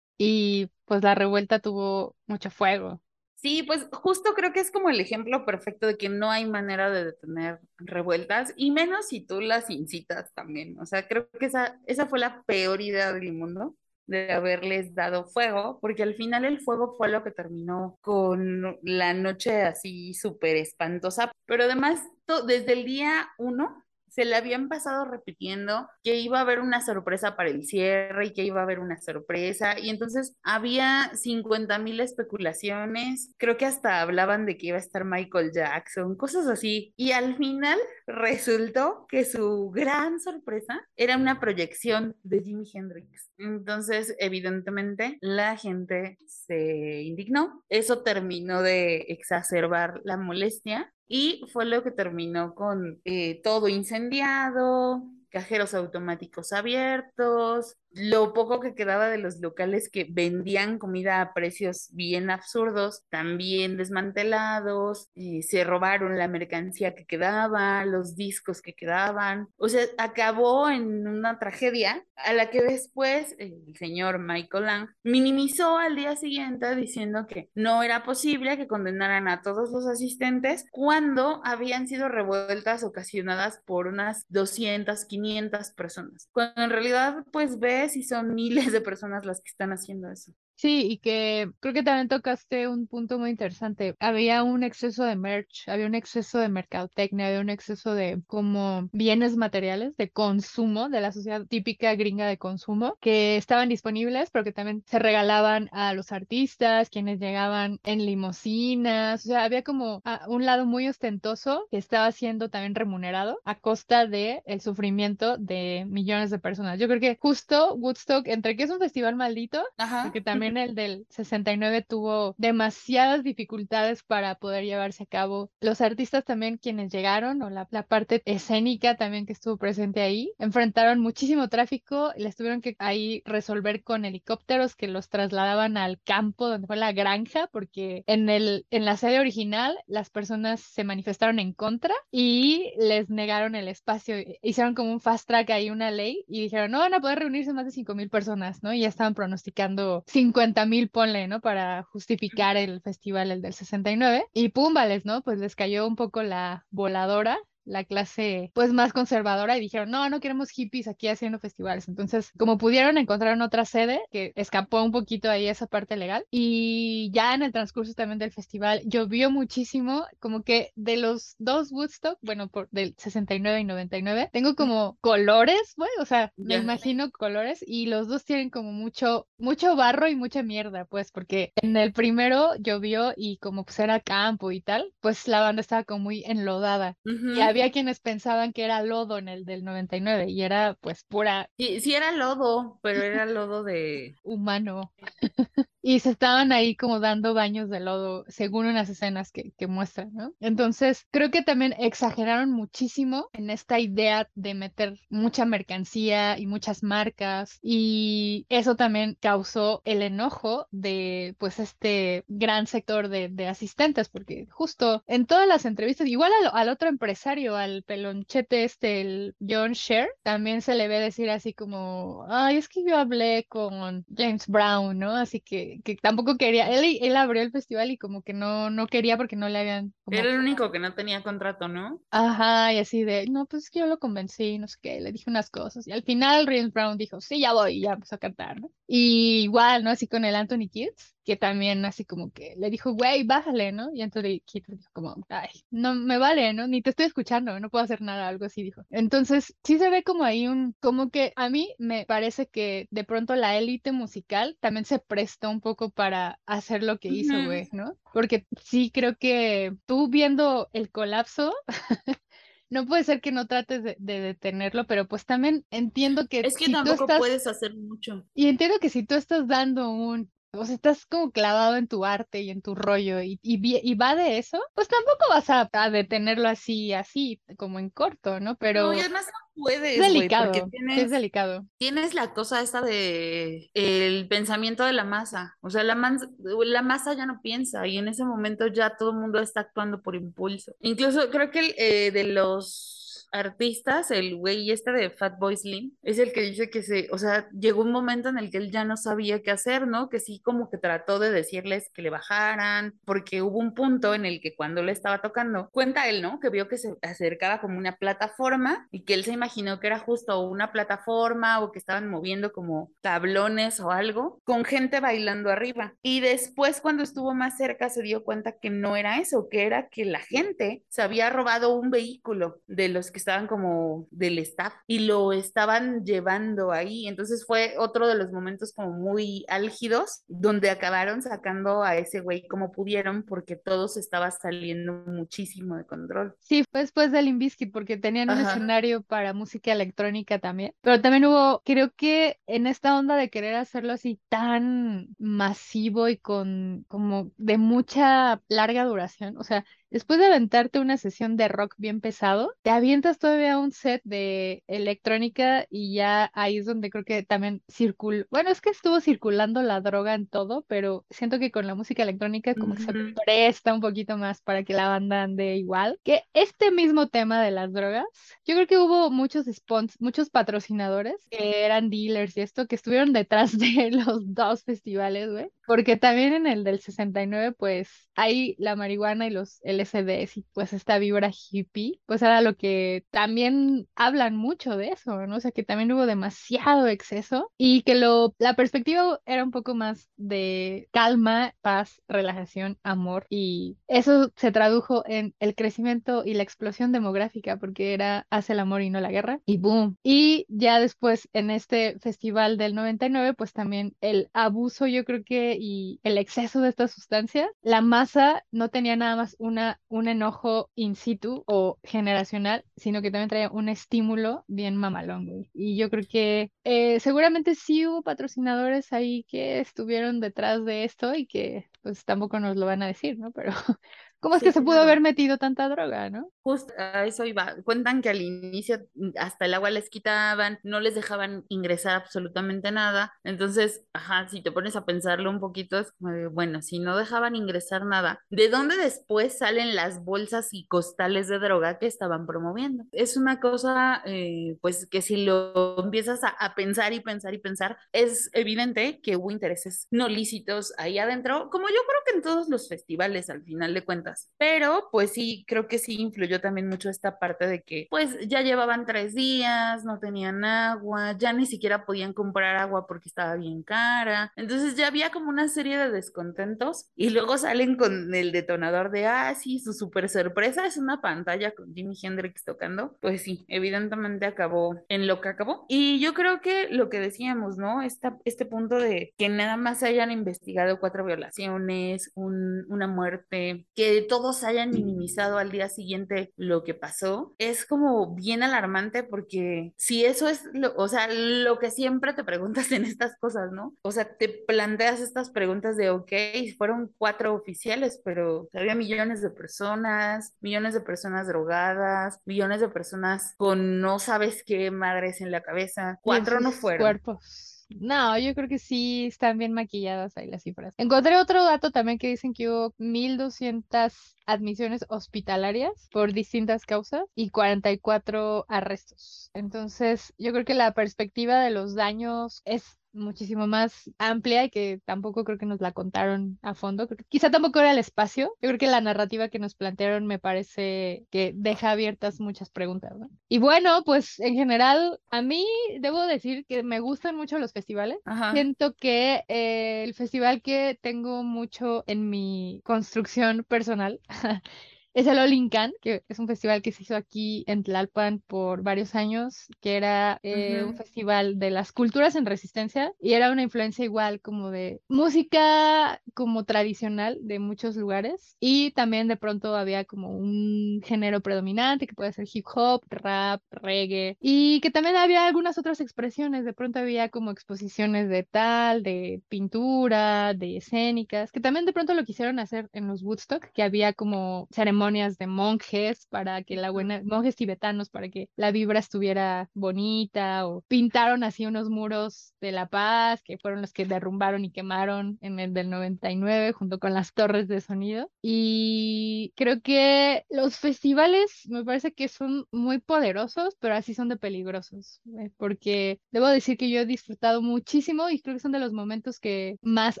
Y 0.16 0.70
pues 0.86 1.02
la 1.02 1.14
revuelta 1.14 1.58
tuvo 1.58 2.16
mucho 2.26 2.50
fuego. 2.50 3.02
Sí, 3.40 3.62
pues 3.62 3.86
justo 3.92 4.34
creo 4.34 4.52
que 4.52 4.58
es 4.58 4.72
como 4.72 4.90
el 4.90 4.98
ejemplo 5.00 5.46
perfecto 5.46 5.86
de 5.86 5.96
que 5.96 6.08
no 6.08 6.28
hay 6.30 6.44
manera 6.44 6.90
de 6.90 7.04
detener 7.04 7.60
revueltas, 7.78 8.52
y 8.56 8.72
menos 8.72 9.06
si 9.08 9.20
tú 9.24 9.40
las 9.40 9.70
incitas 9.70 10.32
también. 10.34 10.76
O 10.80 10.86
sea, 10.86 11.06
creo 11.06 11.30
que 11.30 11.46
esa, 11.46 11.78
esa 11.86 12.06
fue 12.08 12.18
la 12.18 12.42
peor 12.46 12.80
idea 12.80 13.12
del 13.12 13.32
mundo 13.32 13.76
de 14.06 14.32
haberles 14.32 14.92
dado 14.94 15.26
fuego, 15.26 15.78
porque 15.80 16.02
al 16.02 16.14
final 16.14 16.44
el 16.44 16.60
fuego 16.60 16.96
fue 16.96 17.10
lo 17.10 17.22
que 17.22 17.30
terminó 17.30 17.96
con 18.00 18.76
la 18.82 19.14
noche 19.14 19.62
así 19.62 20.14
súper 20.14 20.56
espantosa. 20.56 21.30
Pero 21.46 21.64
además, 21.64 22.00
desde 22.46 22.72
el 22.72 22.84
día 22.84 23.28
uno, 23.38 23.84
se 24.18 24.24
le 24.24 24.34
habían 24.34 24.68
pasado 24.68 25.04
repitiendo 25.04 25.88
que 26.02 26.16
iba 26.16 26.38
a 26.38 26.40
haber 26.40 26.58
una 26.58 26.84
sorpresa 26.84 27.36
para 27.36 27.50
el 27.50 27.64
cierre 27.64 28.26
y 28.26 28.32
que 28.32 28.42
iba 28.42 28.58
a 28.58 28.64
haber 28.64 28.80
una 28.80 29.00
sorpresa. 29.00 29.78
Y 29.78 29.90
entonces 29.90 30.36
había 30.42 31.12
50 31.14 31.78
mil 31.78 32.00
especulaciones. 32.00 33.32
Creo 33.38 33.56
que 33.56 33.64
hasta 33.64 34.00
hablaban 34.00 34.44
de 34.44 34.56
que 34.56 34.66
iba 34.66 34.76
a 34.76 34.80
estar 34.80 35.04
Michael 35.04 35.52
Jackson, 35.52 36.16
cosas 36.16 36.48
así. 36.48 36.92
Y 36.96 37.12
al 37.12 37.36
final 37.36 37.78
resultó 38.08 39.06
que 39.08 39.24
su 39.24 39.70
gran 39.70 40.18
sorpresa 40.18 40.84
era 40.96 41.16
una 41.16 41.38
proyección 41.38 42.16
de 42.24 42.42
Jimi 42.42 42.68
Hendrix. 42.74 43.30
Entonces, 43.38 44.16
evidentemente, 44.18 45.18
la 45.20 45.56
gente 45.56 46.18
se 46.26 47.02
indignó. 47.02 47.62
Eso 47.68 48.02
terminó 48.02 48.62
de 48.62 48.96
exacerbar 49.10 50.00
la 50.02 50.16
molestia 50.16 50.92
y 51.08 51.44
fue 51.52 51.64
lo 51.64 51.82
que 51.82 51.90
terminó 51.90 52.54
con 52.54 53.00
eh, 53.04 53.40
todo 53.42 53.68
incendiado, 53.68 55.02
cajeros 55.30 55.74
automáticos 55.74 56.52
abiertos, 56.52 57.76
lo 57.92 58.32
poco 58.32 58.60
que 58.60 58.74
quedaba 58.74 59.08
de 59.08 59.18
los 59.18 59.40
locales 59.40 59.88
que 59.90 60.06
vendían 60.08 60.78
comida 60.78 61.20
a 61.20 61.34
precios 61.34 61.88
bien 61.92 62.30
absurdos, 62.30 63.04
también 63.08 63.76
desmantelados, 63.76 65.08
y 65.14 65.42
se 65.42 65.64
robaron 65.64 66.18
la 66.18 66.28
mercancía 66.28 66.94
que 66.94 67.06
quedaba, 67.06 67.84
los 67.84 68.16
discos 68.16 68.62
que 68.62 68.74
quedaban, 68.74 69.48
o 69.56 69.68
sea, 69.68 69.84
acabó 69.98 70.68
en 70.70 71.06
una 71.06 71.38
tragedia 71.38 72.04
a 72.16 72.32
la 72.32 72.50
que 72.50 72.62
después 72.62 73.34
el 73.38 73.74
señor 73.76 74.18
Michael 74.18 74.64
Lang 74.64 74.88
minimizó 75.02 75.78
al 75.78 75.96
día 75.96 76.16
siguiente 76.16 76.74
diciendo 76.74 77.26
que 77.26 77.50
no 77.54 77.82
era 77.82 78.02
posible 78.02 78.56
que 78.56 78.66
condenaran 78.66 79.28
a 79.28 79.42
todos 79.42 79.70
los 79.70 79.86
asistentes 79.86 80.66
cuando 80.70 81.40
habían 81.44 81.88
sido 81.88 82.08
revueltas 82.08 82.82
ocasionadas 82.82 83.60
por 83.64 83.86
unas 83.86 84.26
200, 84.28 85.04
500 85.04 85.70
personas, 85.72 86.28
cuando 86.32 86.62
en 86.62 86.70
realidad 86.70 87.24
pues 87.32 87.58
ves 87.88 87.96
y 87.96 88.02
son 88.02 88.34
miles 88.34 88.72
de 88.72 88.80
personas 88.80 89.24
las 89.24 89.40
que 89.40 89.50
están 89.50 89.72
haciendo 89.72 90.10
eso. 90.10 90.32
Sí, 90.58 90.88
y 90.90 90.98
que 90.98 91.52
creo 91.60 91.72
que 91.72 91.84
también 91.84 92.08
tocaste 92.08 92.66
un 92.66 92.88
punto 92.88 93.16
muy 93.16 93.30
interesante. 93.30 93.94
Había 94.00 94.42
un 94.42 94.64
exceso 94.64 95.04
de 95.04 95.14
merch, 95.14 95.68
había 95.68 95.86
un 95.86 95.94
exceso 95.94 96.40
de 96.40 96.48
mercadotecnia, 96.48 97.28
había 97.28 97.40
un 97.40 97.48
exceso 97.48 97.94
de 97.94 98.20
como 98.26 98.88
bienes 98.90 99.36
materiales 99.36 99.96
de 99.96 100.10
consumo 100.10 100.88
de 100.88 101.00
la 101.00 101.12
sociedad 101.12 101.46
típica 101.46 101.94
gringa 101.94 102.26
de 102.26 102.38
consumo 102.38 102.96
que 103.00 103.36
estaban 103.36 103.68
disponibles, 103.68 104.30
pero 104.32 104.42
que 104.42 104.52
también 104.52 104.82
se 104.84 104.98
regalaban 104.98 105.68
a 105.70 105.94
los 105.94 106.10
artistas, 106.10 106.90
quienes 106.90 107.20
llegaban 107.20 107.78
en 107.84 108.04
limusinas. 108.04 109.24
O 109.26 109.28
sea, 109.28 109.44
había 109.44 109.62
como 109.62 110.02
un 110.26 110.44
lado 110.44 110.66
muy 110.66 110.88
ostentoso 110.88 111.68
que 111.70 111.78
estaba 111.78 112.10
siendo 112.10 112.50
también 112.50 112.74
remunerado 112.74 113.38
a 113.44 113.54
costa 113.60 114.06
de 114.08 114.42
el 114.44 114.60
sufrimiento 114.60 115.36
de 115.38 115.84
millones 115.88 116.30
de 116.30 116.40
personas. 116.40 116.80
Yo 116.80 116.88
creo 116.88 116.98
que 116.98 117.16
justo 117.20 117.76
Woodstock, 117.76 118.26
entre 118.26 118.56
que 118.56 118.64
es 118.64 118.70
un 118.70 118.80
festival 118.80 119.14
maldito, 119.14 119.62
porque 120.02 120.20
también 120.20 120.47
el 120.56 120.74
del 120.74 121.06
69 121.10 121.84
tuvo 121.88 122.34
demasiadas 122.38 123.22
dificultades 123.22 124.02
para 124.02 124.36
poder 124.36 124.64
llevarse 124.64 125.04
a 125.04 125.06
cabo. 125.06 125.50
Los 125.60 125.80
artistas 125.80 126.24
también 126.24 126.56
quienes 126.56 126.92
llegaron, 126.92 127.42
o 127.42 127.50
la, 127.50 127.66
parte 127.88 128.22
escénica 128.24 128.96
también 128.96 129.26
que 129.26 129.32
estuvo 129.32 129.56
presente 129.56 130.00
ahí, 130.00 130.32
enfrentaron 130.38 131.00
muchísimo 131.00 131.48
tráfico 131.48 132.12
y 132.16 132.22
les 132.22 132.36
tuvieron 132.36 132.60
que 132.60 132.76
ahí 132.78 133.22
resolver 133.24 133.82
con 133.82 134.04
helicópteros 134.04 134.74
que 134.74 134.88
los 134.88 135.08
trasladaban 135.08 135.76
al 135.76 136.00
campo 136.00 136.48
donde 136.48 136.66
fue 136.66 136.76
la 136.76 136.92
granja, 136.92 137.48
porque 137.52 138.04
en, 138.06 138.28
el, 138.28 138.66
en 138.70 138.84
la 138.84 138.96
sede 138.96 139.20
original 139.20 139.76
las 139.86 140.10
personas 140.10 140.60
se 140.60 140.84
manifestaron 140.84 141.38
en 141.38 141.52
contra 141.52 141.94
y 142.10 142.72
les 142.78 143.10
negaron 143.10 143.54
el 143.54 143.68
espacio. 143.68 144.16
Hicieron 144.42 144.74
como 144.74 144.92
un 144.92 145.00
fast 145.00 145.28
track 145.28 145.50
ahí, 145.50 145.70
una 145.70 145.90
ley, 145.90 146.24
y 146.28 146.40
dijeron, 146.42 146.70
no 146.70 146.78
van 146.78 146.94
a 146.94 147.00
poder 147.00 147.20
reunirse 147.20 147.52
más 147.52 147.64
de 147.64 147.70
5 147.70 147.94
mil 147.94 148.10
personas, 148.10 148.62
¿no? 148.62 148.72
Y 148.72 148.80
ya 148.80 148.88
estaban 148.88 149.14
pronosticando 149.14 150.04
5 150.06 150.37
50 150.38 150.66
mil, 150.66 150.88
ponle, 150.88 151.26
¿no? 151.26 151.40
Para 151.40 151.82
justificar 151.82 152.56
el 152.56 152.80
festival, 152.80 153.32
el 153.32 153.42
del 153.42 153.52
69. 153.52 154.26
Y 154.32 154.50
pum, 154.50 154.72
vales, 154.72 155.04
¿no? 155.04 155.22
Pues 155.22 155.40
les 155.40 155.56
cayó 155.56 155.84
un 155.86 155.96
poco 155.96 156.22
la 156.22 156.64
voladora 156.70 157.38
la 157.68 157.84
clase 157.84 158.50
pues 158.54 158.72
más 158.72 158.92
conservadora 158.92 159.56
y 159.56 159.60
dijeron, 159.60 159.90
no, 159.90 160.08
no 160.10 160.20
queremos 160.20 160.50
hippies 160.50 160.88
aquí 160.88 161.08
haciendo 161.08 161.38
festivales. 161.38 161.88
Entonces, 161.88 162.32
como 162.38 162.58
pudieron, 162.58 162.98
encontraron 162.98 163.42
otra 163.42 163.64
sede 163.64 164.00
que 164.10 164.32
escapó 164.36 164.82
un 164.82 164.92
poquito 164.92 165.30
ahí 165.30 165.46
esa 165.46 165.66
parte 165.66 165.96
legal. 165.96 166.24
Y 166.30 167.10
ya 167.12 167.34
en 167.34 167.42
el 167.42 167.52
transcurso 167.52 167.94
también 167.94 168.18
del 168.18 168.32
festival 168.32 168.82
llovió 168.84 169.30
muchísimo, 169.30 170.04
como 170.18 170.42
que 170.42 170.72
de 170.74 170.96
los 170.96 171.36
dos 171.38 171.70
Woodstock, 171.70 172.18
bueno, 172.22 172.48
por 172.48 172.68
del 172.70 172.94
69 172.96 173.60
y 173.60 173.64
99, 173.64 174.30
tengo 174.32 174.54
como 174.54 174.98
colores, 175.00 175.74
güey, 175.76 175.90
o 176.00 176.04
sea, 176.04 176.32
me 176.36 176.56
imagino 176.56 177.10
colores 177.10 177.64
y 177.66 177.86
los 177.86 178.08
dos 178.08 178.24
tienen 178.24 178.50
como 178.50 178.72
mucho, 178.72 179.28
mucho 179.38 179.76
barro 179.76 180.08
y 180.08 180.16
mucha 180.16 180.42
mierda, 180.42 180.84
pues, 180.84 181.12
porque 181.12 181.52
en 181.56 181.76
el 181.76 181.92
primero 181.92 182.54
llovió 182.58 183.12
y 183.16 183.38
como 183.38 183.64
pues 183.64 183.78
era 183.78 184.00
campo 184.00 184.50
y 184.50 184.60
tal, 184.60 184.92
pues 185.00 185.28
la 185.28 185.40
banda 185.40 185.60
estaba 185.60 185.84
como 185.84 186.00
muy 186.00 186.24
enlodada. 186.24 186.96
Y 187.04 187.40
había 187.40 187.57
había 187.58 187.72
quienes 187.72 187.98
pensaban 187.98 188.52
que 188.52 188.64
era 188.64 188.82
lodo 188.82 189.18
en 189.18 189.28
el 189.28 189.44
del 189.44 189.64
99 189.64 190.30
y 190.30 190.42
era 190.42 190.76
pues 190.80 191.04
pura... 191.04 191.50
Sí, 191.58 191.80
sí 191.80 191.94
era 191.94 192.12
lodo, 192.12 192.78
pero 192.82 193.02
era 193.02 193.26
lodo 193.26 193.64
de... 193.64 194.14
Humano. 194.22 194.92
y 195.82 196.00
se 196.00 196.10
estaban 196.10 196.52
ahí 196.52 196.76
como 196.76 197.00
dando 197.00 197.34
baños 197.34 197.70
de 197.70 197.80
lodo, 197.80 198.24
según 198.28 198.66
unas 198.66 198.88
escenas 198.88 199.32
que, 199.32 199.52
que 199.56 199.66
muestran, 199.66 200.12
¿no? 200.12 200.34
Entonces, 200.38 201.06
creo 201.10 201.30
que 201.30 201.42
también 201.42 201.74
exageraron 201.78 202.50
muchísimo 202.50 203.30
en 203.32 203.48
esta 203.48 203.78
idea 203.78 204.28
de 204.34 204.54
meter 204.54 205.00
mucha 205.08 205.44
mercancía 205.44 206.38
y 206.38 206.46
muchas 206.46 206.82
marcas, 206.82 207.58
y 207.62 208.44
eso 208.48 208.76
también 208.76 209.16
causó 209.20 209.80
el 209.84 210.02
enojo 210.02 210.66
de, 210.70 211.34
pues, 211.38 211.58
este 211.58 212.24
gran 212.28 212.66
sector 212.66 213.08
de, 213.08 213.28
de 213.28 213.46
asistentes, 213.48 214.08
porque 214.08 214.46
justo 214.50 215.02
en 215.06 215.26
todas 215.26 215.48
las 215.48 215.64
entrevistas, 215.64 216.06
igual 216.06 216.32
al, 216.42 216.50
al, 216.52 216.68
otro 216.68 216.88
empresario, 216.88 217.47
al 217.56 217.82
pelonchete 217.82 218.64
este, 218.64 219.00
el 219.00 219.36
John 219.40 219.72
Sher, 219.72 220.08
también 220.22 220.62
se 220.62 220.74
le 220.74 220.88
ve 220.88 221.00
decir 221.00 221.30
así 221.30 221.54
como, 221.54 222.26
ay, 222.28 222.56
es 222.56 222.68
que 222.68 222.84
yo 222.84 222.96
hablé 222.96 223.46
con 223.48 224.04
James 224.14 224.46
Brown, 224.46 224.98
¿no? 224.98 225.14
Así 225.14 225.40
que 225.40 225.80
que, 225.84 225.96
tampoco 225.96 226.36
quería, 226.36 226.70
él, 226.70 226.98
él 227.00 227.16
abrió 227.16 227.42
el 227.42 227.50
festival 227.50 227.90
y 227.90 227.98
como 227.98 228.22
que 228.22 228.32
no, 228.32 228.70
no 228.70 228.86
quería 228.86 229.16
porque 229.16 229.36
no 229.36 229.48
le 229.48 229.58
habían... 229.58 229.94
Era 230.10 230.30
el 230.30 230.38
único 230.38 230.70
que 230.70 230.78
no 230.78 230.94
tenía 230.94 231.22
contrato, 231.22 231.68
¿no? 231.68 232.00
Ajá, 232.10 232.72
y 232.72 232.78
así 232.78 233.04
de, 233.04 233.26
no, 233.26 233.46
pues 233.46 233.64
es 233.64 233.70
que 233.70 233.80
yo 233.80 233.86
lo 233.86 233.98
convencí, 233.98 234.58
no 234.58 234.68
sé 234.68 234.78
qué, 234.80 235.00
le 235.00 235.12
dije 235.12 235.30
unas 235.30 235.50
cosas. 235.50 235.86
Y 235.86 235.92
al 235.92 236.02
final 236.02 236.46
James 236.46 236.72
Brown 236.72 236.98
dijo, 236.98 237.20
sí, 237.20 237.40
ya 237.40 237.52
voy, 237.52 237.76
y 237.78 237.80
ya 237.82 237.92
empezó 237.92 238.14
a 238.14 238.18
cantar, 238.18 238.60
¿no? 238.60 238.70
Y 238.86 239.42
igual, 239.42 239.84
¿no? 239.84 239.90
Así 239.90 240.08
con 240.08 240.24
el 240.24 240.34
Anthony 240.34 240.68
Kids 240.70 241.14
que 241.28 241.36
también 241.36 241.84
así 241.84 242.06
como 242.06 242.30
que 242.30 242.54
le 242.56 242.70
dijo, 242.70 242.92
güey, 242.92 243.22
bájale, 243.22 243.70
¿no? 243.70 243.90
Y 243.92 244.00
entonces 244.00 244.40
dijo 244.50 244.72
como, 244.94 245.14
ay, 245.28 245.50
no 245.70 245.94
me 245.94 246.16
vale, 246.16 246.54
¿no? 246.54 246.66
Ni 246.66 246.80
te 246.80 246.88
estoy 246.88 247.04
escuchando, 247.04 247.60
no 247.60 247.68
puedo 247.68 247.84
hacer 247.84 248.00
nada, 248.00 248.28
algo 248.28 248.46
así 248.46 248.62
dijo. 248.62 248.80
Entonces, 248.88 249.54
sí 249.62 249.78
se 249.78 249.90
ve 249.90 250.02
como 250.02 250.24
ahí 250.24 250.48
un, 250.48 250.74
como 250.80 251.10
que 251.10 251.34
a 251.36 251.50
mí 251.50 251.74
me 251.76 252.06
parece 252.06 252.46
que 252.46 252.88
de 252.90 253.04
pronto 253.04 253.34
la 253.34 253.58
élite 253.58 253.92
musical 253.92 254.56
también 254.60 254.86
se 254.86 255.00
prestó 255.00 255.50
un 255.50 255.60
poco 255.60 255.90
para 255.90 256.40
hacer 256.46 256.82
lo 256.82 256.98
que 256.98 257.08
hizo, 257.08 257.34
güey, 257.44 257.68
¿no? 257.72 257.98
Porque 258.14 258.46
sí 258.62 258.90
creo 258.90 259.14
que 259.18 259.76
tú 259.84 260.08
viendo 260.08 260.70
el 260.72 260.90
colapso... 260.90 261.52
no 262.70 262.84
puede 262.84 263.02
ser 263.02 263.22
que 263.22 263.32
no 263.32 263.46
trates 263.46 263.82
de, 263.82 263.96
detenerlo, 263.98 264.86
pero 264.86 265.08
pues 265.08 265.24
también 265.24 265.64
entiendo 265.70 266.26
que... 266.28 266.40
Es 266.40 266.54
que 266.54 266.70
tampoco 266.70 267.06
puedes 267.06 267.46
hacer 267.46 267.74
mucho. 267.74 268.26
Y 268.34 268.48
entiendo 268.48 268.78
que 268.78 268.90
si 268.90 269.04
tú 269.04 269.14
estás 269.14 269.46
dando 269.46 269.90
un 269.90 270.30
o 270.52 270.64
sea, 270.64 270.74
estás 270.74 271.04
como 271.06 271.30
clavado 271.30 271.76
en 271.76 271.88
tu 271.88 272.04
arte 272.04 272.40
y 272.40 272.50
en 272.50 272.62
tu 272.62 272.74
rollo 272.74 273.20
y, 273.20 273.38
y, 273.42 273.94
va 273.94 274.14
de 274.14 274.38
eso, 274.38 274.58
pues 274.74 274.88
tampoco 274.88 275.24
vas 275.28 275.50
a, 275.50 275.90
detenerlo 275.90 276.48
así, 276.48 276.92
así, 276.92 277.40
como 277.56 277.78
en 277.78 277.90
corto, 277.90 278.40
¿no? 278.40 278.56
Pero... 278.56 278.86
No, 278.86 278.94
y 278.94 279.00
además 279.00 279.26
no 279.26 279.62
puedes, 279.62 279.98
es 279.98 280.00
delicado, 280.00 280.52
tienes, 280.70 280.98
es 281.02 281.10
delicado. 281.10 281.66
Tienes 281.76 282.14
la 282.14 282.32
cosa 282.32 282.62
esta 282.62 282.80
de 282.80 283.70
el 283.74 284.26
pensamiento 284.28 284.84
de 284.84 284.92
la 284.92 285.04
masa, 285.04 285.56
o 285.60 285.70
sea, 285.70 285.84
la, 285.84 285.94
la 286.38 286.82
masa 286.82 287.14
ya 287.14 287.26
no 287.26 287.40
piensa 287.42 287.86
y 287.86 287.98
en 287.98 288.08
ese 288.08 288.24
momento 288.24 288.66
ya 288.68 288.96
todo 288.96 289.10
el 289.10 289.16
mundo 289.16 289.40
está 289.40 289.60
actuando 289.60 290.00
por 290.00 290.16
impulso. 290.16 290.72
Incluso 290.80 291.28
creo 291.30 291.50
que 291.50 291.74
eh, 291.76 292.10
de 292.10 292.24
los 292.24 292.98
artistas, 293.32 294.10
el 294.10 294.36
güey 294.36 294.70
este 294.70 294.92
de 294.92 295.10
Fatboy 295.10 295.56
Slim, 295.56 295.92
es 296.02 296.18
el 296.18 296.32
que 296.32 296.42
dice 296.42 296.70
que 296.70 296.82
se, 296.82 297.08
o 297.10 297.18
sea, 297.18 297.48
llegó 297.50 297.82
un 297.82 297.92
momento 297.92 298.28
en 298.28 298.38
el 298.38 298.50
que 298.50 298.58
él 298.58 298.70
ya 298.70 298.84
no 298.84 298.96
sabía 298.96 299.42
qué 299.42 299.50
hacer, 299.50 299.86
¿no? 299.86 300.08
Que 300.08 300.20
sí 300.20 300.40
como 300.42 300.70
que 300.70 300.78
trató 300.78 301.18
de 301.18 301.30
decirles 301.30 301.90
que 301.94 302.02
le 302.02 302.10
bajaran, 302.10 302.94
porque 303.04 303.42
hubo 303.42 303.58
un 303.58 303.74
punto 303.74 304.14
en 304.14 304.24
el 304.24 304.40
que 304.40 304.54
cuando 304.54 304.82
le 304.82 304.92
estaba 304.92 305.20
tocando, 305.20 305.68
cuenta 305.72 306.08
él, 306.08 306.22
¿no? 306.22 306.40
Que 306.40 306.50
vio 306.50 306.68
que 306.68 306.78
se 306.78 306.94
acercaba 307.02 307.60
como 307.60 307.78
una 307.78 307.96
plataforma 307.96 308.88
y 308.90 309.04
que 309.04 309.14
él 309.14 309.24
se 309.24 309.32
imaginó 309.32 309.80
que 309.80 309.86
era 309.88 309.98
justo 309.98 310.40
una 310.40 310.72
plataforma 310.72 311.60
o 311.60 311.72
que 311.72 311.78
estaban 311.78 312.08
moviendo 312.08 312.52
como 312.52 312.90
tablones 313.00 313.80
o 313.80 313.90
algo 313.90 314.40
con 314.44 314.64
gente 314.64 315.00
bailando 315.00 315.50
arriba. 315.50 315.94
Y 316.02 316.20
después 316.20 316.80
cuando 316.80 317.02
estuvo 317.02 317.34
más 317.34 317.56
cerca 317.56 317.88
se 317.88 318.02
dio 318.02 318.24
cuenta 318.24 318.52
que 318.52 318.70
no 318.70 318.96
era 318.96 319.18
eso, 319.18 319.48
que 319.50 319.66
era 319.66 319.88
que 319.88 320.04
la 320.04 320.20
gente 320.20 320.84
se 320.88 321.02
había 321.02 321.30
robado 321.30 321.74
un 321.74 321.90
vehículo 321.90 322.60
de 322.66 322.88
los 322.88 323.10
que 323.10 323.17
estaban 323.18 323.46
como 323.46 324.06
del 324.10 324.38
staff 324.38 324.74
y 324.86 325.00
lo 325.00 325.32
estaban 325.32 326.04
llevando 326.04 326.72
ahí. 326.72 327.06
Entonces 327.06 327.44
fue 327.46 327.74
otro 327.78 328.08
de 328.08 328.14
los 328.14 328.32
momentos 328.32 328.72
como 328.72 328.92
muy 328.92 329.44
álgidos 329.48 330.22
donde 330.26 330.70
acabaron 330.70 331.22
sacando 331.22 331.82
a 331.82 331.96
ese 331.96 332.20
güey 332.20 332.46
como 332.48 332.72
pudieron 332.72 333.22
porque 333.22 333.56
todo 333.56 333.88
se 333.88 334.00
estaba 334.00 334.30
saliendo 334.30 334.92
muchísimo 335.06 335.76
de 335.76 335.84
control. 335.84 336.34
Sí, 336.40 336.64
fue 336.70 336.80
después 336.80 337.12
del 337.12 337.28
Inviskit 337.28 337.72
porque 337.72 337.96
tenían 337.96 338.30
un 338.30 338.38
escenario 338.38 339.02
para 339.02 339.32
música 339.32 339.72
electrónica 339.72 340.38
también, 340.38 340.72
pero 340.80 341.00
también 341.00 341.26
hubo, 341.26 341.62
creo 341.64 341.92
que 341.94 342.38
en 342.46 342.66
esta 342.66 342.98
onda 342.98 343.16
de 343.16 343.30
querer 343.30 343.54
hacerlo 343.54 343.92
así 343.92 344.20
tan 344.28 345.08
masivo 345.18 346.08
y 346.08 346.16
con 346.18 346.84
como 346.88 347.32
de 347.36 347.58
mucha 347.58 348.40
larga 348.48 348.84
duración, 348.84 349.36
o 349.36 349.44
sea, 349.44 349.64
después 349.90 350.18
de 350.18 350.26
aventarte 350.26 350.80
una 350.80 350.96
sesión 350.96 351.36
de 351.36 351.48
rock 351.48 351.74
bien 351.78 352.00
pesado, 352.00 352.52
te 352.62 352.70
avientas 352.70 353.18
todavía 353.18 353.58
un 353.58 353.72
set 353.72 354.02
de 354.04 354.62
electrónica 354.66 355.66
y 355.70 355.94
ya 355.94 356.30
ahí 356.34 356.58
es 356.58 356.66
donde 356.66 356.90
creo 356.90 357.04
que 357.04 357.22
también 357.22 357.62
circuló, 357.68 358.24
bueno, 358.30 358.50
es 358.50 358.60
que 358.60 358.70
estuvo 358.70 359.00
circulando 359.00 359.62
la 359.62 359.80
droga 359.80 360.14
en 360.14 360.26
todo, 360.26 360.64
pero 360.68 361.04
siento 361.10 361.38
que 361.38 361.50
con 361.50 361.66
la 361.66 361.74
música 361.74 362.02
electrónica 362.02 362.54
como 362.54 362.74
que 362.74 362.82
se 362.82 362.92
presta 363.24 363.74
un 363.74 363.80
poquito 363.80 364.16
más 364.16 364.40
para 364.42 364.64
que 364.64 364.74
la 364.74 364.88
banda 364.88 365.22
ande 365.22 365.56
igual. 365.56 365.98
Que 366.04 366.22
este 366.32 366.70
mismo 366.70 367.08
tema 367.08 367.42
de 367.42 367.50
las 367.50 367.72
drogas, 367.72 368.06
yo 368.46 368.54
creo 368.54 368.66
que 368.66 368.78
hubo 368.78 369.10
muchos 369.10 369.46
spons, 369.46 370.00
muchos 370.00 370.30
patrocinadores 370.30 371.26
que 371.30 371.64
eran 371.64 371.90
dealers 371.90 372.36
y 372.36 372.40
esto 372.40 372.66
que 372.66 372.76
estuvieron 372.76 373.12
detrás 373.12 373.52
de 373.58 373.90
los 373.90 374.34
dos 374.34 374.64
festivales, 374.64 375.30
güey. 375.30 375.50
Porque 375.68 375.98
también 375.98 376.32
en 376.32 376.46
el 376.46 376.64
del 376.64 376.80
69, 376.80 377.52
pues 377.52 378.08
hay 378.16 378.56
la 378.58 378.74
marihuana 378.74 379.26
y 379.26 379.30
los 379.30 379.60
LSDs 379.62 380.38
y 380.38 380.46
pues 380.54 380.72
esta 380.72 380.98
vibra 380.98 381.30
hippie, 381.30 382.00
pues 382.06 382.22
era 382.22 382.40
lo 382.40 382.56
que 382.56 383.04
también 383.10 383.86
hablan 383.94 384.34
mucho 384.34 384.78
de 384.78 384.88
eso, 384.88 385.26
¿no? 385.26 385.36
O 385.36 385.40
sea, 385.40 385.52
que 385.52 385.64
también 385.64 385.92
hubo 385.92 386.06
demasiado 386.06 386.86
exceso 386.88 387.52
y 387.58 387.82
que 387.82 387.96
lo, 387.96 388.34
la 388.38 388.56
perspectiva 388.56 389.20
era 389.26 389.44
un 389.44 389.50
poco 389.50 389.74
más 389.74 390.08
de 390.16 390.88
calma, 390.90 391.54
paz, 391.60 392.00
relajación, 392.08 392.78
amor 392.82 393.26
y 393.28 393.76
eso 393.88 394.32
se 394.36 394.52
tradujo 394.52 395.04
en 395.06 395.34
el 395.38 395.54
crecimiento 395.54 396.24
y 396.24 396.32
la 396.32 396.44
explosión 396.44 396.92
demográfica 396.92 397.58
porque 397.58 397.92
era 397.92 398.26
hace 398.30 398.54
el 398.54 398.60
amor 398.60 398.80
y 398.80 398.88
no 398.90 399.00
la 399.00 399.10
guerra 399.10 399.40
y 399.44 399.58
boom. 399.58 399.98
Y 400.02 400.46
ya 400.48 400.80
después 400.80 401.28
en 401.34 401.50
este 401.50 401.98
festival 402.00 402.56
del 402.56 402.74
99, 402.74 403.34
pues 403.34 403.52
también 403.52 403.94
el 404.00 404.30
abuso 404.32 404.86
yo 404.86 405.04
creo 405.04 405.22
que 405.24 405.57
y 405.58 406.00
el 406.02 406.18
exceso 406.18 406.60
de 406.60 406.68
esta 406.70 406.88
sustancia, 406.88 407.50
la 407.62 407.80
masa 407.80 408.44
no 408.50 408.68
tenía 408.68 408.96
nada 408.96 409.16
más 409.16 409.36
una, 409.38 409.80
un 409.88 410.08
enojo 410.08 410.70
in 410.74 410.94
situ 410.94 411.44
o 411.46 411.78
generacional, 411.82 412.64
sino 412.76 413.02
que 413.02 413.10
también 413.10 413.28
traía 413.28 413.50
un 413.50 413.68
estímulo 413.68 414.44
bien 414.46 414.76
mamalón, 414.76 415.26
güey. 415.26 415.50
Y 415.54 415.76
yo 415.76 415.90
creo 415.90 416.04
que 416.08 416.52
eh, 416.64 417.00
seguramente 417.00 417.54
sí 417.54 417.86
hubo 417.86 418.02
patrocinadores 418.02 418.92
ahí 418.92 419.24
que 419.28 419.60
estuvieron 419.60 420.20
detrás 420.20 420.64
de 420.64 420.84
esto 420.84 421.14
y 421.14 421.26
que 421.26 421.66
pues 421.82 422.04
tampoco 422.04 422.40
nos 422.40 422.56
lo 422.56 422.66
van 422.66 422.82
a 422.82 422.86
decir, 422.86 423.18
¿no? 423.18 423.32
Pero 423.32 423.52
¿Cómo 424.20 424.34
es 424.34 424.42
que 424.42 424.52
se 424.52 424.62
pudo 424.62 424.80
haber 424.80 425.00
metido 425.00 425.38
tanta 425.38 425.68
droga, 425.68 426.10
no? 426.10 426.30
Justo 426.48 426.72
a 426.78 427.04
eso 427.04 427.26
iba. 427.26 427.56
Cuentan 427.62 428.00
que 428.00 428.08
al 428.08 428.22
inicio 428.22 428.80
hasta 429.18 429.44
el 429.44 429.52
agua 429.52 429.68
les 429.68 429.90
quitaban, 429.90 430.58
no 430.62 430.80
les 430.80 430.94
dejaban 430.94 431.44
ingresar 431.48 431.94
absolutamente 431.94 432.72
nada. 432.72 433.12
Entonces, 433.22 433.84
ajá, 433.92 434.26
si 434.28 434.42
te 434.42 434.50
pones 434.50 434.74
a 434.74 434.86
pensarlo 434.86 435.28
un 435.28 435.40
poquito, 435.40 435.78
es 435.78 435.92
como 435.92 436.10
de, 436.10 436.28
bueno, 436.28 436.62
si 436.62 436.78
no 436.78 436.96
dejaban 436.96 437.36
ingresar 437.36 437.84
nada, 437.84 438.20
¿de 438.30 438.48
dónde 438.48 438.76
después 438.76 439.36
salen 439.36 439.76
las 439.76 440.02
bolsas 440.02 440.48
y 440.52 440.66
costales 440.68 441.28
de 441.28 441.38
droga 441.38 441.78
que 441.78 441.86
estaban 441.86 442.26
promoviendo? 442.26 442.84
Es 442.92 443.18
una 443.18 443.40
cosa, 443.40 444.00
eh, 444.06 444.56
pues, 444.62 444.86
que 444.88 445.02
si 445.02 445.26
lo 445.26 445.78
empiezas 445.84 446.24
a, 446.24 446.28
a 446.28 446.54
pensar 446.54 446.94
y 446.94 447.00
pensar 447.00 447.34
y 447.34 447.38
pensar, 447.38 447.76
es 447.92 448.30
evidente 448.32 449.00
que 449.02 449.16
hubo 449.16 449.30
intereses 449.30 449.86
no 449.90 450.08
lícitos 450.08 450.72
ahí 450.78 450.98
adentro, 450.98 451.50
como 451.50 451.68
yo 451.68 451.74
creo 451.86 452.00
que 452.06 452.16
en 452.16 452.22
todos 452.22 452.48
los 452.48 452.68
festivales, 452.70 453.28
al 453.28 453.42
final 453.44 453.74
de 453.74 453.84
cuentas 453.84 454.30
pero 454.38 454.88
pues 454.90 455.12
sí, 455.12 455.44
creo 455.46 455.68
que 455.68 455.78
sí 455.78 455.96
influyó 456.00 456.37
también 456.40 456.68
mucho 456.68 456.90
esta 456.90 457.18
parte 457.18 457.46
de 457.46 457.62
que 457.62 457.86
pues 457.90 458.16
ya 458.26 458.42
llevaban 458.42 458.86
tres 458.86 459.14
días, 459.14 459.84
no 459.84 459.98
tenían 459.98 460.44
agua, 460.44 461.16
ya 461.18 461.32
ni 461.32 461.46
siquiera 461.46 461.84
podían 461.84 462.12
comprar 462.12 462.56
agua 462.56 462.86
porque 462.86 463.08
estaba 463.08 463.36
bien 463.36 463.62
cara. 463.62 464.32
Entonces 464.36 464.76
ya 464.76 464.88
había 464.88 465.10
como 465.10 465.28
una 465.28 465.48
serie 465.48 465.78
de 465.78 465.90
descontentos 465.90 466.90
y 466.96 467.10
luego 467.10 467.38
salen 467.38 467.76
con 467.76 468.14
el 468.14 468.32
detonador 468.32 468.90
de, 468.90 469.06
ah, 469.06 469.34
sí, 469.34 469.58
su 469.58 469.72
super 469.72 470.08
sorpresa 470.08 470.66
es 470.66 470.76
una 470.76 471.00
pantalla 471.00 471.52
con 471.52 471.74
Jimi 471.74 471.96
Hendrix 472.00 472.44
tocando. 472.44 472.96
Pues 473.00 473.22
sí, 473.22 473.44
evidentemente 473.48 474.26
acabó 474.26 474.76
en 474.88 475.06
lo 475.06 475.20
que 475.20 475.28
acabó. 475.28 475.66
Y 475.68 476.00
yo 476.00 476.14
creo 476.14 476.40
que 476.40 476.68
lo 476.70 476.88
que 476.88 477.00
decíamos, 477.00 477.56
¿no? 477.56 477.82
Esta, 477.82 478.18
este 478.24 478.46
punto 478.46 478.76
de 478.76 479.14
que 479.16 479.28
nada 479.28 479.56
más 479.56 479.82
hayan 479.82 480.10
investigado 480.10 480.80
cuatro 480.80 481.04
violaciones, 481.04 482.12
un, 482.14 482.64
una 482.68 482.86
muerte, 482.86 483.66
que 483.74 484.02
todos 484.02 484.44
hayan 484.44 484.70
minimizado 484.70 485.38
al 485.38 485.50
día 485.50 485.68
siguiente 485.68 486.27
lo 486.36 486.64
que 486.64 486.74
pasó, 486.74 487.34
es 487.38 487.64
como 487.64 488.14
bien 488.14 488.42
alarmante 488.42 489.02
porque 489.02 489.72
si 489.76 490.04
eso 490.04 490.28
es, 490.28 490.44
lo, 490.52 490.74
o 490.76 490.88
sea, 490.88 491.08
lo 491.08 491.58
que 491.58 491.70
siempre 491.70 492.12
te 492.12 492.24
preguntas 492.24 492.70
en 492.72 492.84
estas 492.84 493.16
cosas, 493.18 493.52
¿no? 493.52 493.74
O 493.82 493.92
sea, 493.92 494.16
te 494.16 494.28
planteas 494.28 495.00
estas 495.00 495.30
preguntas 495.30 495.76
de, 495.76 495.90
ok, 495.90 496.12
fueron 496.56 496.92
cuatro 496.98 497.34
oficiales, 497.34 498.00
pero 498.04 498.48
había 498.52 498.74
millones 498.74 499.22
de 499.22 499.30
personas, 499.30 500.34
millones 500.40 500.74
de 500.74 500.80
personas 500.80 501.26
drogadas, 501.26 502.20
millones 502.24 502.60
de 502.60 502.68
personas 502.68 503.34
con 503.36 503.80
no 503.80 503.98
sabes 503.98 504.42
qué 504.44 504.70
madres 504.70 505.20
en 505.20 505.30
la 505.30 505.42
cabeza, 505.42 505.98
cuatro 506.02 506.40
no 506.40 506.52
fueron. 506.52 506.84
Cuerpos. 506.84 507.57
No, 507.70 508.18
yo 508.18 508.34
creo 508.34 508.48
que 508.48 508.58
sí 508.58 509.06
están 509.06 509.36
bien 509.36 509.52
maquilladas 509.52 510.16
ahí 510.16 510.26
las 510.26 510.42
cifras. 510.42 510.74
Encontré 510.78 511.16
otro 511.16 511.44
dato 511.44 511.70
también 511.70 511.98
que 511.98 512.08
dicen 512.08 512.32
que 512.32 512.48
hubo 512.48 512.74
1.200 512.78 514.16
admisiones 514.26 514.86
hospitalarias 514.88 515.88
por 515.92 516.14
distintas 516.14 516.64
causas 516.64 517.02
y 517.14 517.28
44 517.28 518.46
arrestos. 518.48 519.30
Entonces, 519.34 520.14
yo 520.16 520.32
creo 520.32 520.44
que 520.46 520.54
la 520.54 520.72
perspectiva 520.72 521.42
de 521.42 521.50
los 521.50 521.74
daños 521.74 522.40
es 522.46 522.77
muchísimo 522.92 523.46
más 523.46 523.90
amplia 523.98 524.44
y 524.44 524.50
que 524.50 524.80
tampoco 524.84 525.24
creo 525.24 525.38
que 525.38 525.46
nos 525.46 525.60
la 525.60 525.72
contaron 525.72 526.38
a 526.42 526.54
fondo. 526.54 526.88
quizá 527.08 527.30
tampoco 527.30 527.60
era 527.60 527.72
el 527.72 527.78
espacio. 527.78 528.32
Yo 528.40 528.48
creo 528.48 528.58
que 528.58 528.66
la 528.66 528.80
narrativa 528.80 529.28
que 529.28 529.38
nos 529.38 529.54
plantearon 529.54 530.06
me 530.06 530.18
parece 530.18 531.06
que 531.10 531.32
deja 531.34 531.70
abiertas 531.70 532.20
muchas 532.20 532.50
preguntas. 532.50 532.92
Y 533.28 533.38
bueno, 533.38 533.82
pues 533.84 534.18
en 534.20 534.34
general, 534.34 535.00
a 535.10 535.22
mí 535.22 535.44
debo 535.80 536.02
decir 536.02 536.44
que 536.46 536.62
me 536.62 536.80
gustan 536.80 537.16
mucho 537.16 537.38
los 537.38 537.52
festivales. 537.52 537.98
Siento 538.32 538.74
que 538.74 539.24
eh, 539.28 539.84
el 539.84 539.94
festival 539.94 540.42
que 540.42 540.78
tengo 540.80 541.22
mucho 541.22 541.84
en 541.86 542.10
mi 542.10 542.60
construcción 542.64 543.44
personal 543.44 544.00
es 544.98 545.06
el 545.06 545.20
Olincan, 545.20 545.72
que 545.80 546.02
es 546.08 546.18
un 546.18 546.26
festival 546.26 546.60
que 546.60 546.72
se 546.72 546.82
hizo 546.82 546.96
aquí 546.96 547.44
en 547.46 547.62
Tlalpan 547.62 548.20
por 548.26 548.64
varios 548.64 548.96
años, 548.96 549.46
que 549.60 549.76
era 549.76 550.18
eh, 550.24 550.64
un 550.66 550.74
festival 550.74 551.38
de 551.38 551.52
las 551.52 551.70
culturas 551.70 552.16
en 552.16 552.26
resistencia 552.26 552.92
y 553.00 553.12
era 553.12 553.30
una 553.30 553.44
influencia 553.44 553.84
igual 553.84 554.20
como 554.20 554.50
de 554.50 554.80
música 554.88 556.02
como 556.14 556.44
tradicional 556.44 557.16
de 557.20 557.38
muchos 557.38 557.76
lugares 557.76 558.36
y 558.40 558.72
también 558.72 559.06
de 559.06 559.16
pronto 559.16 559.54
había 559.54 559.84
como 559.84 560.10
un 560.10 560.80
género 560.84 561.20
predominante 561.20 561.86
que 561.86 561.94
puede 561.94 562.12
ser 562.12 562.26
hip 562.34 562.46
hop, 562.52 562.82
rap, 562.88 563.40
reggae 563.52 564.16
y 564.20 564.60
que 564.62 564.72
también 564.72 564.96
había 564.96 565.28
algunas 565.28 565.58
otras 565.58 565.80
expresiones, 565.80 566.44
de 566.44 566.54
pronto 566.54 566.80
había 566.80 567.08
como 567.08 567.30
exposiciones 567.30 568.08
de 568.08 568.24
tal, 568.24 568.82
de 568.82 569.22
pintura, 569.28 570.34
de 570.34 570.56
escénicas, 570.56 571.30
que 571.30 571.38
también 571.38 571.66
de 571.66 571.72
pronto 571.72 571.94
lo 571.94 572.04
quisieron 572.04 572.40
hacer 572.40 572.68
en 572.72 572.88
los 572.88 573.04
Woodstock, 573.04 573.52
que 573.52 573.62
había 573.62 573.92
como 573.92 574.48
ceremonias 574.50 574.87
de 574.88 575.26
monjes 575.26 576.06
para 576.08 576.42
que 576.42 576.56
la 576.56 576.70
buena, 576.70 577.02
monjes 577.04 577.36
tibetanos 577.36 577.90
para 577.90 578.08
que 578.08 578.30
la 578.36 578.50
vibra 578.52 578.78
estuviera 578.78 579.50
bonita 579.52 580.46
o 580.46 580.62
pintaron 580.62 581.22
así 581.24 581.44
unos 581.44 581.68
muros 581.68 582.32
de 582.40 582.52
la 582.52 582.68
paz 582.68 583.22
que 583.22 583.36
fueron 583.36 583.60
los 583.60 583.74
que 583.74 583.84
derrumbaron 583.84 584.46
y 584.46 584.50
quemaron 584.50 585.18
en 585.20 585.40
el 585.40 585.52
del 585.52 585.68
99 585.68 586.52
junto 586.52 586.78
con 586.78 586.94
las 586.94 587.12
torres 587.12 587.48
de 587.48 587.60
sonido 587.60 588.10
y 588.22 589.34
creo 589.36 589.60
que 589.60 590.24
los 590.30 590.56
festivales 590.56 591.42
me 591.48 591.64
parece 591.64 591.92
que 591.92 592.08
son 592.08 592.46
muy 592.50 592.78
poderosos 592.78 593.54
pero 593.60 593.74
así 593.74 593.92
son 593.92 594.08
de 594.08 594.16
peligrosos 594.16 595.02
¿eh? 595.18 595.30
porque 595.36 596.00
debo 596.10 596.28
decir 596.28 596.56
que 596.56 596.70
yo 596.70 596.80
he 596.80 596.86
disfrutado 596.86 597.42
muchísimo 597.42 598.08
y 598.08 598.22
creo 598.22 598.36
que 598.36 598.40
son 598.40 598.52
de 598.52 598.58
los 598.58 598.72
momentos 598.72 599.20
que 599.20 599.58
más 599.60 600.00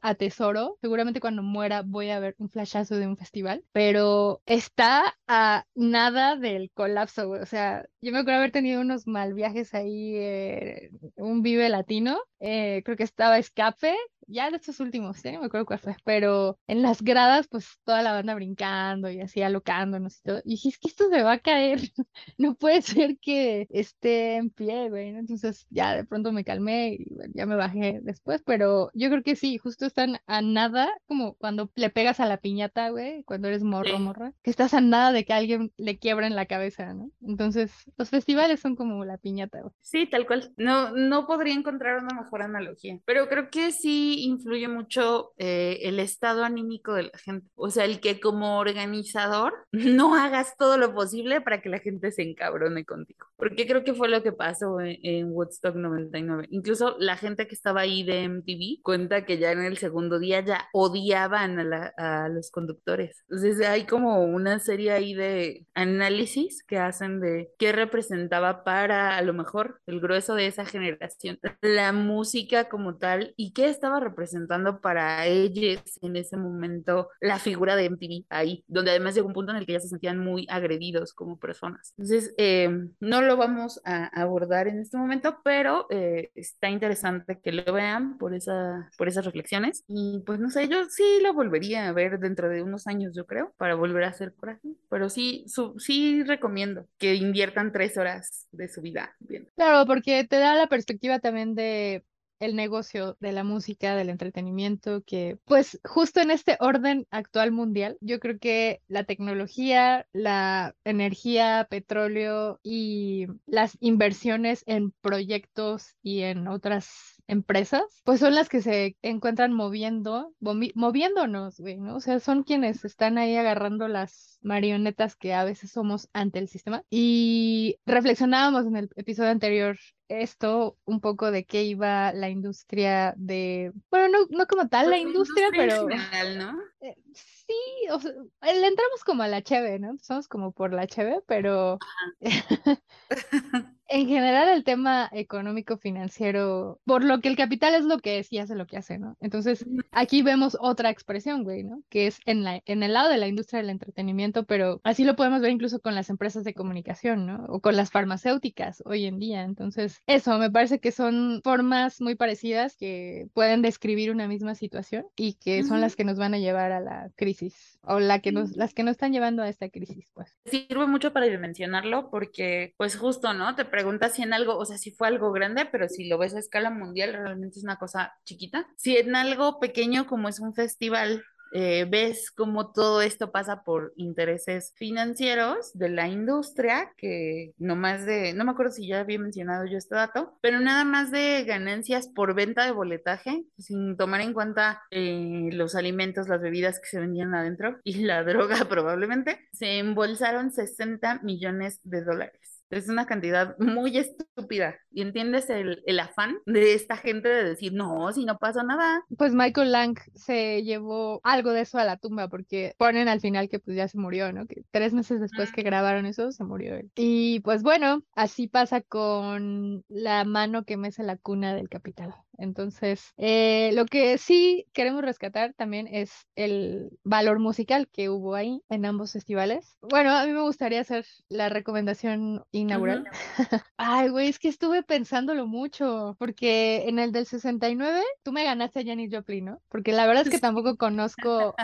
atesoro 0.00 0.78
seguramente 0.80 1.20
cuando 1.20 1.42
muera 1.42 1.82
voy 1.82 2.10
a 2.10 2.20
ver 2.20 2.36
un 2.38 2.50
flashazo 2.50 2.94
de 2.96 3.08
un 3.08 3.16
festival 3.16 3.64
pero 3.72 4.42
es 4.46 4.65
está 4.66 5.16
a 5.28 5.64
nada 5.74 6.36
del 6.36 6.70
colapso, 6.72 7.30
O 7.30 7.46
sea, 7.46 7.86
yo 8.00 8.12
me 8.12 8.18
acuerdo 8.18 8.38
haber 8.40 8.52
tenido 8.52 8.80
unos 8.80 9.06
mal 9.06 9.32
viajes 9.34 9.74
ahí, 9.74 10.16
eh, 10.16 10.90
un 11.16 11.42
Vive 11.42 11.68
Latino, 11.68 12.18
eh, 12.40 12.82
creo 12.84 12.96
que 12.96 13.04
estaba 13.04 13.38
Escape, 13.38 13.94
ya 14.26 14.50
de 14.50 14.56
estos 14.56 14.80
últimos, 14.80 15.24
¿eh? 15.24 15.38
me 15.38 15.46
acuerdo 15.46 15.66
cuál 15.66 15.78
fue, 15.78 15.96
pero 16.04 16.58
en 16.66 16.82
las 16.82 17.02
gradas, 17.02 17.48
pues 17.48 17.78
toda 17.84 18.02
la 18.02 18.12
banda 18.12 18.34
brincando 18.34 19.10
y 19.10 19.20
así 19.20 19.42
alocándonos 19.42 20.18
y 20.18 20.22
todo. 20.22 20.42
Y 20.44 20.50
dije, 20.50 20.68
es 20.70 20.78
que 20.78 20.88
esto 20.88 21.08
se 21.08 21.22
va 21.22 21.32
a 21.32 21.38
caer, 21.38 21.80
no 22.38 22.54
puede 22.54 22.82
ser 22.82 23.18
que 23.18 23.66
esté 23.70 24.36
en 24.36 24.50
pie, 24.50 24.88
güey. 24.90 25.08
Entonces 25.08 25.66
ya 25.70 25.94
de 25.94 26.04
pronto 26.04 26.32
me 26.32 26.44
calmé 26.44 26.96
y 26.98 27.06
ya 27.34 27.46
me 27.46 27.56
bajé 27.56 28.00
después, 28.02 28.42
pero 28.44 28.90
yo 28.94 29.08
creo 29.10 29.22
que 29.22 29.36
sí, 29.36 29.58
justo 29.58 29.86
están 29.86 30.18
a 30.26 30.42
nada, 30.42 30.88
como 31.06 31.34
cuando 31.34 31.70
le 31.74 31.90
pegas 31.90 32.20
a 32.20 32.26
la 32.26 32.38
piñata, 32.38 32.90
güey, 32.90 33.22
cuando 33.24 33.48
eres 33.48 33.62
morro, 33.62 33.98
morra, 33.98 34.32
que 34.42 34.50
estás 34.50 34.74
a 34.74 34.80
nada 34.80 35.12
de 35.12 35.24
que 35.24 35.32
alguien 35.32 35.72
le 35.76 35.98
quiebra 35.98 36.26
en 36.26 36.36
la 36.36 36.46
cabeza, 36.46 36.94
¿no? 36.94 37.10
Entonces, 37.22 37.72
los 37.96 38.10
festivales 38.10 38.60
son 38.60 38.76
como 38.76 39.04
la 39.04 39.18
piñata, 39.18 39.60
güey. 39.60 39.72
Sí, 39.80 40.06
tal 40.06 40.26
cual. 40.26 40.52
No, 40.56 40.90
no 40.92 41.26
podría 41.26 41.54
encontrar 41.54 42.02
una 42.02 42.20
mejor 42.20 42.42
analogía, 42.42 42.98
pero 43.04 43.28
creo 43.28 43.50
que 43.50 43.72
sí 43.72 44.15
influye 44.24 44.68
mucho 44.68 45.32
eh, 45.38 45.80
el 45.82 45.98
estado 45.98 46.44
anímico 46.44 46.94
de 46.94 47.04
la 47.04 47.18
gente. 47.18 47.46
O 47.54 47.70
sea, 47.70 47.84
el 47.84 48.00
que 48.00 48.20
como 48.20 48.58
organizador 48.58 49.54
no 49.72 50.14
hagas 50.14 50.56
todo 50.56 50.78
lo 50.78 50.94
posible 50.94 51.40
para 51.40 51.60
que 51.60 51.68
la 51.68 51.78
gente 51.78 52.12
se 52.12 52.22
encabrone 52.22 52.84
contigo. 52.84 53.26
Porque 53.36 53.66
creo 53.66 53.84
que 53.84 53.94
fue 53.94 54.08
lo 54.08 54.22
que 54.22 54.32
pasó 54.32 54.80
en, 54.80 55.32
Woodstock 55.32 55.74
99. 55.74 56.46
Incluso 56.50 56.96
la 56.98 57.16
gente 57.16 57.46
que 57.46 57.54
estaba 57.54 57.82
ahí 57.82 58.02
de 58.02 58.28
MTV 58.28 58.82
cuenta 58.82 59.24
que 59.24 59.38
ya 59.38 59.52
en 59.52 59.62
el 59.62 59.78
segundo 59.78 60.18
día 60.18 60.40
ya 60.40 60.68
odiaban 60.72 61.58
a, 61.72 61.92
a 61.96 62.28
los 62.28 62.50
conductores. 62.50 63.24
Entonces 63.28 63.66
hay 63.66 63.84
como 63.84 64.24
una 64.24 64.58
serie 64.58 64.92
ahí 64.92 65.14
de 65.14 65.66
análisis 65.74 66.62
que 66.64 66.78
hacen 66.78 67.20
de 67.20 67.50
qué 67.58 67.72
representaba 67.72 68.64
para 68.64 69.16
a 69.16 69.22
lo 69.22 69.34
mejor 69.34 69.80
el 69.86 70.00
grueso 70.00 70.34
de 70.34 70.46
esa 70.46 70.64
generación 70.64 71.38
la 71.60 71.92
música 71.92 72.68
como 72.68 72.96
tal 72.96 73.34
y 73.36 73.52
qué 73.52 73.68
estaba 73.68 74.00
representando 74.00 74.80
para 74.80 75.26
ellos 75.26 75.82
en 76.02 76.16
ese 76.16 76.36
momento 76.36 77.08
la 77.20 77.38
figura 77.38 77.76
de 77.76 77.90
MTV 77.90 78.24
ahí, 78.30 78.64
donde 78.68 78.90
además 78.90 79.14
llegó 79.14 79.28
un 79.28 79.34
punto 79.34 79.52
en 79.52 79.58
el 79.58 79.66
que 79.66 79.74
ya 79.74 79.80
se 79.80 79.88
sentían 79.88 80.18
muy 80.18 80.46
agredidos 80.48 81.12
como 81.12 81.38
personas. 81.38 81.94
Entonces, 81.96 82.34
eh, 82.38 82.70
no 83.00 83.22
lo 83.26 83.36
vamos 83.36 83.80
a 83.84 84.06
abordar 84.20 84.68
en 84.68 84.80
este 84.80 84.96
momento, 84.96 85.40
pero 85.44 85.86
eh, 85.90 86.30
está 86.34 86.70
interesante 86.70 87.38
que 87.42 87.52
lo 87.52 87.72
vean 87.72 88.18
por, 88.18 88.34
esa, 88.34 88.90
por 88.96 89.08
esas 89.08 89.24
reflexiones. 89.24 89.84
Y 89.88 90.22
pues 90.24 90.40
no 90.40 90.50
sé, 90.50 90.68
yo 90.68 90.84
sí 90.86 91.18
lo 91.22 91.34
volvería 91.34 91.88
a 91.88 91.92
ver 91.92 92.18
dentro 92.18 92.48
de 92.48 92.62
unos 92.62 92.86
años, 92.86 93.14
yo 93.14 93.26
creo, 93.26 93.52
para 93.56 93.74
volver 93.74 94.04
a 94.04 94.08
hacer 94.08 94.34
coraje. 94.34 94.68
Pero 94.88 95.10
sí, 95.10 95.44
sí 95.78 96.22
recomiendo 96.24 96.86
que 96.98 97.14
inviertan 97.14 97.72
tres 97.72 97.96
horas 97.96 98.46
de 98.52 98.68
su 98.68 98.80
vida. 98.80 99.14
Claro, 99.56 99.86
porque 99.86 100.24
te 100.24 100.38
da 100.38 100.54
la 100.54 100.66
perspectiva 100.66 101.18
también 101.18 101.54
de 101.54 102.04
el 102.40 102.56
negocio 102.56 103.16
de 103.20 103.32
la 103.32 103.44
música, 103.44 103.94
del 103.94 104.10
entretenimiento, 104.10 105.02
que 105.04 105.38
pues 105.44 105.80
justo 105.84 106.20
en 106.20 106.30
este 106.30 106.56
orden 106.60 107.06
actual 107.10 107.52
mundial, 107.52 107.96
yo 108.00 108.20
creo 108.20 108.38
que 108.38 108.82
la 108.88 109.04
tecnología, 109.04 110.06
la 110.12 110.74
energía, 110.84 111.66
petróleo 111.70 112.60
y 112.62 113.26
las 113.46 113.76
inversiones 113.80 114.62
en 114.66 114.92
proyectos 115.00 115.96
y 116.02 116.22
en 116.22 116.48
otras 116.48 117.15
empresas, 117.28 117.84
pues 118.04 118.20
son 118.20 118.34
las 118.34 118.48
que 118.48 118.62
se 118.62 118.96
encuentran 119.02 119.52
moviendo, 119.52 120.32
moviéndonos, 120.40 121.58
güey, 121.58 121.78
¿no? 121.78 121.96
O 121.96 122.00
sea, 122.00 122.20
son 122.20 122.42
quienes 122.42 122.84
están 122.84 123.18
ahí 123.18 123.36
agarrando 123.36 123.88
las 123.88 124.38
marionetas 124.42 125.16
que 125.16 125.34
a 125.34 125.44
veces 125.44 125.70
somos 125.72 126.08
ante 126.12 126.38
el 126.38 126.48
sistema. 126.48 126.82
Y 126.90 127.78
reflexionábamos 127.84 128.66
en 128.66 128.76
el 128.76 128.90
episodio 128.96 129.30
anterior 129.30 129.76
esto, 130.08 130.76
un 130.84 131.00
poco 131.00 131.30
de 131.30 131.44
qué 131.44 131.64
iba 131.64 132.12
la 132.12 132.28
industria 132.28 133.12
de, 133.16 133.72
bueno, 133.90 134.08
no, 134.08 134.38
no 134.38 134.46
como 134.46 134.68
tal 134.68 134.86
la 134.90 134.96
pues, 134.96 135.02
industria, 135.02 135.48
pero... 135.50 135.88
¿no? 135.88 136.58
Eh, 136.80 136.96
sí, 137.12 137.54
o 137.90 137.98
sea, 137.98 138.12
le 138.42 138.66
entramos 138.66 139.02
como 139.04 139.22
a 139.24 139.28
la 139.28 139.42
cheve, 139.42 139.78
¿no? 139.78 139.96
Somos 140.00 140.28
como 140.28 140.52
por 140.52 140.72
la 140.72 140.86
cheve, 140.86 141.20
pero... 141.26 141.78
en 143.88 144.08
general 144.08 144.48
el 144.48 144.64
tema 144.64 145.08
económico 145.12 145.76
financiero, 145.76 146.80
por 146.84 147.04
lo 147.04 147.20
que 147.20 147.28
el 147.28 147.36
capital 147.36 147.74
es 147.74 147.84
lo 147.84 147.98
que 147.98 148.18
es 148.18 148.32
y 148.32 148.38
hace 148.38 148.54
lo 148.54 148.66
que 148.66 148.76
hace, 148.76 148.98
¿no? 148.98 149.16
Entonces, 149.20 149.64
aquí 149.92 150.22
vemos 150.22 150.56
otra 150.60 150.90
expresión, 150.90 151.44
güey, 151.44 151.62
¿no? 151.62 151.82
Que 151.88 152.06
es 152.06 152.18
en, 152.26 152.44
la, 152.44 152.62
en 152.66 152.82
el 152.82 152.92
lado 152.92 153.08
de 153.08 153.18
la 153.18 153.28
industria 153.28 153.60
del 153.60 153.70
entretenimiento, 153.70 154.44
pero 154.44 154.80
así 154.84 155.04
lo 155.04 155.16
podemos 155.16 155.40
ver 155.40 155.50
incluso 155.50 155.80
con 155.80 155.94
las 155.94 156.10
empresas 156.10 156.44
de 156.44 156.54
comunicación, 156.54 157.26
¿no? 157.26 157.44
O 157.48 157.60
con 157.60 157.76
las 157.76 157.90
farmacéuticas 157.90 158.82
hoy 158.84 159.06
en 159.06 159.18
día. 159.18 159.42
Entonces, 159.42 160.02
eso, 160.06 160.38
me 160.38 160.50
parece 160.50 160.80
que 160.80 160.92
son 160.92 161.40
formas 161.44 162.00
muy 162.00 162.14
parecidas 162.14 162.76
que 162.76 163.28
pueden 163.34 163.62
describir 163.62 164.10
una 164.10 164.28
misma 164.28 164.54
situación 164.54 165.06
y 165.16 165.34
que 165.34 165.62
son 165.62 165.80
las 165.80 165.96
que 165.96 166.04
nos 166.04 166.18
van 166.18 166.34
a 166.34 166.38
llevar 166.38 166.72
a 166.72 166.80
la 166.80 167.10
crisis 167.16 167.78
o 167.82 168.00
la 168.00 168.20
que 168.20 168.32
nos, 168.32 168.56
las 168.56 168.74
que 168.74 168.82
nos 168.82 168.92
están 168.92 169.12
llevando 169.12 169.42
a 169.42 169.48
esta 169.48 169.68
crisis, 169.68 170.10
pues. 170.12 170.36
Sirve 170.44 170.86
mucho 170.86 171.12
para 171.12 171.26
mencionarlo 171.38 172.10
porque, 172.10 172.74
pues 172.76 172.96
justo, 172.96 173.32
¿no? 173.32 173.54
Te 173.54 173.64
preguntas 173.76 174.14
si 174.14 174.22
en 174.22 174.32
algo, 174.32 174.56
o 174.56 174.64
sea, 174.64 174.78
si 174.78 174.90
fue 174.90 175.06
algo 175.06 175.32
grande, 175.32 175.68
pero 175.70 175.86
si 175.86 176.08
lo 176.08 176.16
ves 176.16 176.34
a 176.34 176.38
escala 176.38 176.70
mundial, 176.70 177.12
realmente 177.12 177.58
es 177.58 177.64
una 177.64 177.76
cosa 177.76 178.14
chiquita. 178.24 178.66
Si 178.78 178.96
en 178.96 179.14
algo 179.14 179.60
pequeño 179.60 180.06
como 180.06 180.30
es 180.30 180.40
un 180.40 180.54
festival 180.54 181.22
eh, 181.52 181.86
ves 181.88 182.30
cómo 182.30 182.72
todo 182.72 183.02
esto 183.02 183.30
pasa 183.30 183.62
por 183.64 183.92
intereses 183.96 184.72
financieros 184.76 185.72
de 185.74 185.90
la 185.90 186.08
industria, 186.08 186.92
que 186.96 187.54
no 187.58 187.76
más 187.76 188.04
de, 188.06 188.32
no 188.32 188.44
me 188.44 188.52
acuerdo 188.52 188.72
si 188.72 188.88
ya 188.88 189.00
había 189.00 189.18
mencionado 189.18 189.66
yo 189.66 189.78
este 189.78 189.94
dato, 189.94 190.38
pero 190.40 190.60
nada 190.60 190.84
más 190.84 191.10
de 191.10 191.44
ganancias 191.44 192.08
por 192.08 192.34
venta 192.34 192.64
de 192.64 192.72
boletaje, 192.72 193.44
sin 193.58 193.96
tomar 193.96 194.22
en 194.22 194.32
cuenta 194.32 194.82
eh, 194.90 195.50
los 195.52 195.74
alimentos, 195.74 196.28
las 196.28 196.40
bebidas 196.40 196.80
que 196.80 196.88
se 196.88 197.00
vendían 197.00 197.34
adentro 197.34 197.78
y 197.84 198.04
la 198.04 198.24
droga 198.24 198.64
probablemente, 198.68 199.48
se 199.52 199.78
embolsaron 199.78 200.50
60 200.50 201.20
millones 201.22 201.80
de 201.84 202.02
dólares. 202.02 202.55
Es 202.70 202.88
una 202.88 203.06
cantidad 203.06 203.56
muy 203.58 203.96
estúpida. 203.96 204.76
Y 204.90 205.02
entiendes 205.02 205.48
el, 205.50 205.82
el, 205.86 206.00
afán 206.00 206.36
de 206.46 206.74
esta 206.74 206.96
gente 206.96 207.28
de 207.28 207.44
decir, 207.44 207.72
no, 207.72 208.12
si 208.12 208.24
no 208.24 208.38
pasa 208.38 208.62
nada. 208.62 209.04
Pues 209.16 209.34
Michael 209.34 209.72
Lang 209.72 209.98
se 210.14 210.62
llevó 210.62 211.20
algo 211.22 211.52
de 211.52 211.62
eso 211.62 211.78
a 211.78 211.84
la 211.84 211.96
tumba 211.96 212.28
porque 212.28 212.74
ponen 212.78 213.08
al 213.08 213.20
final 213.20 213.48
que 213.48 213.58
pues 213.58 213.76
ya 213.76 213.88
se 213.88 213.98
murió, 213.98 214.32
¿no? 214.32 214.46
Que 214.46 214.62
tres 214.70 214.92
meses 214.92 215.20
después 215.20 215.52
que 215.52 215.62
grabaron 215.62 216.06
eso, 216.06 216.32
se 216.32 216.44
murió 216.44 216.76
él. 216.76 216.90
Y 216.96 217.40
pues 217.40 217.62
bueno, 217.62 218.02
así 218.14 218.48
pasa 218.48 218.80
con 218.80 219.84
la 219.88 220.24
mano 220.24 220.64
que 220.64 220.76
mece 220.76 221.02
la 221.02 221.16
cuna 221.16 221.54
del 221.54 221.68
capital. 221.68 222.14
Entonces, 222.38 223.12
eh, 223.16 223.70
lo 223.74 223.86
que 223.86 224.18
sí 224.18 224.66
queremos 224.72 225.02
rescatar 225.02 225.54
también 225.54 225.86
es 225.86 226.26
el 226.34 226.90
valor 227.04 227.38
musical 227.38 227.88
que 227.92 228.08
hubo 228.08 228.34
ahí 228.34 228.62
en 228.68 228.86
ambos 228.86 229.12
festivales. 229.12 229.76
Bueno, 229.82 230.10
a 230.10 230.24
mí 230.26 230.32
me 230.32 230.42
gustaría 230.42 230.80
hacer 230.80 231.06
la 231.28 231.48
recomendación 231.48 232.44
inaugural. 232.52 233.04
Ay, 233.76 234.08
güey, 234.08 234.28
es 234.28 234.38
que 234.38 234.48
estuve 234.48 234.82
pensándolo 234.82 235.46
mucho, 235.46 236.16
porque 236.18 236.84
en 236.88 236.98
el 236.98 237.12
del 237.12 237.26
69 237.26 238.02
tú 238.22 238.32
me 238.32 238.44
ganaste 238.44 238.80
a 238.80 238.84
Janis 238.84 239.14
Joplin, 239.14 239.46
¿no? 239.46 239.62
Porque 239.68 239.92
la 239.92 240.06
verdad 240.06 240.24
es 240.24 240.30
que 240.30 240.38
tampoco 240.38 240.76
conozco 240.76 241.54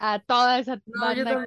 a 0.00 0.18
toda 0.20 0.58
esa 0.58 0.80
banda. 0.86 1.46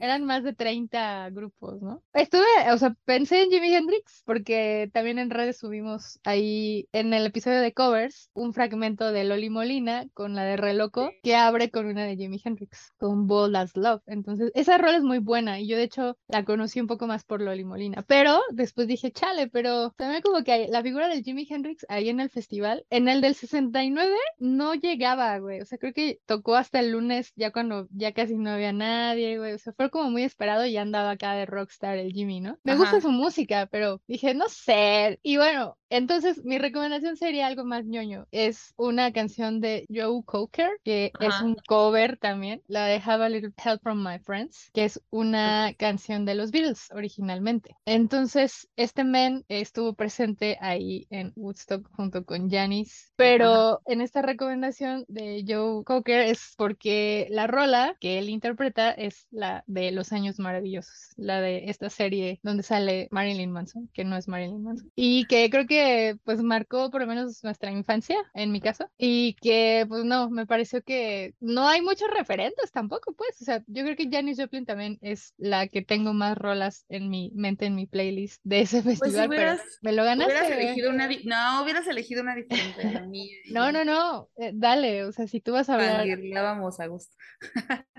Eran 0.00 0.24
más 0.24 0.42
de 0.44 0.54
30 0.54 1.30
grupos, 1.30 1.80
¿no? 1.82 2.02
Estuve, 2.12 2.44
o 2.72 2.78
sea, 2.78 2.94
pensé 3.04 3.42
en 3.42 3.50
Jimi 3.50 3.74
Hendrix, 3.74 4.22
porque 4.24 4.90
también 4.92 5.18
en 5.18 5.30
redes 5.30 5.58
subimos 5.58 6.20
ahí 6.24 6.88
en 6.92 7.12
el 7.14 7.26
episodio 7.26 7.60
de 7.60 7.72
covers 7.72 8.17
un 8.34 8.52
fragmento 8.52 9.12
de 9.12 9.24
Loli 9.24 9.50
Molina 9.50 10.06
con 10.14 10.34
la 10.34 10.44
de 10.44 10.56
Reloco 10.56 11.10
que 11.22 11.36
abre 11.36 11.70
con 11.70 11.86
una 11.86 12.04
de 12.04 12.16
Jimi 12.16 12.40
Hendrix, 12.42 12.92
con 12.98 13.26
Bold 13.26 13.56
as 13.56 13.76
Love. 13.76 14.02
Entonces, 14.06 14.50
esa 14.54 14.78
rol 14.78 14.94
es 14.94 15.02
muy 15.02 15.18
buena 15.18 15.60
y 15.60 15.68
yo 15.68 15.76
de 15.76 15.84
hecho 15.84 16.16
la 16.28 16.44
conocí 16.44 16.80
un 16.80 16.86
poco 16.86 17.06
más 17.06 17.24
por 17.24 17.40
Loli 17.40 17.64
Molina, 17.64 18.04
pero 18.06 18.40
después 18.50 18.86
dije, 18.86 19.12
chale, 19.12 19.48
pero 19.48 19.92
también 19.96 20.22
como 20.22 20.42
que 20.44 20.68
la 20.68 20.82
figura 20.82 21.08
de 21.08 21.22
Jimi 21.22 21.46
Hendrix 21.48 21.86
ahí 21.88 22.08
en 22.08 22.20
el 22.20 22.30
festival, 22.30 22.84
en 22.90 23.08
el 23.08 23.20
del 23.20 23.34
69 23.34 24.14
no 24.38 24.74
llegaba, 24.74 25.38
güey, 25.38 25.60
o 25.60 25.64
sea, 25.64 25.78
creo 25.78 25.92
que 25.92 26.20
tocó 26.26 26.56
hasta 26.56 26.80
el 26.80 26.92
lunes 26.92 27.32
ya 27.36 27.52
cuando 27.52 27.88
ya 27.90 28.12
casi 28.12 28.36
no 28.36 28.50
había 28.50 28.72
nadie, 28.72 29.38
güey. 29.38 29.52
O 29.52 29.58
sea, 29.58 29.72
fue 29.72 29.90
como 29.90 30.10
muy 30.10 30.22
esperado 30.22 30.66
y 30.66 30.72
ya 30.72 30.82
andaba 30.82 31.12
acá 31.12 31.34
de 31.34 31.46
rockstar 31.46 31.98
el 31.98 32.12
Jimmy, 32.12 32.40
¿no? 32.40 32.58
Me 32.64 32.76
gusta 32.76 33.00
su 33.00 33.10
música, 33.10 33.68
pero 33.70 34.00
dije, 34.06 34.34
no 34.34 34.48
sé. 34.48 35.18
Y 35.22 35.36
bueno, 35.36 35.76
entonces 35.90 36.44
mi 36.44 36.58
recomendación 36.58 37.16
sería 37.16 37.46
algo 37.46 37.64
más 37.64 37.84
ñoño. 37.84 38.07
Es 38.30 38.74
una 38.76 39.12
canción 39.12 39.60
de 39.60 39.86
Joe 39.88 40.22
Cocker, 40.24 40.70
que 40.84 41.12
es 41.20 41.40
un 41.40 41.56
cover 41.66 42.16
también, 42.18 42.62
la 42.66 42.86
de 42.86 43.00
Have 43.04 43.24
a 43.24 43.28
Little 43.28 43.52
Help 43.62 43.82
from 43.82 44.02
My 44.02 44.18
Friends, 44.18 44.70
que 44.72 44.84
es 44.84 45.00
una 45.10 45.72
canción 45.78 46.24
de 46.24 46.34
los 46.34 46.50
Beatles 46.50 46.88
originalmente. 46.92 47.76
Entonces, 47.84 48.68
este 48.76 49.04
men 49.04 49.44
estuvo 49.48 49.94
presente 49.94 50.58
ahí 50.60 51.06
en 51.10 51.32
Woodstock 51.36 51.88
junto 51.94 52.24
con 52.24 52.50
Janis, 52.50 53.12
pero 53.16 53.80
en 53.86 54.00
esta 54.00 54.22
recomendación 54.22 55.04
de 55.08 55.44
Joe 55.46 55.84
Cocker 55.84 56.20
es 56.20 56.54
porque 56.56 57.26
la 57.30 57.46
rola 57.46 57.96
que 58.00 58.18
él 58.18 58.28
interpreta 58.28 58.90
es 58.90 59.26
la 59.30 59.64
de 59.66 59.90
Los 59.90 60.12
Años 60.12 60.38
Maravillosos, 60.38 61.12
la 61.16 61.40
de 61.40 61.70
esta 61.70 61.90
serie 61.90 62.40
donde 62.42 62.62
sale 62.62 63.08
Marilyn 63.10 63.50
Manson, 63.50 63.88
que 63.92 64.04
no 64.04 64.16
es 64.16 64.28
Marilyn 64.28 64.62
Manson, 64.62 64.90
y 64.94 65.26
que 65.26 65.50
creo 65.50 65.66
que 65.66 66.16
pues 66.24 66.42
marcó 66.42 66.90
por 66.90 67.00
lo 67.00 67.06
menos 67.06 67.42
nuestra 67.42 67.70
infancia, 67.70 67.97
en 68.34 68.52
mi 68.52 68.60
caso, 68.60 68.90
y 68.96 69.34
que 69.34 69.86
pues 69.88 70.04
no, 70.04 70.30
me 70.30 70.46
pareció 70.46 70.82
que 70.82 71.34
no 71.40 71.66
hay 71.66 71.82
muchos 71.82 72.08
referentes 72.10 72.70
tampoco, 72.72 73.14
pues, 73.14 73.40
o 73.40 73.44
sea, 73.44 73.62
yo 73.66 73.84
creo 73.84 73.96
que 73.96 74.08
Janis 74.10 74.40
Joplin 74.40 74.66
también 74.66 74.98
es 75.00 75.34
la 75.36 75.68
que 75.68 75.82
tengo 75.82 76.12
más 76.12 76.36
rolas 76.36 76.84
en 76.88 77.10
mi 77.10 77.30
mente, 77.34 77.66
en 77.66 77.74
mi 77.74 77.86
playlist 77.86 78.40
de 78.44 78.60
ese 78.60 78.82
pues, 78.82 78.98
festival, 78.98 79.28
pero 79.28 79.56
me 79.82 79.92
lo 79.92 80.04
ganaste. 80.04 80.32
Hubieras 80.32 80.50
elegido 80.50 80.90
una, 80.90 81.08
no, 81.24 81.62
hubieras 81.62 81.86
elegido 81.86 82.22
una 82.22 82.34
diferente. 82.34 82.82
no, 83.52 83.72
no, 83.72 83.84
no, 83.84 84.28
eh, 84.36 84.52
dale, 84.54 85.04
o 85.04 85.12
sea, 85.12 85.26
si 85.26 85.40
tú 85.40 85.52
vas 85.52 85.68
a 85.68 85.74
hablar... 85.74 86.06
vamos 86.34 86.80
a 86.80 86.86
gusto. 86.86 87.14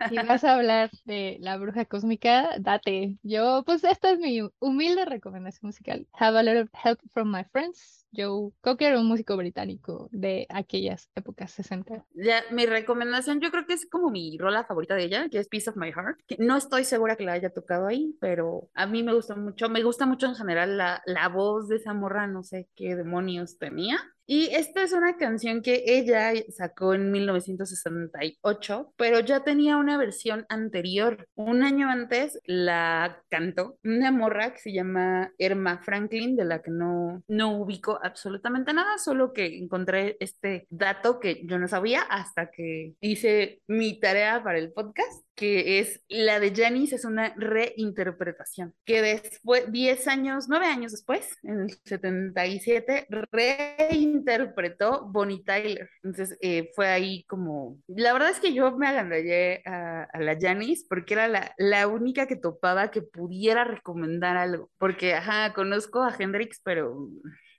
Si 0.10 0.16
vas 0.28 0.44
a 0.44 0.56
hablar 0.56 0.90
de 1.06 1.38
la 1.40 1.58
bruja 1.58 1.86
cósmica, 1.86 2.50
date. 2.60 3.18
Yo, 3.24 3.64
pues 3.66 3.84
esta 3.84 4.12
es 4.12 4.20
mi 4.20 4.42
humilde 4.60 5.06
recomendación 5.06 5.68
musical. 5.68 6.08
Have 6.14 6.38
a 6.40 6.44
lot 6.44 6.58
of 6.58 6.70
help 6.74 7.00
from 7.12 7.32
my 7.32 7.44
friends. 7.52 8.06
Joe 8.12 8.52
Cocker, 8.62 8.96
un 8.96 9.08
músico 9.08 9.38
británico. 9.38 10.10
de 10.12 10.48
aquellas 10.50 11.10
épocas 11.16 11.52
60. 11.52 12.06
Ya, 12.14 12.44
mi 12.52 12.66
recomendación 12.66 13.40
yo 13.40 13.52
creo 13.52 13.66
que 13.66 13.74
es 13.74 13.88
como 13.90 14.10
mi 14.10 14.38
rola 14.38 14.66
favorita 14.66 14.96
de 14.96 15.04
ella, 15.04 15.30
que 15.30 15.40
es 15.40 15.48
Piece 15.48 15.70
of 15.70 15.78
My 15.78 15.92
Heart. 15.92 16.20
Que 16.28 16.38
no 16.40 16.58
estoy 16.58 16.84
segura 16.84 17.16
que 17.16 17.24
la 17.24 17.34
haya 17.34 17.52
tocado 17.52 17.88
ahí, 17.88 18.16
pero 18.20 18.70
a 18.74 18.86
mí 18.86 19.04
me 19.04 19.14
gusta 19.14 19.36
mucho. 19.36 19.70
Me 19.70 19.84
gusta 19.84 20.06
mucho 20.06 20.28
en 20.28 20.36
general 20.36 20.78
la, 20.78 21.02
la 21.06 21.30
voz 21.30 21.68
de 21.68 21.78
esa 21.78 21.94
morra, 21.94 22.28
no 22.28 22.44
sé 22.44 22.70
qué 22.76 22.96
demonios 22.96 23.58
tenía. 23.58 24.00
Y 24.32 24.54
esta 24.54 24.84
es 24.84 24.94
una 24.94 25.18
canción 25.18 25.64
que 25.64 25.86
ella 25.88 26.32
sacó 26.50 26.94
en 26.94 27.12
1968, 27.12 28.94
pero 28.96 29.22
ya 29.22 29.44
tenía 29.44 29.78
una 29.78 29.98
versión 29.98 30.46
anterior. 30.50 31.28
Un 31.34 31.64
año 31.64 31.90
antes 31.90 32.40
la 32.46 33.24
cantó 33.30 33.80
una 33.84 34.12
morra 34.12 34.54
que 34.54 34.60
se 34.60 34.72
llama 34.72 35.34
Irma 35.40 35.80
Franklin, 35.80 36.36
de 36.36 36.46
la 36.46 36.62
que 36.62 36.70
no, 36.70 37.24
no 37.28 37.58
ubico 37.58 38.00
absolutamente 38.04 38.72
nada, 38.72 39.00
solo 39.00 39.34
que 39.34 39.58
encontré 39.58 40.16
este 40.20 40.68
dato 40.70 41.20
que 41.20 41.42
yo 41.48 41.58
no 41.58 41.68
sabía 41.68 42.02
hasta 42.04 42.52
que 42.52 42.94
hice 43.02 43.64
mi 43.66 44.00
tarea 44.00 44.44
para 44.44 44.60
el 44.60 44.72
podcast 44.72 45.26
que 45.40 45.80
es 45.80 46.02
la 46.10 46.42
de 46.42 46.54
Janis, 46.54 46.92
es 46.92 47.06
una 47.06 47.34
reinterpretación, 47.38 48.76
que 48.84 49.02
después, 49.02 49.72
10 49.72 50.08
años, 50.10 50.50
9 50.50 50.66
años 50.66 50.92
después, 50.92 51.30
en 51.44 51.62
el 51.62 51.70
77, 51.86 53.08
reinterpretó 53.32 55.06
Bonnie 55.06 55.42
Tyler. 55.46 55.90
Entonces 56.04 56.38
eh, 56.42 56.72
fue 56.76 56.88
ahí 56.88 57.24
como, 57.24 57.78
la 57.88 58.12
verdad 58.12 58.32
es 58.32 58.42
que 58.42 58.54
yo 58.54 58.76
me 58.76 58.88
agandallé 58.88 59.62
a, 59.66 60.04
a 60.12 60.20
la 60.20 60.38
Janis 60.38 60.86
porque 60.90 61.14
era 61.14 61.30
la, 61.30 61.54
la 61.58 61.88
única 61.88 62.28
que 62.28 62.36
topaba 62.36 62.92
que 62.92 63.02
pudiera 63.02 63.64
recomendar 63.64 64.36
algo, 64.36 64.70
porque, 64.78 65.14
ajá, 65.14 65.54
conozco 65.54 66.04
a 66.04 66.14
Hendrix, 66.20 66.60
pero 66.62 67.08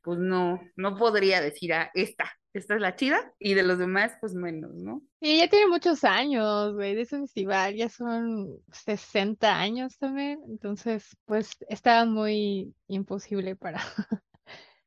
pues 0.02 0.18
no, 0.18 0.60
no 0.76 0.98
podría 0.98 1.40
decir 1.40 1.72
a 1.72 1.90
esta, 1.94 2.30
esta 2.52 2.74
es 2.74 2.80
la 2.80 2.96
chida, 2.96 3.32
y 3.38 3.54
de 3.54 3.62
los 3.62 3.78
demás, 3.78 4.12
pues 4.20 4.34
menos, 4.34 4.74
¿no? 4.74 5.02
Y 5.20 5.38
ya 5.38 5.48
tiene 5.48 5.68
muchos 5.68 6.04
años, 6.04 6.74
güey, 6.74 6.94
de 6.94 7.02
ese 7.02 7.20
festival, 7.20 7.74
ya 7.76 7.88
son 7.88 8.48
60 8.72 9.58
años 9.58 9.98
también, 9.98 10.40
entonces, 10.48 11.16
pues 11.26 11.56
estaba 11.68 12.04
muy 12.04 12.74
imposible 12.88 13.56
para 13.56 13.80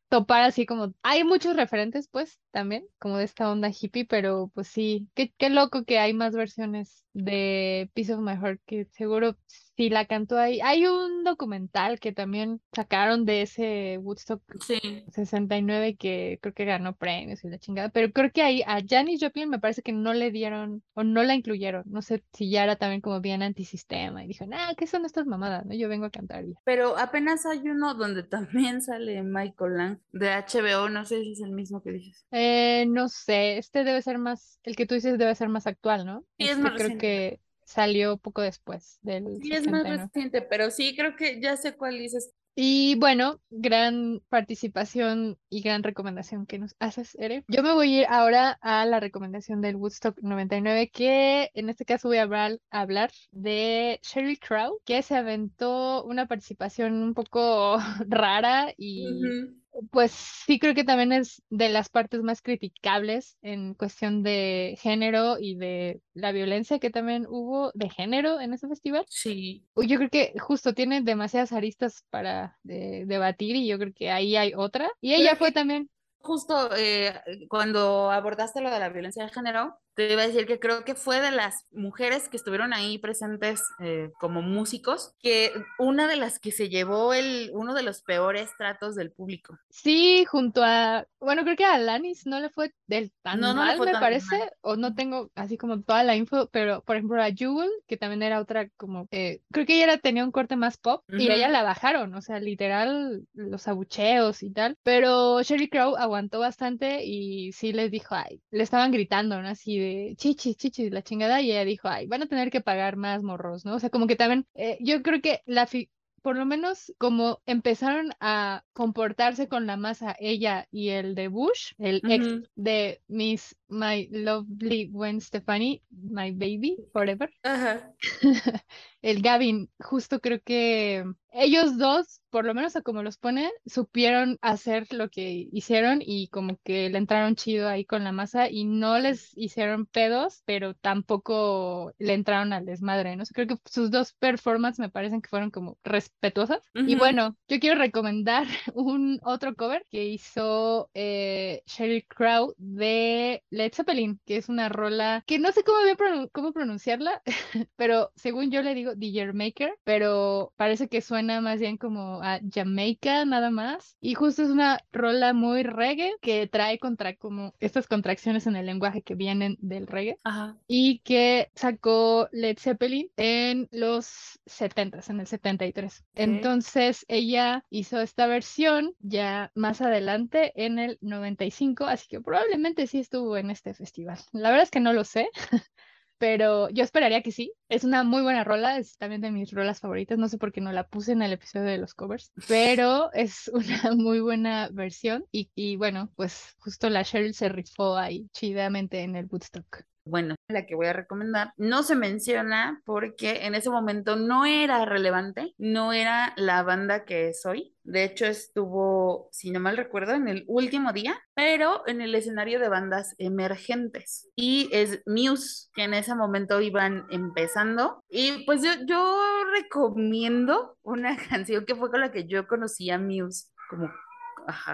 topar 0.10 0.44
así 0.44 0.66
como, 0.66 0.94
hay 1.02 1.24
muchos 1.24 1.56
referentes, 1.56 2.08
pues, 2.10 2.40
también, 2.52 2.86
como 3.00 3.18
de 3.18 3.26
esta 3.26 3.50
onda 3.50 3.70
hippie, 3.70 4.06
pero 4.06 4.52
pues 4.54 4.68
sí, 4.68 5.08
qué, 5.16 5.34
qué 5.38 5.50
loco 5.50 5.86
que 5.86 6.00
hay 6.00 6.14
más 6.14 6.36
versiones 6.36 7.04
de 7.14 7.90
Piece 7.94 8.14
of 8.14 8.22
My 8.22 8.36
Heart, 8.36 8.62
que 8.66 8.86
seguro 8.86 9.38
sí 9.76 9.90
la 9.90 10.06
cantó 10.06 10.38
ahí. 10.38 10.60
Hay 10.62 10.86
un 10.86 11.24
documental 11.24 12.00
que 12.00 12.12
también 12.12 12.62
sacaron 12.74 13.26
de 13.26 13.42
ese 13.44 13.98
Woodstock 14.00 14.42
Sí. 14.62 14.80
69 15.12 15.96
que 15.96 16.40
creo 16.42 16.54
que 16.54 16.66
ganó 16.66 16.96
premios 16.96 17.44
y 17.44 17.50
la 17.50 17.58
chingada, 17.60 17.90
pero 17.90 18.12
creo 18.12 18.32
que 18.32 18.42
ahí 18.42 18.62
a 18.66 18.82
Janis 18.88 19.20
Joplin 19.22 19.50
me 19.50 19.60
parece 19.60 19.82
que 19.82 19.92
no 19.94 20.14
le 20.14 20.32
dieron 20.32 20.84
o 20.94 21.04
no 21.04 21.24
la 21.24 21.36
incluyeron. 21.36 21.84
No 21.88 22.02
sé 22.02 22.24
si 22.34 22.50
ya 22.50 22.64
era 22.64 22.76
también 22.76 23.02
como 23.02 23.22
bien 23.22 23.42
antisistema 23.44 24.24
y 24.24 24.28
dijo, 24.28 24.46
ah, 24.54 24.74
¿qué 24.78 24.88
son 24.88 25.06
estas 25.06 25.26
mamadas? 25.26 25.66
¿no? 25.66 25.74
Yo 25.74 25.90
vengo 25.90 26.06
a 26.06 26.10
cantar 26.12 26.46
ya. 26.46 26.56
Pero 26.64 26.98
apenas 26.98 27.46
hay 27.46 27.60
uno 27.68 27.94
donde 27.96 28.24
también 28.24 28.82
sale 28.82 29.22
Michael 29.24 29.78
Lang 29.78 30.00
de 30.12 30.30
HBO, 30.30 30.90
no 30.90 31.06
sé 31.06 31.22
si 31.24 31.34
es 31.34 31.42
el 31.42 31.52
mismo 31.52 31.82
que 31.82 31.92
dices. 31.92 32.26
Eh, 32.32 32.86
no 32.88 33.10
sé, 33.10 33.58
este 33.58 33.84
debe 33.84 34.02
ser 34.02 34.18
más, 34.18 34.60
el 34.64 34.76
que 34.76 34.86
tú 34.86 34.96
dices 34.96 35.18
debe 35.18 35.36
ser 35.36 35.50
más 35.50 35.68
actual, 35.68 36.06
¿no? 36.06 36.26
Sí, 36.38 36.46
es 36.46 36.52
Este 36.52 36.64
más 36.64 36.74
creo 36.74 36.84
reciente. 36.90 37.08
que 37.08 37.40
salió 37.74 38.18
poco 38.18 38.42
después 38.42 39.00
del 39.02 39.40
Sí, 39.42 39.52
es 39.52 39.68
más 39.68 39.84
69. 39.84 40.04
reciente, 40.14 40.42
pero 40.42 40.72
sí 40.72 40.96
creo 40.96 41.16
que 41.16 41.42
ya 41.42 41.58
sé 41.58 41.76
cuál 41.76 41.98
dices. 41.98 42.32
Y 42.56 42.96
bueno, 43.00 43.42
gran 43.50 44.22
participación 44.30 45.40
y 45.50 45.62
gran 45.62 45.82
recomendación 45.82 46.46
que 46.46 46.60
nos 46.60 46.76
haces, 46.78 47.16
Ere. 47.16 47.44
Yo 47.48 47.64
me 47.64 47.74
voy 47.74 47.96
a 47.96 48.00
ir 48.02 48.06
ahora 48.08 48.60
a 48.62 48.86
la 48.86 49.00
recomendación 49.00 49.60
del 49.60 49.76
Woodstock 49.76 50.20
99, 50.22 50.92
que 50.94 51.50
en 51.56 51.70
este 51.70 51.84
caso 51.84 52.10
voy 52.10 52.18
a 52.18 52.24
hablar, 52.24 52.60
hablar 52.70 53.12
de 53.32 54.00
Sheryl 54.04 54.38
Crow, 54.40 54.80
que 54.86 55.02
se 55.02 55.16
aventó 55.16 56.04
una 56.04 56.28
participación 56.28 56.94
un 57.02 57.16
poco 57.16 57.78
rara 58.08 58.72
y 58.78 59.26
Ujú. 59.26 59.63
Pues 59.92 60.12
sí 60.12 60.60
creo 60.60 60.74
que 60.76 60.84
también 60.84 61.12
es 61.12 61.42
de 61.50 61.70
las 61.70 61.90
partes 61.90 62.22
más 62.22 62.42
criticables 62.42 63.38
en 63.42 63.74
cuestión 63.74 64.24
de 64.24 64.78
género 64.80 65.38
y 65.40 65.56
de 65.56 66.02
la 66.14 66.32
violencia 66.32 66.80
que 66.80 66.90
también 66.90 67.26
hubo 67.28 67.72
de 67.74 67.90
género 67.90 68.40
en 68.40 68.54
ese 68.54 68.68
festival. 68.68 69.06
Sí, 69.08 69.64
Yo 69.76 69.98
creo 69.98 70.10
que 70.10 70.34
justo 70.40 70.74
tiene 70.74 71.02
demasiadas 71.02 71.52
aristas 71.52 72.06
para 72.10 72.58
de- 72.64 73.06
debatir 73.08 73.56
y 73.56 73.68
yo 73.68 73.80
creo 73.80 73.94
que 73.94 74.12
ahí 74.12 74.36
hay 74.36 74.54
otra. 74.56 74.90
Y 75.02 75.14
ella 75.14 75.36
fue 75.36 75.52
también, 75.52 75.90
justo 76.20 76.70
eh, 76.76 77.14
cuando 77.50 78.12
abordaste 78.12 78.62
lo 78.62 78.72
de 78.72 78.80
la 78.80 78.90
violencia 78.90 79.24
de 79.24 79.30
género, 79.32 79.78
te 79.96 80.12
iba 80.12 80.24
a 80.24 80.28
decir 80.28 80.46
que 80.48 80.60
creo 80.60 80.84
que 80.84 80.96
fue 80.96 81.20
de 81.22 81.32
las 81.32 81.66
mujeres 81.72 82.30
que 82.30 82.38
estuvieron 82.38 82.74
ahí 82.74 82.98
presentes 82.98 83.62
eh, 83.80 84.12
como 84.20 84.42
músicos, 84.42 85.14
que 85.20 85.52
una 85.80 86.08
de 86.08 86.16
las 86.18 86.40
que 86.40 86.52
se 86.52 86.70
llevó 86.70 87.14
el, 87.14 87.52
uno 87.54 87.74
de 87.74 87.84
los 87.84 88.02
peores 88.02 88.50
tratos 88.58 88.96
del 88.96 89.12
público. 89.12 89.58
sí, 89.70 90.26
junto 90.26 90.64
a, 90.64 91.08
bueno, 91.20 91.44
creo 91.44 91.56
que 91.56 91.66
a 91.66 91.74
Alanis 91.76 92.26
no 92.28 92.40
le 92.40 92.50
fue 92.50 92.72
del 92.88 93.12
tan 93.24 93.40
No, 93.40 93.54
mal, 93.54 93.82
me 93.82 93.92
tan 93.92 94.02
parece, 94.02 94.36
mal. 94.38 94.50
o 94.62 94.76
no 94.76 94.94
tengo 94.94 95.32
así 95.36 95.58
como 95.58 95.82
toda 95.82 96.04
la 96.04 96.16
info, 96.16 96.48
pero 96.52 96.84
por 96.84 96.96
ejemplo 96.96 97.22
a 97.22 97.32
Jewel, 97.32 97.70
que 97.88 97.98
también 97.98 98.22
era 98.22 98.40
otra 98.40 98.70
como, 98.78 99.08
eh, 99.12 99.42
creo 99.52 99.66
que 99.66 99.76
ella 99.76 99.84
era- 99.86 99.98
tenía 99.98 100.24
un 100.24 100.32
corte 100.32 100.56
más 100.56 100.78
pop 100.78 101.04
y 101.18 101.30
a 101.30 101.36
ella 101.36 101.50
la 101.50 101.64
bajaron, 101.64 102.14
o 102.16 102.22
sea, 102.22 102.40
literal, 102.40 103.26
los 103.34 103.68
abucheos 103.68 104.44
y 104.44 104.52
tal, 104.52 104.78
pero 104.84 105.42
Sheryl 105.42 105.70
Crow 105.70 105.96
aguantó 105.98 106.40
bastante 106.40 107.04
y 107.04 107.52
sí 107.54 107.74
les 107.74 107.90
dijo, 107.92 108.14
ay, 108.16 108.42
le 108.52 108.64
estaban 108.64 108.92
gritando, 108.92 109.42
¿no? 109.42 109.48
Así 109.48 109.80
de 109.84 110.16
chichis, 110.18 110.58
chichis, 110.58 110.92
la 110.92 111.02
chingada, 111.04 111.42
y 111.42 111.52
ella 111.52 111.66
dijo, 111.66 111.88
ay, 111.88 112.08
van 112.08 112.24
a 112.24 112.28
tener 112.28 112.50
que 112.52 112.62
pagar 112.62 112.96
más 112.98 113.24
morros, 113.24 113.66
¿no? 113.66 113.76
O 113.76 113.80
sea, 113.80 113.90
como 113.90 114.08
que 114.08 114.16
también, 114.16 114.48
eh, 114.56 114.78
yo 114.82 115.02
creo 115.04 115.22
que 115.22 115.42
la 115.46 115.68
fi- 115.68 115.90
por 116.22 116.36
lo 116.38 116.46
menos 116.46 116.94
como 116.98 117.42
empezaron 117.46 118.12
a 118.20 118.64
comportarse 118.74 119.48
con 119.50 119.68
la 119.68 119.76
masa 119.78 120.16
ella 120.20 120.68
y 120.72 120.90
el 120.90 121.16
de 121.16 121.28
Bush, 121.28 121.74
el 121.78 122.04
ex 122.08 122.38
de 122.56 123.02
Miss 123.08 123.56
My 123.74 124.08
Lovely 124.12 124.88
Gwen 124.88 125.20
Stefani, 125.20 125.82
My 125.90 126.32
Baby, 126.32 126.78
Forever, 126.92 127.32
Ajá. 127.44 127.94
el 129.02 129.22
Gavin, 129.22 129.70
justo 129.80 130.20
creo 130.20 130.42
que 130.42 131.04
ellos 131.34 131.78
dos, 131.80 132.22
por 132.30 132.46
lo 132.46 132.54
menos 132.54 132.76
a 132.76 132.84
como 132.84 133.02
los 133.02 133.18
pone, 133.18 133.52
supieron 133.66 134.38
hacer 134.42 134.94
lo 134.94 135.10
que 135.10 135.50
hicieron 135.52 136.00
y 136.02 136.28
como 136.28 136.58
que 136.64 136.90
le 136.90 137.00
entraron 137.00 137.36
chido 137.36 137.68
ahí 137.68 137.86
con 137.86 138.04
la 138.04 138.12
masa 138.12 138.50
y 138.50 138.66
no 138.66 139.00
les 139.00 139.36
hicieron 139.36 139.88
pedos, 139.88 140.44
pero 140.46 140.76
tampoco 140.76 141.92
le 141.98 142.14
entraron 142.14 142.54
al 142.54 142.66
desmadre, 142.66 143.16
¿no? 143.16 143.24
O 143.24 143.26
sea, 143.26 143.34
creo 143.34 143.48
que 143.48 143.58
sus 143.66 143.90
dos 143.90 144.14
performances 144.14 144.80
me 144.80 144.90
parecen 144.90 145.22
que 145.22 145.30
fueron 145.30 145.50
como 145.50 145.78
respetuosas. 145.84 146.60
Y 146.76 146.96
bueno, 146.96 147.36
yo 147.48 147.60
quiero 147.60 147.80
recomendar 147.80 148.46
un 148.76 149.20
otro 149.24 149.56
cover 149.56 149.86
que 149.90 150.06
hizo 150.06 150.92
eh, 150.94 151.64
Sheryl 151.66 152.06
Crow 152.08 152.54
de 152.58 153.44
Led 153.64 153.74
Zeppelin, 153.74 154.20
que 154.26 154.36
es 154.36 154.50
una 154.50 154.68
rola 154.68 155.24
que 155.26 155.40
no 155.40 155.52
sé 155.54 155.64
cómo, 155.64 155.78
bien 155.86 156.30
cómo 156.34 156.52
pronunciarla, 156.52 157.22
pero 157.78 158.12
según 158.16 158.52
yo 158.52 158.62
le 158.62 158.76
digo 158.76 158.92
The 158.98 159.32
Maker, 159.32 159.80
pero 159.86 160.52
parece 160.58 160.90
que 160.90 161.00
suena 161.00 161.40
más 161.40 161.62
bien 161.62 161.78
como 161.78 162.22
a 162.22 162.42
Jamaica 162.54 163.24
nada 163.24 163.52
más. 163.52 163.96
Y 164.02 164.16
justo 164.16 164.44
es 164.44 164.50
una 164.50 164.82
rola 164.92 165.32
muy 165.32 165.64
reggae 165.64 166.14
que 166.22 166.46
trae 166.48 166.78
contra 166.78 167.16
como 167.16 167.54
estas 167.62 167.88
contracciones 167.88 168.48
en 168.48 168.58
el 168.58 168.66
lenguaje 168.66 169.02
que 169.02 169.16
vienen 169.16 169.56
del 169.62 169.88
reggae 169.88 170.18
Ajá. 170.26 170.58
y 170.68 171.00
que 171.00 171.50
sacó 171.56 172.28
Led 172.34 172.58
Zeppelin 172.60 173.10
en 173.16 173.70
los 173.72 174.42
70s, 174.46 175.10
en 175.10 175.22
el 175.22 175.28
73. 175.28 176.04
Entonces 176.16 177.06
ella 177.08 177.64
hizo 177.70 178.02
esta 178.02 178.28
versión 178.28 178.94
ya 179.00 179.54
más 179.56 179.82
adelante 179.82 180.52
en 180.56 180.80
el 180.80 180.98
95, 181.00 181.86
así 181.86 182.10
que 182.10 182.20
probablemente 182.20 182.88
sí 182.88 183.00
estuvo 183.00 183.38
en 183.38 183.53
este 183.54 183.74
festival. 183.74 184.20
La 184.34 184.50
verdad 184.50 184.64
es 184.64 184.72
que 184.72 184.80
no 184.80 184.94
lo 184.94 185.04
sé. 185.04 185.30
Pero 186.20 186.70
yo 186.70 186.84
esperaría 186.86 187.22
que 187.22 187.34
sí. 187.34 187.52
Es 187.68 187.84
una 187.84 188.04
muy 188.04 188.22
buena 188.22 188.46
rola, 188.46 188.78
es 188.78 188.98
también 188.98 189.20
de 189.20 189.32
mis 189.32 189.52
rolas 189.52 189.82
favoritas. 189.82 190.18
No 190.18 190.30
sé 190.30 190.38
por 190.38 190.54
qué 190.54 190.62
no 190.62 190.72
la 190.72 190.88
puse 190.88 191.12
en 191.12 191.22
el 191.22 191.34
episodio 191.34 191.66
de 191.66 191.78
los 191.78 191.94
covers, 191.94 192.32
pero 192.48 193.12
es 193.12 193.50
una 193.50 193.94
muy 193.94 194.22
buena 194.22 194.70
versión. 194.72 195.26
Y, 195.34 195.52
y 195.54 195.76
bueno, 195.76 196.12
pues 196.16 196.56
justo 196.60 196.90
la 196.90 197.04
Cheryl 197.04 197.34
se 197.34 197.50
rifó 197.50 197.98
ahí 197.98 198.30
chidamente 198.32 199.02
en 199.02 199.18
el 199.18 199.28
Woodstock. 199.30 199.84
Bueno, 200.06 200.36
la 200.50 200.66
que 200.66 200.76
voy 200.76 200.88
a 200.88 200.94
recomendar 200.94 201.54
no 201.56 201.82
se 201.82 201.96
menciona 201.96 202.82
porque 202.86 203.46
en 203.46 203.56
ese 203.56 203.70
momento 203.70 204.18
no 204.18 204.46
era 204.46 204.84
relevante, 204.86 205.54
no 205.58 205.94
era 205.94 206.34
la 206.36 206.62
banda 206.64 207.06
que 207.06 207.30
es 207.30 207.46
hoy. 207.46 207.74
De 207.84 208.04
hecho, 208.04 208.26
estuvo, 208.26 209.30
si 209.32 209.52
no 209.52 209.60
mal 209.62 209.78
recuerdo, 209.78 210.14
en 210.14 210.28
el 210.28 210.44
último 210.48 210.92
día, 210.92 211.20
pero 211.34 211.88
en 211.88 212.02
el 212.02 212.16
escenario 212.16 212.60
de 212.60 212.70
bandas 212.70 213.16
emergentes. 213.18 214.30
Y 214.36 214.70
es 214.74 215.02
Muse, 215.06 215.70
que 215.74 215.84
en 215.84 215.94
ese 215.94 216.16
momento 216.16 216.60
iban 216.60 217.06
empezando. 217.10 218.04
Y 218.10 218.46
pues 218.46 218.62
yo, 218.62 218.72
yo 218.86 219.20
recomiendo 219.54 220.78
una 220.82 221.18
canción 221.30 221.66
que 221.66 221.76
fue 221.76 221.90
con 221.90 222.02
la 222.02 222.12
que 222.12 222.28
yo 222.28 222.48
conocí 222.48 222.90
a 222.90 223.00
Muse, 223.00 223.48
como 223.70 223.90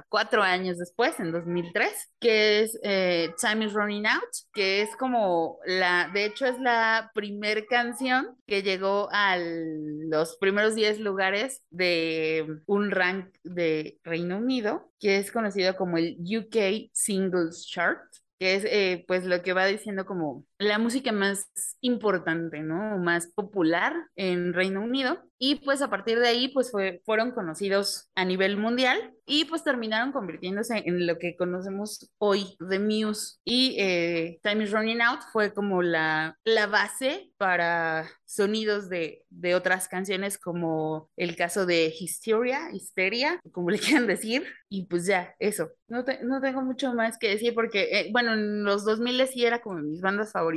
cuatro 0.09 0.41
años 0.41 0.77
después, 0.77 1.19
en 1.19 1.31
2003, 1.31 2.13
que 2.19 2.61
es 2.61 2.79
eh, 2.83 3.33
Time 3.39 3.65
is 3.65 3.73
Running 3.73 4.07
Out, 4.07 4.29
que 4.53 4.81
es 4.81 4.95
como 4.95 5.59
la, 5.65 6.09
de 6.13 6.25
hecho 6.25 6.45
es 6.45 6.59
la 6.59 7.11
primer 7.13 7.65
canción 7.67 8.37
que 8.47 8.63
llegó 8.63 9.09
a 9.11 9.37
los 9.37 10.37
primeros 10.37 10.75
10 10.75 10.99
lugares 10.99 11.61
de 11.69 12.61
un 12.65 12.91
rank 12.91 13.33
de 13.43 13.99
Reino 14.03 14.37
Unido, 14.37 14.91
que 14.99 15.17
es 15.17 15.31
conocido 15.31 15.75
como 15.75 15.97
el 15.97 16.17
UK 16.19 16.89
Singles 16.93 17.67
Chart 17.67 18.01
que 18.39 18.55
es 18.55 18.65
eh, 18.65 19.03
pues 19.07 19.25
lo 19.25 19.41
que 19.43 19.53
va 19.53 19.65
diciendo 19.65 20.05
como 20.05 20.45
la 20.59 20.77
música 20.77 21.11
más 21.13 21.49
importante, 21.79 22.59
¿no? 22.59 22.97
Más 22.97 23.27
popular 23.27 23.95
en 24.15 24.53
Reino 24.53 24.83
Unido. 24.83 25.23
Y 25.41 25.55
pues 25.55 25.81
a 25.81 25.89
partir 25.89 26.19
de 26.19 26.27
ahí 26.27 26.49
pues 26.49 26.69
fue, 26.69 27.01
fueron 27.05 27.31
conocidos 27.31 28.09
a 28.13 28.25
nivel 28.25 28.57
mundial 28.57 29.13
y 29.25 29.45
pues 29.45 29.63
terminaron 29.63 30.11
convirtiéndose 30.11 30.83
en 30.85 31.07
lo 31.07 31.17
que 31.17 31.37
conocemos 31.37 32.11
hoy 32.17 32.57
de 32.59 32.79
Muse. 32.79 33.37
Y 33.45 33.77
eh, 33.79 34.39
Time 34.43 34.65
is 34.65 34.71
Running 34.71 35.01
Out 35.01 35.21
fue 35.31 35.53
como 35.53 35.81
la, 35.81 36.37
la 36.43 36.67
base 36.67 37.31
para 37.37 38.09
sonidos 38.25 38.89
de, 38.89 39.23
de 39.29 39.55
otras 39.55 39.87
canciones 39.87 40.37
como 40.37 41.09
el 41.15 41.37
caso 41.37 41.65
de 41.65 41.93
Hysteria, 41.97 42.69
Histeria, 42.73 43.39
como 43.53 43.69
le 43.69 43.79
quieran 43.79 44.07
decir. 44.07 44.45
Y 44.67 44.87
pues 44.87 45.05
ya, 45.05 45.35
eso. 45.39 45.69
No, 45.87 46.03
no 46.23 46.41
tengo 46.41 46.61
mucho 46.61 46.93
más 46.93 47.17
que 47.17 47.29
decir 47.29 47.55
porque, 47.55 47.87
eh, 47.91 48.09
bueno, 48.11 48.33
en 48.33 48.63
los 48.63 48.83
2000 48.83 49.27
sí 49.27 49.45
era 49.45 49.61
como 49.61 49.79
mis 49.79 50.01
bandas 50.01 50.31
favoritas, 50.31 50.48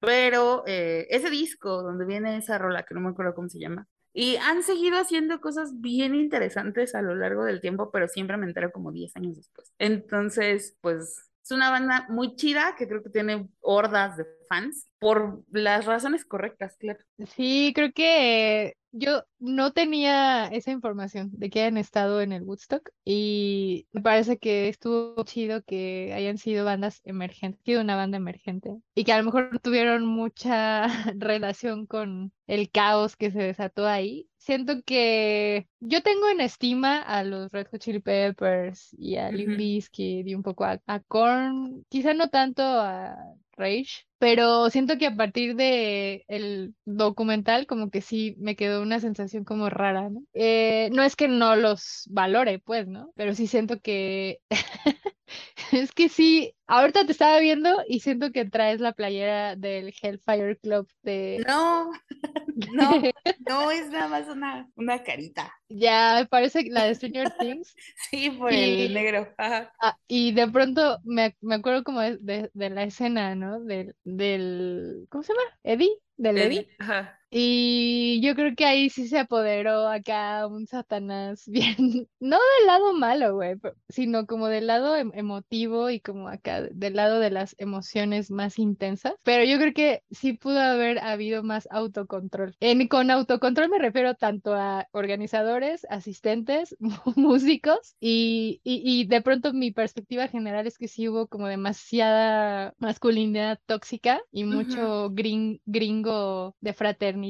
pero 0.00 0.64
eh, 0.66 1.06
ese 1.10 1.30
disco 1.30 1.82
donde 1.82 2.04
viene 2.04 2.36
esa 2.36 2.58
rola, 2.58 2.84
que 2.84 2.94
no 2.94 3.00
me 3.00 3.10
acuerdo 3.10 3.34
cómo 3.34 3.48
se 3.48 3.58
llama, 3.58 3.86
y 4.12 4.36
han 4.36 4.62
seguido 4.62 4.98
haciendo 4.98 5.40
cosas 5.40 5.80
bien 5.80 6.14
interesantes 6.14 6.94
a 6.94 7.02
lo 7.02 7.16
largo 7.16 7.44
del 7.44 7.60
tiempo, 7.60 7.90
pero 7.90 8.06
siempre 8.06 8.36
me 8.36 8.46
entero 8.46 8.70
como 8.70 8.92
10 8.92 9.16
años 9.16 9.36
después. 9.36 9.72
Entonces, 9.78 10.76
pues 10.80 11.30
es 11.44 11.50
una 11.50 11.70
banda 11.70 12.06
muy 12.08 12.36
chida 12.36 12.74
que 12.76 12.88
creo 12.88 13.02
que 13.02 13.10
tiene 13.10 13.46
hordas 13.60 14.16
de 14.16 14.24
fans 14.48 14.88
por 14.98 15.44
las 15.50 15.84
razones 15.84 16.24
correctas, 16.24 16.76
claro. 16.78 17.00
Sí, 17.36 17.72
creo 17.74 17.92
que 17.92 18.76
yo 18.92 19.24
no 19.38 19.72
tenía 19.72 20.46
esa 20.46 20.70
información 20.70 21.30
de 21.32 21.50
que 21.50 21.60
hayan 21.60 21.76
estado 21.76 22.22
en 22.22 22.32
el 22.32 22.44
Woodstock 22.44 22.88
y 23.04 23.86
me 23.92 24.00
parece 24.00 24.38
que 24.38 24.68
estuvo 24.68 25.22
chido 25.24 25.62
que 25.62 26.12
hayan 26.14 26.38
sido 26.38 26.64
bandas 26.64 27.00
emergentes, 27.04 27.60
sido 27.64 27.82
una 27.82 27.96
banda 27.96 28.16
emergente 28.16 28.70
y 28.94 29.04
que 29.04 29.12
a 29.12 29.18
lo 29.18 29.24
mejor 29.24 29.58
tuvieron 29.60 30.06
mucha 30.06 30.86
relación 31.18 31.86
con 31.86 32.32
el 32.46 32.70
caos 32.70 33.16
que 33.16 33.30
se 33.30 33.42
desató 33.42 33.86
ahí. 33.86 34.28
Siento 34.44 34.82
que 34.84 35.66
yo 35.80 36.02
tengo 36.02 36.28
en 36.28 36.42
estima 36.42 37.00
a 37.00 37.24
los 37.24 37.50
Red 37.50 37.68
Hot 37.70 37.80
Chili 37.80 38.00
Peppers 38.00 38.94
y 38.98 39.16
a 39.16 39.30
Limp 39.30 39.56
Bizkit 39.56 40.26
y 40.26 40.34
un 40.34 40.42
poco 40.42 40.64
a, 40.64 40.78
a 40.86 41.00
Korn, 41.00 41.86
quizá 41.88 42.12
no 42.12 42.28
tanto 42.28 42.62
a 42.62 43.16
Rage, 43.56 44.04
pero 44.18 44.68
siento 44.68 44.98
que 44.98 45.06
a 45.06 45.16
partir 45.16 45.56
de 45.56 46.26
el 46.28 46.74
documental 46.84 47.66
como 47.66 47.88
que 47.88 48.02
sí 48.02 48.36
me 48.38 48.54
quedó 48.54 48.82
una 48.82 49.00
sensación 49.00 49.44
como 49.44 49.70
rara, 49.70 50.10
¿no? 50.10 50.22
Eh, 50.34 50.90
no 50.92 51.02
es 51.02 51.16
que 51.16 51.26
no 51.26 51.56
los 51.56 52.04
valore, 52.10 52.58
pues, 52.58 52.86
¿no? 52.86 53.12
Pero 53.16 53.34
sí 53.34 53.46
siento 53.46 53.80
que 53.80 54.40
es 55.72 55.92
que 55.92 56.08
sí, 56.08 56.54
ahorita 56.66 57.06
te 57.06 57.12
estaba 57.12 57.38
viendo 57.38 57.82
y 57.88 58.00
siento 58.00 58.32
que 58.32 58.44
traes 58.44 58.80
la 58.80 58.92
playera 58.92 59.56
del 59.56 59.94
Hellfire 60.00 60.56
Club 60.58 60.88
de... 61.02 61.44
No, 61.46 61.90
no, 62.72 62.90
no 63.48 63.70
es 63.70 63.88
nada 63.90 64.08
más 64.08 64.28
una, 64.28 64.68
una 64.76 65.02
carita. 65.02 65.52
Ya, 65.68 66.26
parece 66.30 66.64
la 66.70 66.84
de 66.84 66.94
Stranger 66.94 67.32
Things. 67.38 67.74
Sí, 68.10 68.30
por 68.30 68.52
el 68.52 68.92
negro. 68.94 69.32
Ah, 69.38 69.96
y 70.06 70.32
de 70.32 70.48
pronto 70.48 70.98
me, 71.04 71.36
me 71.40 71.56
acuerdo 71.56 71.84
como 71.84 72.00
de, 72.00 72.18
de, 72.18 72.50
de, 72.52 72.70
la 72.70 72.84
escena, 72.84 73.34
¿no? 73.34 73.60
Del, 73.60 73.94
del, 74.04 75.06
¿cómo 75.08 75.22
se 75.22 75.32
llama? 75.32 75.58
Eddie, 75.62 75.90
del 76.16 76.38
Eddie. 76.38 76.60
Eddie. 76.60 76.76
Ajá. 76.78 77.18
Y 77.36 78.20
yo 78.22 78.36
creo 78.36 78.54
que 78.54 78.64
ahí 78.64 78.90
sí 78.90 79.08
se 79.08 79.18
apoderó 79.18 79.88
acá 79.88 80.46
un 80.46 80.68
Satanás 80.68 81.42
bien, 81.48 82.08
no 82.20 82.36
del 82.36 82.66
lado 82.68 82.92
malo, 82.92 83.34
güey, 83.34 83.56
sino 83.88 84.24
como 84.24 84.46
del 84.46 84.68
lado 84.68 84.94
em, 84.94 85.10
emotivo 85.14 85.90
y 85.90 85.98
como 85.98 86.28
acá 86.28 86.62
del 86.62 86.94
lado 86.94 87.18
de 87.18 87.30
las 87.30 87.56
emociones 87.58 88.30
más 88.30 88.60
intensas. 88.60 89.14
Pero 89.24 89.42
yo 89.42 89.58
creo 89.58 89.72
que 89.74 90.04
sí 90.12 90.34
pudo 90.34 90.60
haber 90.60 91.00
habido 91.00 91.42
más 91.42 91.66
autocontrol. 91.72 92.54
En, 92.60 92.86
con 92.86 93.10
autocontrol 93.10 93.68
me 93.68 93.80
refiero 93.80 94.14
tanto 94.14 94.54
a 94.54 94.86
organizadores, 94.92 95.88
asistentes, 95.90 96.76
músicos 97.16 97.96
y, 97.98 98.60
y, 98.62 98.80
y 98.84 99.08
de 99.08 99.22
pronto 99.22 99.52
mi 99.52 99.72
perspectiva 99.72 100.28
general 100.28 100.68
es 100.68 100.78
que 100.78 100.86
sí 100.86 101.08
hubo 101.08 101.26
como 101.26 101.48
demasiada 101.48 102.74
masculinidad 102.78 103.58
tóxica 103.66 104.20
y 104.30 104.44
mucho 104.44 105.10
gringo 105.10 106.54
de 106.60 106.72
fraternidad 106.74 107.23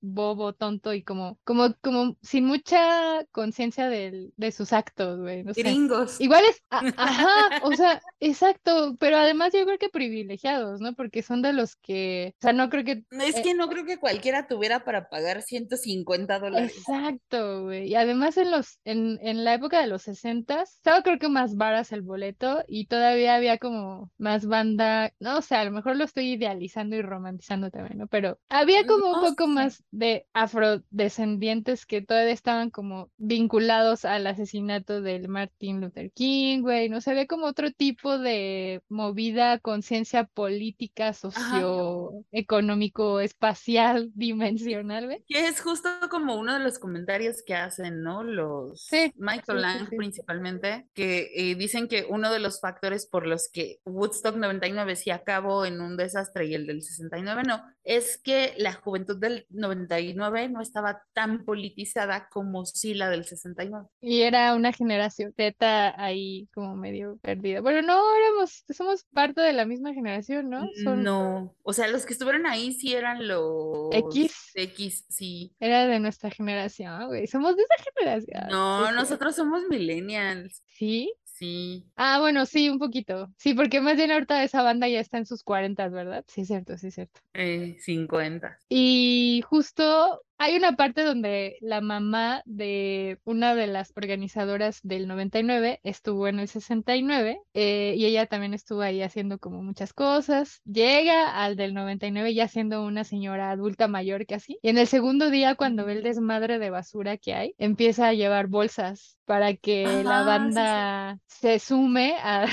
bobo, 0.00 0.52
tonto 0.52 0.92
y 0.92 1.02
como, 1.02 1.38
como, 1.44 1.74
como 1.80 2.16
sin 2.22 2.44
mucha 2.46 3.24
conciencia 3.32 3.88
de, 3.88 4.30
de 4.36 4.52
sus 4.52 4.72
actos, 4.72 5.20
güey. 5.20 5.42
Gringos. 5.42 6.20
Igual 6.20 6.44
es, 6.44 6.62
ajá, 6.70 7.60
o 7.62 7.72
sea, 7.72 8.02
exacto, 8.20 8.96
pero 8.98 9.16
además 9.16 9.52
yo 9.52 9.64
creo 9.64 9.78
que 9.78 9.88
privilegiados, 9.88 10.80
¿no? 10.80 10.94
Porque 10.94 11.22
son 11.22 11.42
de 11.42 11.52
los 11.52 11.76
que, 11.76 12.34
o 12.38 12.42
sea, 12.42 12.52
no 12.52 12.68
creo 12.70 12.84
que... 12.84 13.04
Es 13.10 13.40
que 13.40 13.50
eh 13.50 13.54
no 13.54 13.68
creo 13.68 13.84
que 13.84 13.98
cualquiera 13.98 14.46
tuviera 14.46 14.84
para 14.84 15.08
pagar 15.08 15.42
150 15.42 16.38
dólares. 16.38 16.76
Exacto, 16.76 17.64
güey. 17.64 17.88
Y 17.88 17.94
además 17.94 18.36
en 18.36 18.50
los, 18.50 18.78
en, 18.84 19.18
en 19.22 19.44
la 19.44 19.54
época 19.54 19.80
de 19.80 19.86
los 19.86 20.02
60 20.02 20.62
estaba 20.62 21.02
creo 21.02 21.18
que 21.18 21.28
más 21.28 21.56
varas 21.56 21.92
el 21.92 22.02
boleto 22.02 22.64
y 22.66 22.86
todavía 22.86 23.34
había 23.34 23.58
como 23.58 24.10
más 24.18 24.46
banda, 24.46 25.12
no 25.20 25.38
o 25.38 25.42
sea, 25.42 25.60
a 25.60 25.64
lo 25.64 25.70
mejor 25.70 25.96
lo 25.96 26.04
estoy 26.04 26.32
idealizando 26.32 26.96
y 26.96 27.02
romantizando 27.02 27.70
también, 27.70 27.98
¿no? 27.98 28.06
Pero 28.06 28.38
había 28.48 28.86
como 28.86 29.13
un 29.14 29.30
poco 29.30 29.46
más 29.46 29.84
de 29.90 30.26
afrodescendientes 30.32 31.86
que 31.86 32.02
todavía 32.02 32.32
estaban 32.32 32.70
como 32.70 33.10
vinculados 33.16 34.04
al 34.04 34.26
asesinato 34.26 35.00
del 35.00 35.28
Martin 35.28 35.80
Luther 35.80 36.10
King, 36.12 36.62
güey, 36.62 36.88
no 36.88 37.00
se 37.00 37.14
ve 37.14 37.26
como 37.26 37.46
otro 37.46 37.72
tipo 37.72 38.18
de 38.18 38.82
movida, 38.88 39.58
conciencia 39.58 40.24
política, 40.24 41.12
socioeconómico, 41.12 43.20
espacial, 43.20 44.10
dimensional, 44.14 45.06
güey. 45.06 45.24
Que 45.28 45.48
es 45.48 45.60
justo 45.60 45.88
como 46.10 46.36
uno 46.36 46.54
de 46.54 46.60
los 46.60 46.78
comentarios 46.78 47.42
que 47.44 47.54
hacen, 47.54 48.02
¿no? 48.02 48.22
Los 48.22 48.88
Michael 49.16 49.60
Lang 49.60 49.88
principalmente, 49.88 50.86
que 50.94 51.30
eh, 51.34 51.54
dicen 51.54 51.88
que 51.88 52.06
uno 52.08 52.32
de 52.32 52.38
los 52.38 52.60
factores 52.60 53.06
por 53.06 53.26
los 53.26 53.48
que 53.52 53.80
Woodstock 53.84 54.36
99 54.36 54.96
sí 54.96 55.10
acabó 55.10 55.64
en 55.64 55.80
un 55.80 55.96
desastre 55.96 56.46
y 56.46 56.54
el 56.54 56.66
del 56.66 56.82
69 56.82 57.42
no, 57.46 57.62
es 57.84 58.18
que 58.18 58.54
la 58.56 58.72
juventud 58.72 59.03
del 59.04 59.46
99 59.50 60.48
no 60.48 60.60
estaba 60.60 61.02
tan 61.12 61.44
politizada 61.44 62.28
como 62.30 62.64
sí 62.64 62.94
la 62.94 63.10
del 63.10 63.24
69. 63.24 63.86
Y 64.00 64.22
era 64.22 64.54
una 64.54 64.72
generación 64.72 65.32
teta 65.32 65.94
ahí 66.02 66.48
como 66.54 66.74
medio 66.76 67.18
perdida. 67.18 67.60
Bueno, 67.60 67.82
no, 67.82 68.00
éramos, 68.16 68.64
somos 68.74 69.04
parte 69.12 69.40
de 69.40 69.52
la 69.52 69.66
misma 69.66 69.92
generación, 69.92 70.48
¿no? 70.48 70.68
No, 70.96 71.54
o 71.62 71.72
sea, 71.72 71.88
los 71.88 72.06
que 72.06 72.12
estuvieron 72.14 72.46
ahí 72.46 72.72
sí 72.72 72.94
eran 72.94 73.26
los 73.28 73.88
X. 73.92 74.52
X, 74.54 75.04
sí. 75.08 75.54
Era 75.60 75.86
de 75.86 76.00
nuestra 76.00 76.30
generación, 76.30 77.06
güey. 77.08 77.26
Somos 77.26 77.56
de 77.56 77.62
esa 77.62 77.90
generación. 77.94 78.48
No, 78.50 78.92
nosotros 78.92 79.36
somos 79.36 79.62
millennials. 79.68 80.62
¿Sí? 80.66 81.12
Sí. 81.34 81.84
Ah, 81.96 82.20
bueno, 82.20 82.46
sí, 82.46 82.68
un 82.68 82.78
poquito. 82.78 83.28
Sí, 83.38 83.54
porque 83.54 83.80
más 83.80 83.96
bien 83.96 84.12
ahorita 84.12 84.44
esa 84.44 84.62
banda 84.62 84.86
ya 84.86 85.00
está 85.00 85.18
en 85.18 85.26
sus 85.26 85.42
cuarentas, 85.42 85.90
¿verdad? 85.90 86.24
Sí, 86.28 86.42
es 86.42 86.46
cierto, 86.46 86.78
sí, 86.78 86.86
es 86.88 86.94
cierto. 86.94 87.20
Eh, 87.32 87.76
50. 87.80 88.56
Y 88.68 89.42
justo 89.44 90.22
hay 90.38 90.56
una 90.56 90.76
parte 90.76 91.02
donde 91.02 91.56
la 91.60 91.80
mamá 91.80 92.42
de 92.44 93.18
una 93.24 93.54
de 93.54 93.66
las 93.66 93.92
organizadoras 93.96 94.80
del 94.82 95.06
99 95.06 95.80
estuvo 95.84 96.28
en 96.28 96.40
el 96.40 96.48
69 96.48 97.40
eh, 97.54 97.94
y 97.96 98.04
ella 98.06 98.26
también 98.26 98.54
estuvo 98.54 98.80
ahí 98.82 99.02
haciendo 99.02 99.38
como 99.38 99.62
muchas 99.62 99.92
cosas. 99.92 100.60
Llega 100.64 101.42
al 101.42 101.56
del 101.56 101.74
99 101.74 102.34
ya 102.34 102.48
siendo 102.48 102.84
una 102.84 103.04
señora 103.04 103.50
adulta 103.50 103.88
mayor 103.88 104.26
que 104.26 104.34
así. 104.34 104.58
Y 104.62 104.68
en 104.68 104.78
el 104.78 104.86
segundo 104.86 105.30
día, 105.30 105.54
cuando 105.54 105.84
ve 105.84 105.92
el 105.92 106.02
desmadre 106.02 106.58
de 106.58 106.70
basura 106.70 107.16
que 107.16 107.34
hay, 107.34 107.54
empieza 107.58 108.08
a 108.08 108.14
llevar 108.14 108.48
bolsas 108.48 109.18
para 109.24 109.54
que 109.54 110.02
la 110.04 110.22
banda 110.22 111.18
se 111.26 111.58
sume 111.58 112.16
a, 112.22 112.46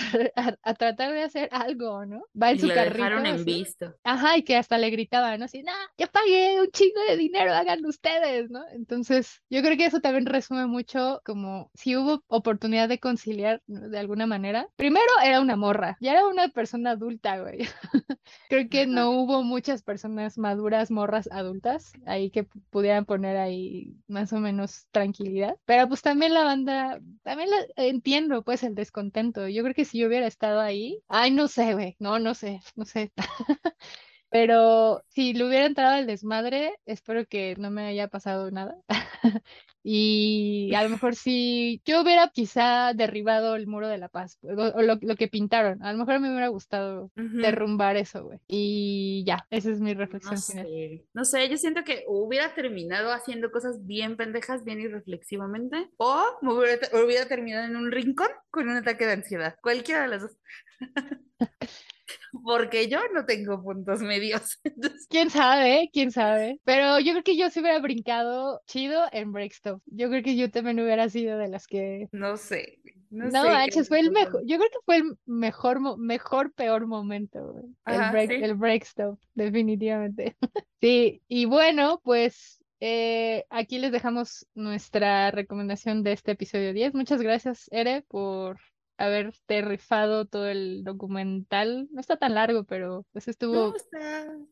a, 0.64 0.74
tratar 0.74 1.12
de 1.14 1.24
hacer 1.24 1.50
algo, 1.52 2.06
¿no? 2.06 2.24
Va 2.40 2.52
en 2.52 2.60
su 2.60 2.68
carrito. 2.70 3.18
en 3.26 3.46
visto. 3.46 3.94
Ajá, 4.04 4.38
y 4.38 4.44
que 4.44 4.56
hasta 4.56 4.78
le 4.78 4.90
gritaba, 4.90 5.38
¿no? 5.38 5.46
Así, 5.46 5.64
no, 5.64 5.74
ya 5.98 6.08
pagué 6.08 6.62
un 6.62 6.70
chingo 6.72 7.02
de 7.10 7.18
dinero, 7.18 7.54
haga 7.54 7.71
ustedes, 7.86 8.50
¿no? 8.50 8.64
Entonces, 8.74 9.42
yo 9.50 9.62
creo 9.62 9.78
que 9.78 9.86
eso 9.86 10.00
también 10.00 10.26
resume 10.26 10.68
mucho 10.68 11.22
como 11.26 11.72
si 11.74 11.96
hubo 11.96 12.24
oportunidad 12.28 12.90
de 12.90 13.00
conciliar 13.00 13.62
de 13.68 14.00
alguna 14.00 14.28
manera. 14.28 14.68
Primero 14.76 15.12
era 15.24 15.42
una 15.42 15.56
morra, 15.56 15.98
ya 16.02 16.14
era 16.14 16.28
una 16.28 16.50
persona 16.50 16.92
adulta, 16.92 17.40
güey. 17.40 17.60
creo 18.50 18.70
que 18.70 18.88
no 18.88 19.12
hubo 19.12 19.44
muchas 19.44 19.84
personas 19.84 20.38
maduras, 20.38 20.92
morras 20.92 21.30
adultas, 21.32 21.94
ahí 22.06 22.30
que 22.30 22.44
pudieran 22.70 23.06
poner 23.06 23.38
ahí 23.38 23.96
más 24.08 24.34
o 24.34 24.40
menos 24.40 24.88
tranquilidad. 24.92 25.56
Pero 25.66 25.88
pues 25.88 26.02
también 26.02 26.34
la 26.34 26.44
banda, 26.44 27.00
también 27.24 27.50
la, 27.50 27.58
entiendo 27.76 28.44
pues 28.44 28.64
el 28.64 28.76
descontento. 28.76 29.48
Yo 29.48 29.64
creo 29.64 29.76
que 29.76 29.86
si 29.86 30.00
yo 30.00 30.08
hubiera 30.08 30.28
estado 30.28 30.60
ahí, 30.60 31.02
ay, 31.08 31.32
no 31.32 31.48
sé, 31.48 31.74
güey, 31.74 31.96
no, 32.00 32.20
no 32.20 32.34
sé, 32.34 32.62
no 32.76 32.86
sé. 32.86 33.12
Pero 34.32 35.04
si 35.10 35.34
le 35.34 35.46
hubiera 35.46 35.66
entrado 35.66 35.98
el 35.98 36.08
desmadre, 36.08 36.74
espero 36.86 37.26
que 37.26 37.56
no 37.58 37.70
me 37.70 37.86
haya 37.86 38.08
pasado 38.08 38.50
nada. 38.50 38.78
y 39.84 40.74
a 40.74 40.84
lo 40.84 40.90
mejor 40.90 41.16
si 41.16 41.82
yo 41.84 42.02
hubiera 42.02 42.30
quizá 42.30 42.94
derribado 42.94 43.58
el 43.58 43.68
muro 43.68 43.90
de 43.90 43.98
la 43.98 44.08
paz, 44.08 44.40
o, 44.44 44.82
lo, 44.82 45.16
que 45.18 45.28
pintaron, 45.28 45.84
a 45.84 45.92
lo 45.92 46.00
mejor 46.00 46.22
me 46.22 46.30
hubiera 46.30 46.48
gustado 46.48 47.12
derrumbar 47.16 47.98
eso, 47.98 48.24
güey. 48.24 48.40
Y 48.48 49.26
ya, 49.28 49.46
esa 49.50 49.70
es 49.70 49.82
mi 49.82 49.94
reflexión 49.94 50.36
no 50.36 50.42
final. 50.42 50.66
Sé. 50.66 51.06
No 51.14 51.26
sé, 51.26 51.50
yo 51.50 51.58
siento 51.58 51.84
que 51.84 52.06
hubiera 52.08 52.56
terminado 52.56 53.12
haciendo 53.12 53.52
cosas 53.52 53.86
bien 53.86 54.16
pendejas, 54.16 54.64
bien 54.64 54.80
irreflexivamente, 54.80 55.90
o 55.98 56.24
me 56.42 56.54
hubiera, 56.54 56.88
hubiera 57.04 57.26
terminado 57.26 57.66
en 57.66 57.76
un 57.76 57.92
rincón 57.92 58.30
con 58.50 58.70
un 58.70 58.78
ataque 58.78 59.06
de 59.06 59.12
ansiedad. 59.12 59.58
Cualquiera 59.62 60.04
de 60.04 60.08
las 60.08 60.22
dos. 60.22 60.38
porque 62.44 62.88
yo 62.88 63.00
no 63.14 63.26
tengo 63.26 63.62
puntos 63.64 64.02
medios. 64.02 64.60
¿Quién 65.10 65.30
sabe? 65.30 65.90
¿Quién 65.94 66.12
sabe? 66.12 66.60
Pero 66.64 67.00
yo 67.00 67.14
creo 67.14 67.24
que 67.24 67.38
yo 67.38 67.50
sí 67.50 67.60
hubiera 67.60 67.80
brincado 67.80 68.62
chido 68.68 69.04
en 69.12 69.32
Breakstop. 69.32 69.82
Yo 69.86 70.10
creo 70.10 70.24
que 70.24 70.36
yo 70.36 70.50
también 70.50 70.80
hubiera 70.80 71.10
sido 71.10 71.38
de 71.38 71.48
las 71.48 71.68
que... 71.68 72.08
No 72.12 72.38
sé. 72.38 72.80
No, 73.12 73.30
no 73.30 73.84
fue 73.84 74.00
el 74.00 74.12
mejor, 74.12 74.42
yo 74.46 74.58
creo 74.58 74.70
que 74.70 74.80
fue 74.86 74.96
el 74.98 75.18
mejor, 75.26 75.98
mejor, 75.98 76.54
peor 76.54 76.88
momento, 76.88 77.56
el, 77.86 78.10
break, 78.10 78.32
el 78.32 78.56
Breakstop, 78.56 79.20
definitivamente. 79.34 80.38
sí, 80.82 81.22
y 81.28 81.44
bueno, 81.44 82.00
pues 82.06 82.64
eh, 82.80 83.44
aquí 83.50 83.80
les 83.80 83.92
dejamos 83.92 84.48
nuestra 84.56 85.30
recomendación 85.30 86.04
de 86.04 86.14
este 86.14 86.32
episodio 86.32 86.74
10. 86.74 86.94
Muchas 86.94 87.22
gracias, 87.22 87.68
Ere, 87.72 88.04
por 88.08 88.60
haberte 89.06 89.62
rifado 89.62 90.26
todo 90.26 90.48
el 90.48 90.84
documental. 90.84 91.88
No 91.92 92.00
está 92.00 92.18
tan 92.18 92.36
largo, 92.36 92.64
pero 92.64 93.06
pues 93.12 93.28
estuvo... 93.28 93.74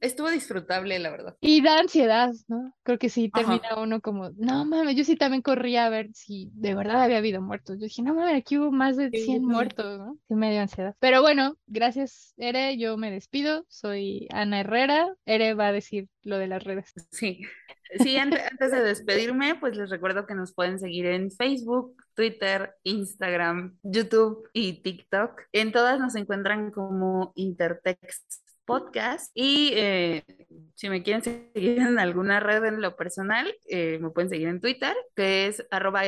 Estuvo 0.01 0.29
disfrutable, 0.29 0.99
la 0.99 1.09
verdad. 1.09 1.37
Y 1.41 1.61
da 1.61 1.79
ansiedad, 1.79 2.31
¿no? 2.47 2.73
Creo 2.83 2.97
que 2.97 3.09
sí 3.09 3.29
termina 3.29 3.77
uno 3.77 4.01
como, 4.01 4.31
no 4.37 4.65
mames, 4.65 4.95
yo 4.95 5.03
sí 5.03 5.15
también 5.15 5.41
corría 5.41 5.85
a 5.85 5.89
ver 5.89 6.09
si 6.13 6.49
de 6.53 6.75
verdad 6.75 7.03
había 7.03 7.17
habido 7.17 7.41
muertos. 7.41 7.77
Yo 7.77 7.85
dije, 7.85 8.01
no 8.01 8.13
mames, 8.13 8.35
aquí 8.35 8.57
hubo 8.57 8.71
más 8.71 8.97
de 8.97 9.09
100 9.09 9.43
muertos, 9.43 9.99
¿no? 9.99 10.17
Sí 10.27 10.35
me 10.35 10.51
dio 10.51 10.61
ansiedad. 10.61 10.95
Pero 10.99 11.21
bueno, 11.21 11.55
gracias, 11.67 12.33
Ere, 12.37 12.77
yo 12.77 12.97
me 12.97 13.11
despido. 13.11 13.65
Soy 13.67 14.27
Ana 14.31 14.61
Herrera. 14.61 15.07
Ere 15.25 15.53
va 15.53 15.67
a 15.67 15.71
decir 15.73 16.07
lo 16.23 16.37
de 16.37 16.47
las 16.47 16.63
redes. 16.63 16.93
Sí. 17.11 17.41
Sí, 17.97 18.17
antes, 18.17 18.71
de 18.71 18.81
despedirme, 18.81 19.55
pues 19.55 19.75
les 19.75 19.89
recuerdo 19.89 20.27
que 20.27 20.35
nos 20.35 20.53
pueden 20.53 20.79
seguir 20.79 21.07
en 21.07 21.31
Facebook, 21.31 21.95
Twitter, 22.13 22.75
Instagram, 22.83 23.77
YouTube 23.81 24.47
y 24.53 24.83
TikTok. 24.83 25.41
En 25.53 25.71
todas 25.71 25.99
nos 25.99 26.15
encuentran 26.15 26.71
como 26.71 27.33
Intertext 27.35 28.48
podcast. 28.69 29.31
Y 29.33 29.71
eh, 29.73 30.23
si 30.75 30.89
me 30.89 31.01
quieren 31.03 31.23
seguir 31.23 31.43
en 31.79 31.99
alguna 31.99 32.39
red 32.39 32.63
en 32.65 32.81
lo 32.81 32.95
personal, 32.95 33.51
eh, 33.67 33.97
me 33.99 34.11
pueden 34.11 34.29
seguir 34.29 34.47
en 34.47 34.61
Twitter, 34.61 34.93
que 35.15 35.47
es 35.47 35.65
arroba 35.71 36.03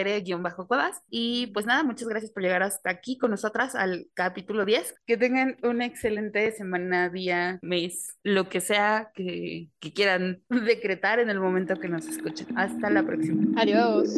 cuevas 0.67 1.01
Y 1.09 1.47
pues 1.47 1.65
nada, 1.65 1.83
muchas 1.83 2.07
gracias 2.07 2.31
por 2.31 2.43
llegar 2.43 2.63
hasta 2.63 2.89
aquí 2.89 3.17
con 3.17 3.31
nosotras 3.31 3.75
al 3.75 4.07
capítulo 4.13 4.63
10. 4.63 4.95
Que 5.05 5.17
tengan 5.17 5.57
una 5.63 5.85
excelente 5.85 6.51
semana, 6.51 7.09
día, 7.09 7.59
mes, 7.61 8.17
lo 8.23 8.47
que 8.47 8.61
sea 8.61 9.11
que 9.15 9.69
quieran 9.93 10.43
decretar 10.49 11.19
en 11.19 11.29
el 11.29 11.39
momento 11.39 11.75
que 11.75 11.89
nos 11.89 12.07
escuchen. 12.07 12.47
Hasta 12.55 12.89
la 12.89 13.03
próxima. 13.03 13.59
Adiós. 13.59 14.13